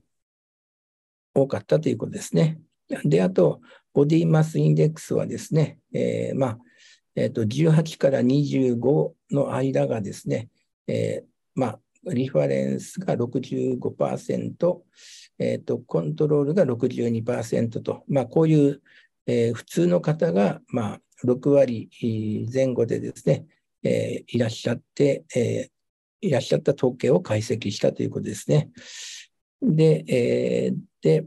[1.34, 2.60] 多かったということですね。
[3.06, 3.62] で、あと、
[3.94, 6.58] ボディマスインデックスはですね、えー、まあ、
[7.16, 10.50] え、ー、と、18から25の間がですね、
[10.88, 11.26] えー、
[11.56, 11.80] まあ、
[12.14, 14.78] リファレンスが65%、
[15.38, 18.82] え、ー、と、コントロールが62%と、まあ、こういう、
[19.28, 21.90] えー、普通の方が、まあ、6割
[22.54, 23.46] 前後でですね、
[23.84, 28.70] えー、いらっしゃって、えー、いらっしゃった統計を解析したということですね。
[29.62, 31.26] で、えー、で、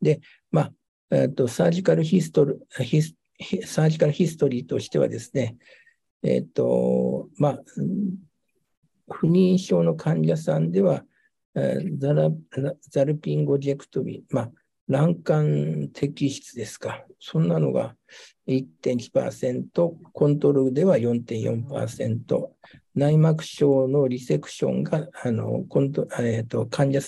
[0.00, 0.72] で、まあ、
[1.10, 3.14] えーと、サージカルヒストルヒス、
[3.64, 5.56] サージカルヒストリーとしてはですね、
[6.22, 7.62] えっ、ー、と、まあ、
[9.08, 11.04] 不妊症の患者さんでは、
[11.98, 12.30] ザラ
[12.90, 14.50] ザルピンゴジェクトミー、まあ、
[14.88, 15.46] 卵管
[15.92, 17.04] 摘出ですか。
[17.18, 17.96] そんなのが
[18.46, 22.48] 1.1%、コントロールでは4.4%、
[22.94, 27.00] 内膜症のリセクションが、あのコントえーと、患者、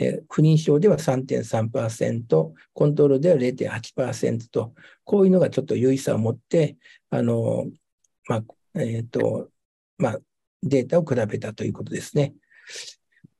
[0.00, 6.76] えー、不妊症では3.3%、コントロールでは0.8%と、こういうのがちょっと優位さを持って、
[7.10, 7.66] あの
[8.28, 8.44] まあ
[8.74, 9.48] えーと
[9.96, 10.18] まあ、
[10.62, 12.34] データを比べたということですね。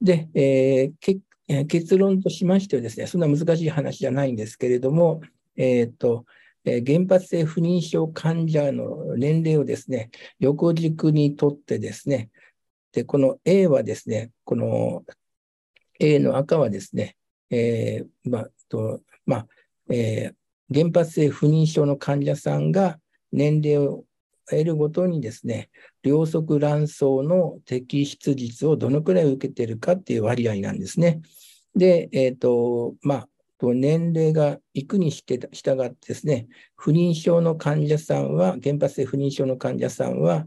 [0.01, 5.21] で、えー、結論としましてはですね、そんな難しい話じゃないんですけれども、
[5.57, 6.25] えっ、ー、と、
[6.65, 12.31] 原発性不妊症患者の年齢をですね、横軸にとってですね、
[12.93, 15.05] で、この A はですね、この
[15.99, 17.17] A の赤はですね、
[17.51, 19.47] えー、まあ、と、まあ、
[19.91, 22.99] えー、原発性不妊症の患者さんが
[23.33, 24.05] 年齢を
[24.51, 25.71] 得るごとにですね、
[26.03, 31.21] 両側卵巣の摘出率をどのくらい受けているかっていう割合なんですね。
[31.75, 33.29] で、えっ、ー、と、まあ、
[33.61, 36.47] 年齢がいくにして従ってですね、
[36.77, 40.47] 不妊症の患者さんは、原発性不妊症の患者さんは、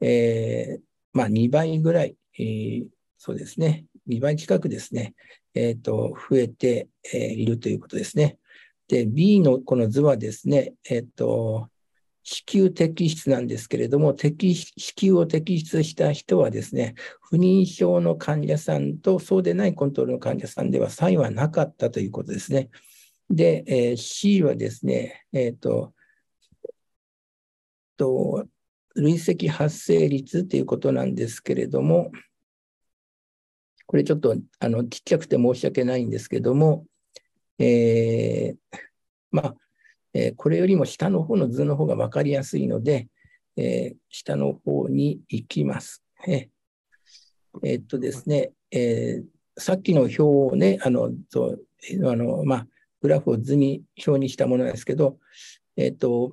[0.00, 0.80] えー、
[1.12, 5.14] まあ、2倍ぐらい、えー、そうですね、2倍近くですね、
[5.54, 8.38] えーと、増えて、いるということですね。
[8.88, 11.68] で、B のこの図はですね、えっ、ー、と、
[12.30, 14.22] 子宮摘出なんですけれども、子
[15.00, 22.68] 宮を摘出した人はですね、不妊症の患者さんとそうでないコントロールの患者さんでは差異はなかったということですね。
[23.30, 25.94] で、えー、C はですね、えっ、ー、と、
[27.96, 28.46] と
[28.94, 32.12] 累積発生率ということなんですけれども、
[33.86, 36.84] これちょっとあのちっちゃくて申し訳ないんですけども、
[37.58, 38.78] えー、
[39.30, 39.54] まあ、
[40.14, 43.08] え、これよりも下の方の図の方が分かりやすいので、
[43.56, 46.02] え、下の方に行きます。
[46.26, 46.48] え
[47.62, 49.22] え、っとですね、え
[49.56, 51.64] さっきの表をね、あの、そう
[52.10, 52.66] あのまあ、
[53.00, 55.18] グラフを図に表にしたものですけど、
[55.76, 56.32] えっと、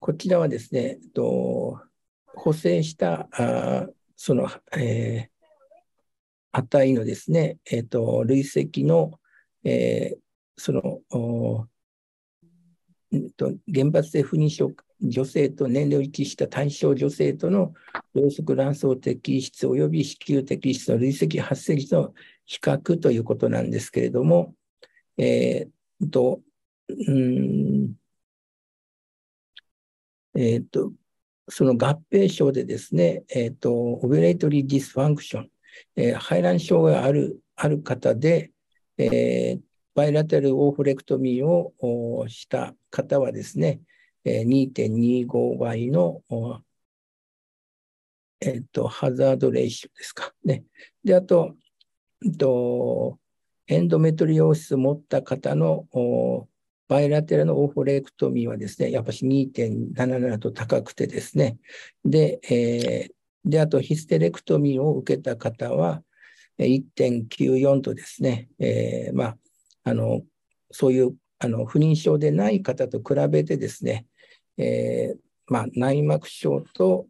[0.00, 1.80] こちらはですね、えっと、
[2.26, 9.12] 補正したあその、えー、値のですね、えっと、累積の、
[9.64, 10.18] えー、
[10.56, 11.68] その、
[13.36, 14.70] と原発性不妊症
[15.00, 17.74] 女性と年齢を一致した対照女性との
[18.14, 22.14] 両側卵巣摘出及び子宮摘出の累積発生率の
[22.46, 24.54] 比較ということなんですけれども、
[25.18, 26.40] えー、と、
[26.88, 27.94] うん、
[30.34, 30.92] えー、と、
[31.48, 35.50] その合併症でですね、えー、と、 ovulatory dysfunction、
[35.96, 38.52] えー、排卵障害がある方で、
[38.98, 39.60] えー、
[39.94, 43.80] bilateral oophorectomy をした方はですね、
[44.24, 46.22] 2.25倍の、
[48.40, 50.64] えっと、 hazard ratio ですかね。
[51.04, 51.56] で、あと、
[52.24, 53.18] えっと、
[53.66, 55.86] endometriosis を持った方の
[56.88, 61.58] bilateral の oophorectomy はですね、やっぱし2.77と高くてですね、
[62.04, 66.02] で、えー、で、あとヒステレクトミーを受けた方は
[66.58, 69.38] 1.94とですね、えー、まあ、
[69.84, 70.22] あの
[70.70, 74.06] そういうあの不妊症でない方と比べてですね、
[74.58, 77.06] えーまあ、内膜症と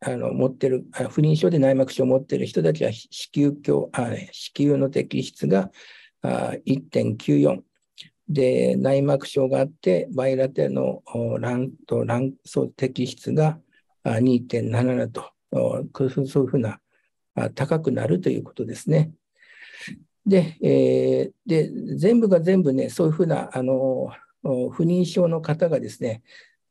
[0.00, 5.70] あの持ってる不妊症で内膜症を持っている人たちは子宮鏡あ子宮の摘出が
[6.22, 7.60] 1.94
[8.28, 11.02] で内膜症があってバイラテの
[11.40, 13.58] 卵と卵巣摘出が
[14.04, 15.30] 2.77と
[16.26, 16.80] そういうふうな
[17.54, 19.10] 高くなるということですね。
[20.26, 26.22] で、えー、で全部が全部ね、そういうふうなあの不妊症の方がですね、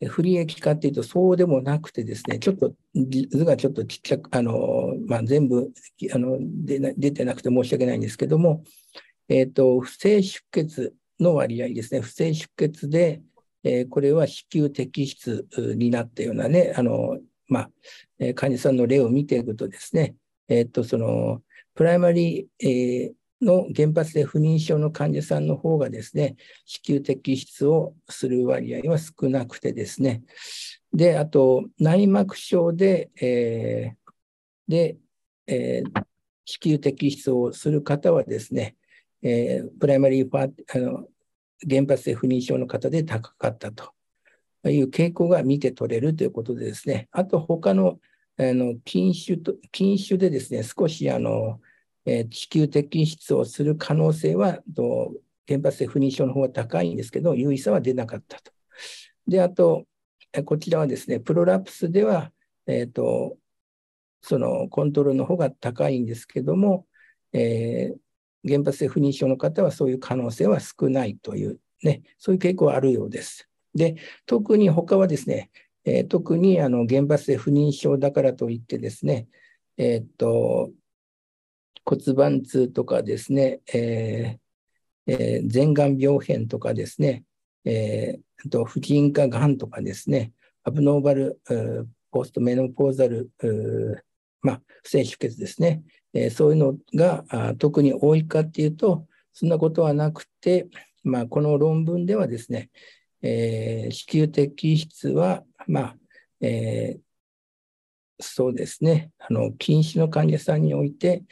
[0.07, 5.71] 不利益かっていうと、そうでもなくてですね、ちょっと図がちょっとちっちゃく、あの、まあ、全部
[6.13, 8.63] あの出出てなくて申し訳ないんですけども、
[9.27, 13.21] えっ、ー、と、不正出血の割合ですね、不正出血で、
[13.63, 17.17] えー、これは子宮摘出になったようなね、あの、
[17.47, 17.69] まあ、
[18.19, 20.15] え患者さんの例を見ていくとですね、
[20.47, 21.41] えっ、ー、と、その、
[21.75, 26.35] プライマリー、えー、の原発で不妊症の患者さんの方がですね、
[26.65, 30.23] 子宮摘出をする割合は少なくてですね、
[30.93, 34.97] で、あと、内膜症で、えー、で、
[35.47, 36.03] えー、
[36.45, 38.75] 子宮摘出をする方はですね、
[39.21, 41.07] えー、プライマリーパーあの
[41.69, 43.91] 原発で不妊症の方で高かったと。
[44.65, 47.99] いう傾向が見て取れるということでですね、あと他の
[48.37, 51.59] あの禁酒と禁酒でですね、少しあの
[52.05, 55.13] えー、地球摘出をする可能性は、と
[55.47, 58.51] 原発性不妊症の方が高いんですけど、有意差は出なかったと。
[59.27, 59.85] で、あと、
[60.45, 62.31] こちらはですね、プロラプスでは、
[62.67, 63.37] えっ、ー、と、
[64.21, 66.85] そのコントロールの方が高いんですけども、
[67.33, 73.49] えー、原発性不妊症の方はそういう可能性は少ないという、ね、そういう傾向はあるようです。
[73.73, 73.95] で、
[74.25, 75.49] 特に他はですね、
[75.85, 79.27] えー、特にあの原発性不妊症だからといってですね、
[79.77, 80.71] えっ、と、
[81.89, 87.23] 骨盤痛とかですね、えーえー、前がん病変とかですね、
[87.65, 90.31] えー、あと婦人科がんとかですね、
[90.63, 91.41] アブノーバル、
[92.11, 93.31] ポストメノポーザル、
[94.43, 95.81] まあ、不正出血ですね、
[96.13, 100.67] えー、そういうのがあ特に多いかっていうと、そんなことはなくて、
[101.03, 102.69] まあ、この論文ではですね、
[103.23, 105.95] えー、子宮摘出は、まあ
[106.41, 107.01] えー、
[108.19, 111.23] そうですね、あの禁止の患者さんにおいて、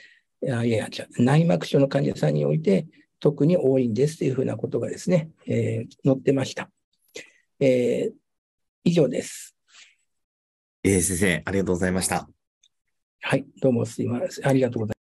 [0.44, 0.88] いやいや、
[1.18, 2.86] 内膜症の患者さんにおいて
[3.20, 6.70] 特に多いんですというふうなことがですね、えー、載ってました。
[7.60, 8.14] えー、
[8.84, 9.56] 以上です。
[10.84, 12.30] えー、先生、ありがとうございました。
[13.22, 14.48] はい、どうもすいません。
[14.48, 14.98] ありがとうございます。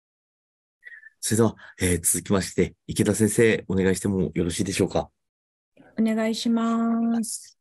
[1.22, 5.12] それでは、えー、続きまして、池田先生、お願いしてもよろしいでしょうか？
[6.00, 7.60] お願いします。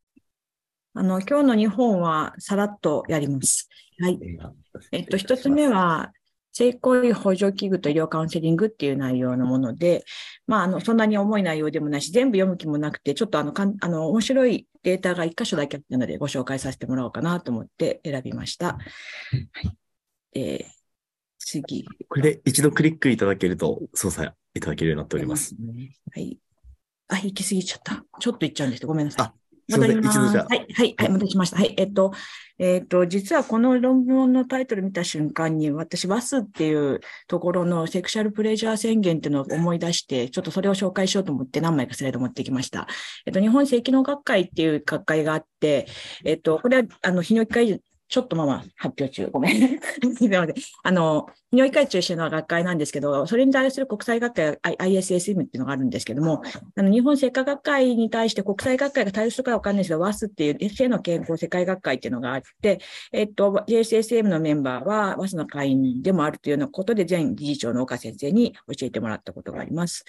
[0.94, 3.68] あの、今日の日本はさらっとやります。
[3.98, 4.18] はい。
[4.92, 6.12] えっと、一つ目は、
[6.56, 10.06] 性行為補助器具と医療カウンセリングっていう内容のもので、
[10.46, 18.68] まあ、あの、そんなに重い内容でもないし、全部読む気もなくて、ちょっとあの、かんあの面白いデータが1箇所だけあったので、ご紹介させてもらおうかなと思って選びました。
[18.68, 18.78] は
[19.64, 19.76] い。
[20.34, 20.66] えー、
[21.36, 21.86] 次。
[22.08, 25.54] これで一度クリックいただけると、操作いただけるようになっております。
[26.14, 26.38] はい。
[27.08, 28.02] あ、行き過ぎちゃった。
[28.18, 29.45] ちょっと行っちゃうんですごめんなさい。
[29.72, 30.18] あ、戻ります。
[30.18, 31.56] はい、はい、はい、戻しました。
[31.56, 32.12] はい、えっと、
[32.58, 42.86] えっと、実はこの論文のタイトル見た瞬間に、私、バスっていうところのセクシャルプレジャー宣言っていうのを思い出して、ちょっとそれを紹介しようと思って何枚かスライド持ってきました。
[43.26, 45.86] えっと、日本性機能学会っていう学会があって、
[46.24, 47.60] えっと、これは、あの、泌尿器科
[48.08, 49.28] ちょっとまま発表中。
[49.32, 49.80] ごめん。
[50.16, 50.54] すみません。
[50.84, 56.42] あの、尿医会中心の学会なんですけど、それに対する国際学会、ISSM っていうのがあるんですけども、
[56.76, 62.80] あの日本世界学会に対して国際学会が対応するかわかんないですけど、WAS っていう性の健康世界学会っていうのがあって、
[63.12, 70.04] えっと、JSSM のメンバーは WAS の会員でもあるというようなことで、前理事長の岡先生に教えてもらったことがあります。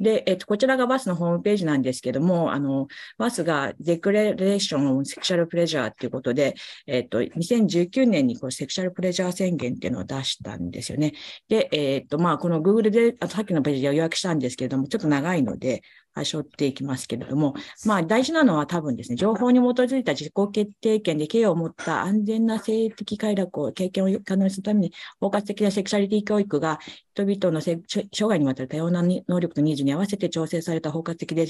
[0.00, 6.54] で、えっと、こちらがバスのホームページなんですけども、あの、バスがデクレレーションセクシャルプレジャーっていうことで、
[6.86, 11.12] えっと、2019年にこうセクシャルプレジャー宣言っていうのを出したんですよね。
[11.48, 15.82] で、えっと、まあ、この Google で、あとさっきのページで予約したんですけれども、ちょっと長いので、
[16.22, 17.54] 背負っていきますけれども、
[17.84, 26.78] まあ大事なのは多分ですね、情報に基づいた自己決定権で刑を持った安全な性的快楽を経験を可能にするために、包括的なセクシャリティ教育が
[27.14, 27.80] 人々の生
[28.26, 31.48] 涯にわたる多様な能力とニーズに合わせて調整された包括的で、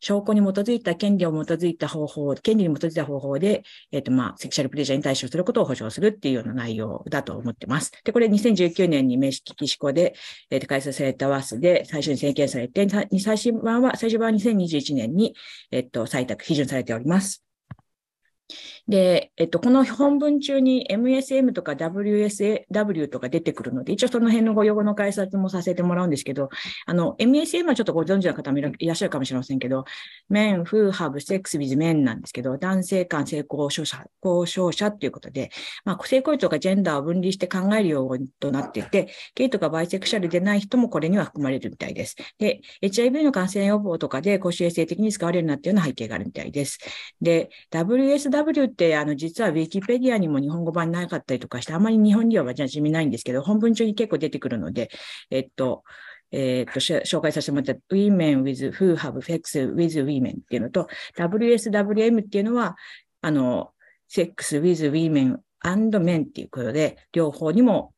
[0.00, 3.62] 証拠に基づいた権利を基づいた方法、権利に基づいた方法で、
[3.92, 7.92] えっ、ー、とまあ、セクシャルプレジャーに対処することを保障するっていうような内容だと思ってます。
[8.04, 10.14] で、これ2019年に名式機施行で、
[10.50, 12.86] えー、開催されたワースで最初に宣言されて、
[13.20, 15.34] 最新版はは、最初は2021年に、
[15.70, 17.44] えっと、採択、批准されております。
[18.88, 26.48] で、えっと、この本文中に MSM とか WSW とか出てくるので、一応その辺のご用語の解説もさせてもらうんですけど、
[26.86, 29.84] あの、MSM はちょっとご存知の方もいらっしゃるかもしれませんけど、
[30.30, 35.50] men who have sex with men なんですけど、男性間性交渉者、交渉者っていうことで、
[35.84, 42.16] まあ、性行為とかジェンダーを分離して考えるようとなっていて、ゲイとかバイセクシャルでない人もこれには含まれるみたいです。
[42.38, 46.78] で、HIV の感染予防とかで公衆衛生的に使われるようになったような背景があるみたいです。
[47.20, 54.90] で、WSW て、あの、実はウィキペディアにも日本語版なかったりとかして、あまり日本には馴染みないんですけど、本文中に結構出てくるので、
[55.30, 55.82] えっと、
[56.30, 62.76] えっと、紹介させてもらった Women with who have sex with women っていうのと、WSWM っていうのは、
[63.20, 63.72] あの、
[64.06, 67.92] セックス with women and men っていうことで、両方にも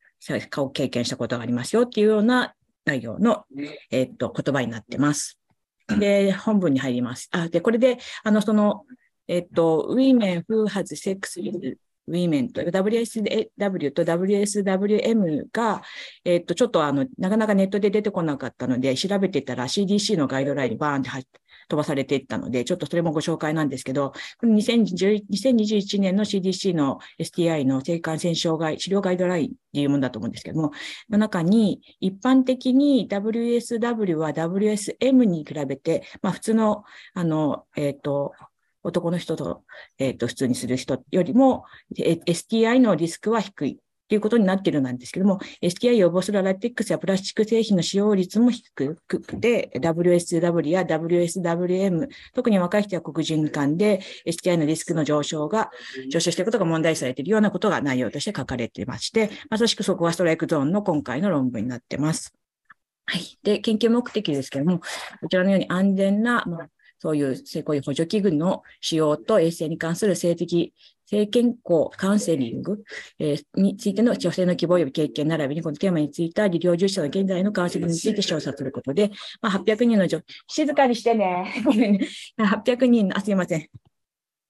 [0.57, 2.53] を経験したことがありますよっていうような
[2.85, 3.45] 内容の、
[3.91, 5.39] えっと、言葉になってます。
[5.99, 7.29] で、本文に入ります。
[7.31, 8.85] あ、で、これで、あの、その、
[9.31, 11.77] えっと、women who has sex with
[12.09, 15.81] women と WSW と WSWM が、
[16.25, 21.39] えっと、ちょっとあの、なかなかネットで出てこなかったので、調べてたら CDC のガイドラインにバーンって入って、
[21.69, 24.11] 飛ばされていったので、ちょっとそれもご紹介なんですけど、
[24.43, 30.71] 2021年の CDC の STI の性感染症害、治療ガイドラインっていうものだと思うんですけども、
[31.09, 36.83] の中に一般的に WSW は WSM に比べて、まあ普通の、
[37.13, 38.33] あの、えっ、ー、と、
[38.83, 39.63] 男の人と、
[39.97, 43.79] えっ、ー、と、普通にする人よりも、STI のリスクは低い。
[44.11, 55.71] ということになっているんですけども、STI 予防するアラテックスやプラスチック製品の使用率も低くて、WSW や WSWM、特に若い人や黒人間で STI のリスクの上昇が、
[56.11, 62.33] 上昇していることが問題されているようなことが内容として書かれていまして、まさしくそこがストライクゾーンの今回の論文になっています。
[63.05, 63.39] はい。
[63.43, 64.85] で、研究目的ですけれども、こ
[65.29, 66.69] ちらのように安全な、まあ、
[67.01, 70.71] そういう性行為補助器具の使用と衛生に関する性的
[71.07, 72.83] 性健康カウンセリング、
[73.17, 79.09] えー、についての女性の希望及び経験並びにこのテーマについた医療従事者の現在のカウンセリングについて調査することで、
[79.41, 81.63] まあ、800人の女、静かにしてね。
[81.65, 82.07] ごめんね。
[82.37, 83.67] 800人の、あ、すいません。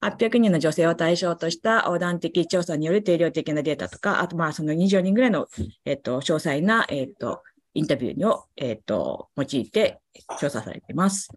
[0.03, 5.48] 800人の女性を対象とした横断的調査による定量的なデータとか、あとまあその20人ぐらいの、
[5.86, 10.02] えっと、詳細な、えっと、インタビューを、えっと、用いて
[10.40, 11.30] 調査されています。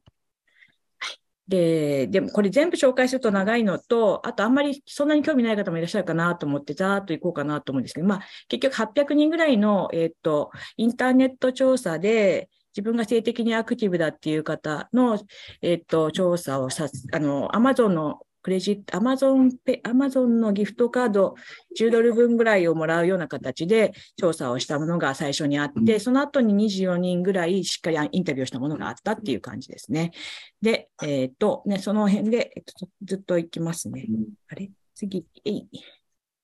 [1.49, 15.21] で、でもこれ全部紹介すると長いのと、あとあんまりそんなに興味ない方もいらっしゃるかなと思って、ざーっといこうかなと思うんですけど、まあ結局800人ぐらいの、えっ、と、インターネット調査で、自分が性的にアクティブだっていう方の、
[15.63, 21.35] えっ、と、調査をさ、あの、アマゾンのクレジット、アマゾンペ、アマゾンのギフトカード
[21.81, 30.13] 10ドル分ぐらいをもらうような形で調査をしたものが最初にあって、その後に24人ぐらいしっかりインタビューしたものがあったっていう感じですね。
[30.61, 34.05] で、えっ、ー、と、ね、その辺で、えっと、ずっと行きますね。
[34.49, 34.71] あれ？
[34.95, 35.67] 次、えい。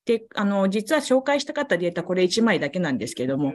[0.07, 3.53] で、あの、実は紹介したかったデータ、これ1枚だけなんですけども、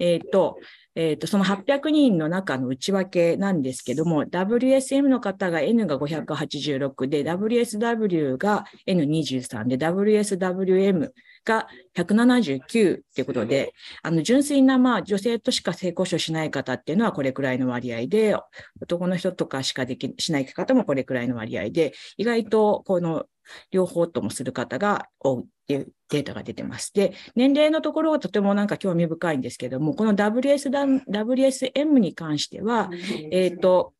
[0.00, 0.58] えっ、ー、と、
[0.96, 11.10] え、ー、と、その800人の中の内訳なんですけども、WSM の方が N が586で、WSW が N23 で、WSWM
[11.44, 11.66] が
[11.96, 13.72] 179っていうことで、
[14.02, 18.36] あの、純粋な、まあ、女性としか性交渉しない方っていうのはこれくらいの割合で、
[18.80, 23.26] 男の人とかしかでき、しない方もこれくらいの割合で、意外と、この、
[23.70, 25.53] 両方ともする方が多い。
[25.64, 26.92] っていうデータが出てます。
[26.92, 30.70] で、年齢のところがとてもなんか興味深いんですけども、この WS
[31.08, 32.90] WSM に関しては、
[33.30, 33.93] えっ、ー、と、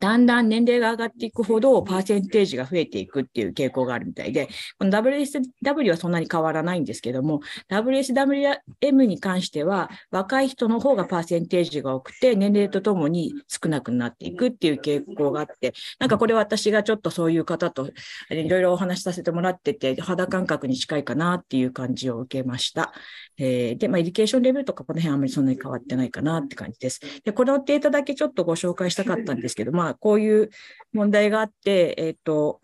[0.00, 4.48] だんだん年齢が上がっていくほど、パーセンテージが増えていくっていう傾向があるみたいで、
[4.78, 7.40] この WSW はそんなに変わらないんですけども、
[7.70, 17.90] WSWM に関しては、若い人の方がパーセンテージが多くて、年齢とともに少なくなっていくっていう傾向があって、なんかこれ私がちょっとそういう方と
[18.30, 22.92] いろいろお話しさせてもらってて、肌感覚に近いかなっていう感じを受けました。
[23.36, 27.00] えー、で、まあ、 education level とかこの辺あんまりそんなに変わってないかなって感じです。
[27.24, 30.50] で、このデータだけちょっとご紹介したかったんですけど、まあ、まあこういう
[30.92, 32.60] 問題があって、えっ、ー、と、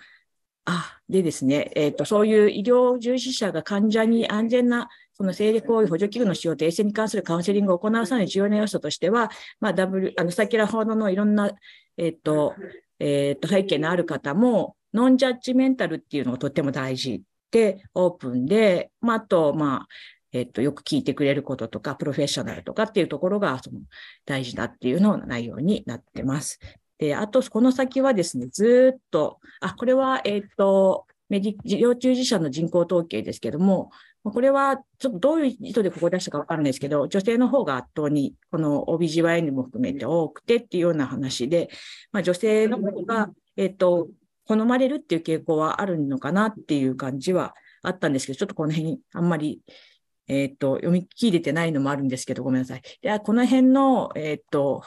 [0.65, 9.31] あ、でですね、えっ、ー、と、そういう医療従事者が患者に安全なその生理行為補助器具の使用と衛生に関するカウンセリングを行う際に重要な要素としては、
[9.61, 11.51] まあ、W、あの、先ほどのいろんな、
[11.99, 12.55] えっ、ー、と、
[12.99, 19.87] えっ、と、背景のある方も、ノンジャッジメンタルっていうのがとっても大事で、オープンで、まあ、あと、まあ、
[20.33, 23.81] えっと、よく聞いてくれることとか、プロフェッショナルとかっていうところが、その、
[24.25, 26.61] 大事だっていうの内容になってます。
[27.01, 33.91] で、あと、この先はですね、ずっと、あ、これは、えっと、メディ、医療従事者の人口統計ですけども、
[34.23, 41.71] これはちょっとどういう意図でここ出したかわからないですけど、女性の方が圧倒にこの OBGYN も含めて多くてっていうような話で、
[42.13, 44.09] まあ、女性の方が、えっと、
[44.45, 49.63] 好まれるっていう傾向はあるのかなっていう感じはあったんですけど、ちょっとこの辺あんまり
[50.29, 52.83] えっ、ー、と、読み切れてないのもあるんですけど、ごめんなさい。
[53.01, 54.85] で、この辺の、えっ、ー、と、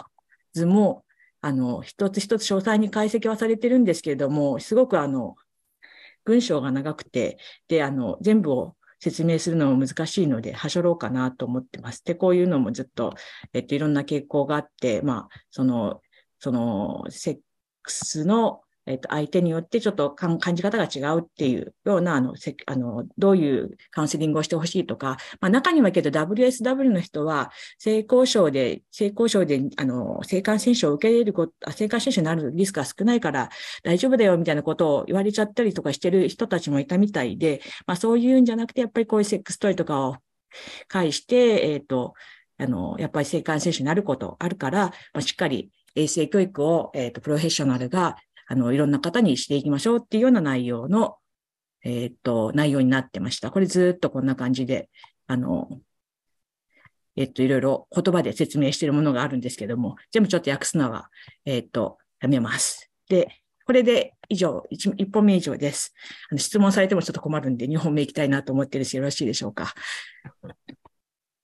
[0.53, 1.03] 図も、
[1.43, 5.35] あの、一つ一つ詳細に解析はされてるんですけれども、すごくあの、
[6.23, 7.37] 文章が長くて、
[7.67, 12.01] で、あの、全部を説明するのも難しいので、はしょろうかなと思ってます。
[12.05, 13.13] で、こういうのもずっと、
[13.51, 16.01] えっと、いろんな傾向があって、まあ、その、
[16.39, 17.39] その、セッ
[17.81, 33.49] クスのえっ、と、相手によってちょっと感じ方が違うっていうような、あの、せあのどういうカウンセリングをしてほしいとか、まあ、中にはけど WSW の人は、性交渉で、性交渉で、あの、性感染症を受け入れること、性感染症になるリスクが少ないから
[33.83, 40.17] 大丈夫だよみたいなことを言われちゃったりとかしてる人たちもいたみたいで、まあ、そういうんじゃなくて、やっぱりこういうセックストイとかを
[40.87, 42.13] 介して、えっ、ー、と、
[42.57, 51.17] あの、やっぱり性感染症になることあるから、まあ、しっかり衛生教育を、えっ、ー、と、プロフェッショナルがあの、いろんな方にしていきましょうっていうような内容の、
[51.83, 53.51] えっ、ー、と、内容になってました。
[53.51, 54.89] これずっとこんな感じで、
[55.27, 55.69] あの、
[57.15, 61.09] えっ、ー、と、いろいろ言葉で説明しているものがあるんですけども、全部ちょっと訳すのは、
[61.45, 62.89] えっ、ー、と、やめます。
[63.09, 63.27] で、
[63.65, 65.93] これで以上、1, 1本目以上です。
[66.29, 69.73] あの質問されてもちょっと困るんで、2本目いきたいなと思ってるし、よろしいでしょうか？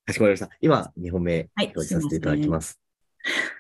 [0.06, 0.50] かしこまりました。
[0.60, 2.80] 今、2本目表示させていただきます。
[3.24, 3.59] はい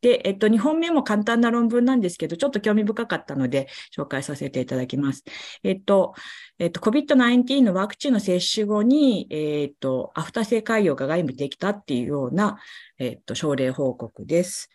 [0.00, 5.24] で、えっと、2本目も簡単な論文なんですけど、ちょっと興味深かったので、紹介させていただきます。
[5.62, 6.14] えっと、
[6.58, 12.58] えっと、COVID-19 のワクチンの接種後に、えっと、アフター性潰瘍が外部できたっていうような、
[12.98, 14.70] えっと、症例報告です。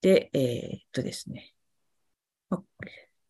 [0.00, 1.52] で、えっとですね。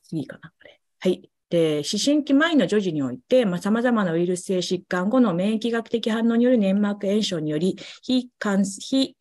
[0.02, 0.80] 次かな、これ。
[1.00, 1.30] はい。
[1.48, 8.30] で、思春期前の女児において、まあ、様々なウイルス性疾患後の免疫学的反応による粘膜炎症により、非
[8.80, 9.16] 非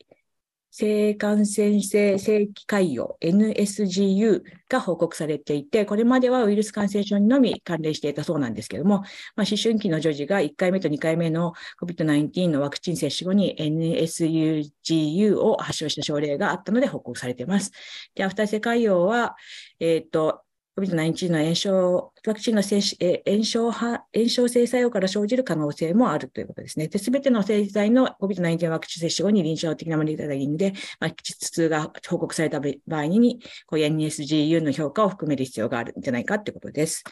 [0.78, 8.98] 性感染性正規海洋 NSGU が報告されていて、これまではウイルス感染症にのみ関連していたそうなんですけども、
[9.38, 17.72] まあ、思春期の女児が1回目と2回目の COVID-19 のワクチン接種後に NSGU を発症した症例があったので報告されています。
[18.14, 19.38] で、アフター性海洋は、
[19.80, 20.42] えっ、ー、と、
[20.78, 26.90] COVID-19 の炎症、ワクチンの炎症炎症性作用から生じる可能性もあるということですね。
[26.94, 37.06] すべての製剤の COVID-19 ワクチン接種後に臨床的なモニタリングで、まあ、頭痛が報告された場合に、こう NSGU の評価を含める必要があるんじゃないかということです。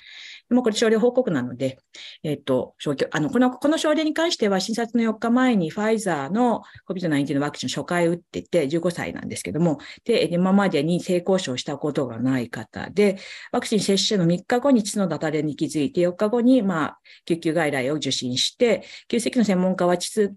[0.54, 1.80] でもこれ症例報告なので、
[2.22, 2.76] えっ、ー、と、
[3.10, 13.18] あの、この、この症例に関しては診察の4日前にファイザーの COVID-19 のワクチン初回打ってて15歳なんですけども、で、今までに性交渉したことがない方で、
[13.52, 20.36] ワクチン接種の3日後に血のだたれに気づいて、4日後に、まあ、救急外来を受診して、急性期の専門家は膣、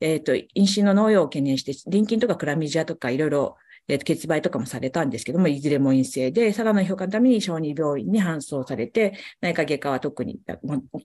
[0.00, 3.56] えっ、ー、と、妊娠の農用を懸念して、臨筋とかクラミジアとかいろいろ
[3.88, 10.40] えっ、と、血売とかもされたんですけども、いずれも陰性で、さらなる評価のために小児病院に搬送されて、内科外科は特に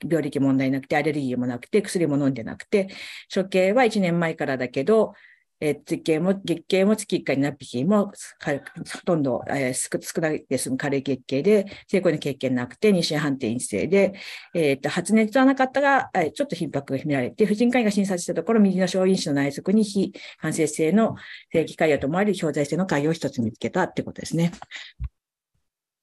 [0.08, 2.90] 病歴問題なくて、アレルギーもなくて、薬も飲んでなくて、
[3.34, 5.14] 処刑は1年前からだけど、
[5.60, 8.12] えー、月経も、月経も月1回になっ匹も、ほ
[9.06, 10.76] とんど、えー、少ないです。
[10.76, 14.14] 軽い月経で、成功の経験なくて、妊娠判定陰性で、
[14.54, 21.16] えっ、と、発熱はなかったが、えー、ちょっと頻迫が見られて、婦人科医が診察したところ、右の小陰子の内側に非感染性の
[21.52, 24.52] 正規潰瘍と思われる表材性の潰瘍を一つ見つけたってことですね。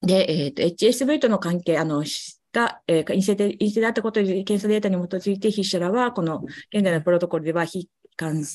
[0.03, 2.05] で、えっ、ー、と、HSV との関係、あの、
[2.53, 7.89] が、えー、陰性で、陰性であったことで検査データに基づいて、筆者らは、この現在のプロトコルでは、非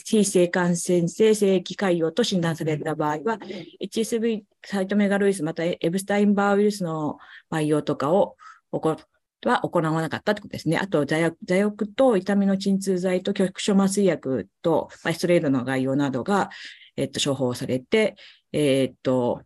[0.05, 3.39] 非性感染性性器潰瘍と診断された場合は、
[3.81, 7.17] HSV サイトメガロイス、またエブスタインバーウイルスの
[7.49, 8.37] 培養とかを
[8.71, 10.77] は行わなかったということですね。
[10.77, 16.49] あと、座薬と痛みの鎮痛剤と局所麻酔薬とバイストレードの概要などが、
[16.97, 18.15] えっと、処方されて、
[18.51, 19.41] えっと、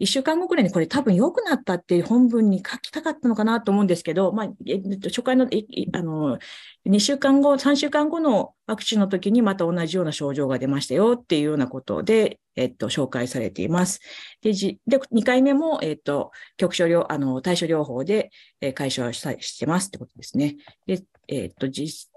[0.00, 4.48] 一週間後くらいにこれ多分良くなったっていう本文に書きたかったのかなと思うんですけど、まあ、
[5.04, 6.38] 初回の、あの、
[6.86, 14.00] 2週間後、3週間後のワクチンの時にまた同じような症状が出ましたよっていうようなことで、えっと、紹介されています。
[14.40, 14.78] で、で
[15.12, 18.30] 2回目も、えっと、局所療、あの、対処療法で、
[18.74, 20.56] 解消ししてますってことですね。
[20.86, 22.08] で、えっと、実、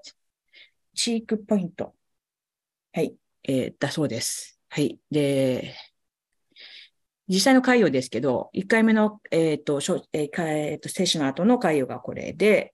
[0.96, 1.94] チークポイント。
[2.94, 4.58] はい、えー、だそうです。
[4.70, 5.00] はい。
[5.12, 5.76] で、
[7.28, 9.80] 実際の回路ですけど、1回目の、え、ー、と、
[10.14, 12.74] えーえー、接種の後の回路がこれで、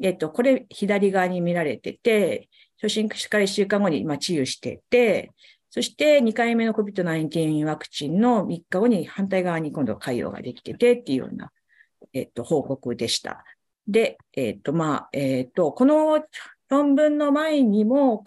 [0.00, 2.48] え、ー、と、これ左側に見られてて、
[2.80, 5.32] 初診から1週間後に今治癒してて、
[5.70, 11.52] そして2回目の COVID-19 ワクチンの3日後に反対側に今度は回路ができててっていうような、
[12.14, 13.44] えっ、と、報告でした。
[13.86, 16.24] で、えっ、と、まあ、えっ、と、この
[16.68, 18.24] 論文の前にも、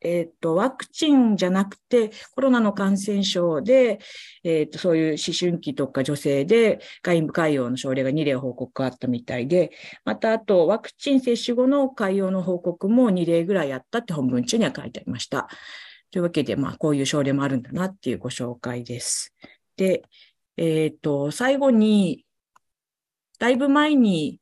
[0.00, 4.00] えっ、ー、と、ワクチンじゃなくて、コロナの感染症で、
[4.44, 9.70] えっ、ー、と、そういう思春期とか女性で外部潰瘍の症例が2例報告があったみたいで、
[10.04, 15.48] また、あと、ワクチン接種後の潰瘍の報告も2例ぐらいあったって本文中には書いてありました。
[16.10, 19.34] というわけで、まあ、こういう症例もあるんだなっていうご紹介です。
[19.76, 20.02] で、
[20.56, 22.24] えっ、ー、と、最後に、
[23.38, 24.39] だいぶ前に、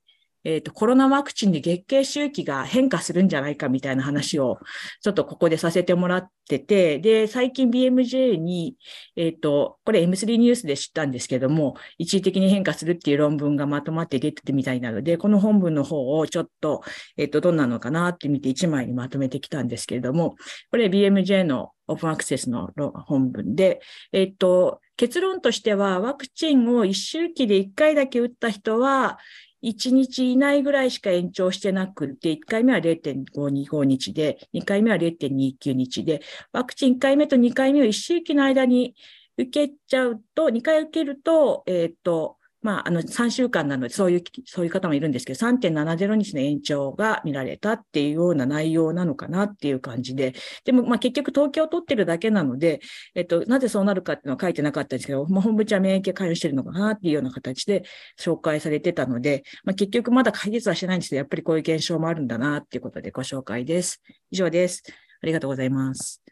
[0.48, 4.58] えっ、と、コロナワクチンで月経周期が変化するんじゃないかみたいな話を、
[5.02, 8.74] ちょっとここでさせてもらってて、で、最近 BMJ に、
[9.14, 16.82] えっ、と、これ M3 ニュースで知ったんですけども、一時的に変化するっていう論文がまとまって出ててみたいなので、この本文の方をちょっと、
[17.18, 20.36] えっ、と、どんなのかなって見て1枚にまとめてきたんですけれども、
[20.70, 22.70] これ BMJ のオープンアクセスの
[23.06, 23.80] 本文で、
[24.12, 29.18] えっ、と、結論としては、ワクチンを1周期で1回だけ打った人は、
[29.62, 36.22] 1日以内ぐらいしか延長してなくて、1回目は0.525日で、2回目は0.29日で、
[36.52, 38.94] ワクチン1回目と2回目を一周期の間に
[39.36, 52.80] 受けちゃうと、2回受けると、えっ、と、まあ、あの、3週間なので、そういう、そういう方もいるんですけど、3.70日の延長が見られたっていうような内容なのかなっていう感じで、でも、まあ、結局統計を取ってるだけなので、
[53.14, 57.84] えっと、なぜそうなるかっていうのは書いてなかったんですけど、まあ、本部長は免疫が関与してるのかなっていうような形で
[58.18, 64.02] 紹介されてたので、まあ、結局まだ解決はしてないんですけど、やっぱりこういう現象もあるんだなっていうことでご紹介です。
[64.30, 64.82] 以上です。
[65.22, 66.22] ありがとうございます。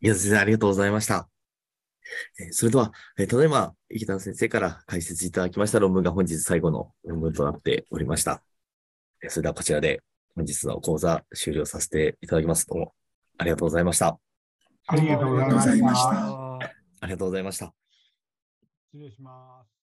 [0.00, 1.28] いや、先生、ありがとうございました。
[2.40, 8.42] えそれでは、えただいま、池田先生から解説いただきました論文が本日最後の論文となっておりました。
[9.22, 10.02] えそれではこちらで
[10.34, 12.66] 本日の講座終了させていただきます。
[12.66, 12.94] どうも
[13.38, 14.18] ありがとうございました。
[14.86, 15.44] ありがとうござ
[15.76, 16.58] いました。
[17.00, 17.74] ありがとうございました。
[18.92, 19.77] 失礼します。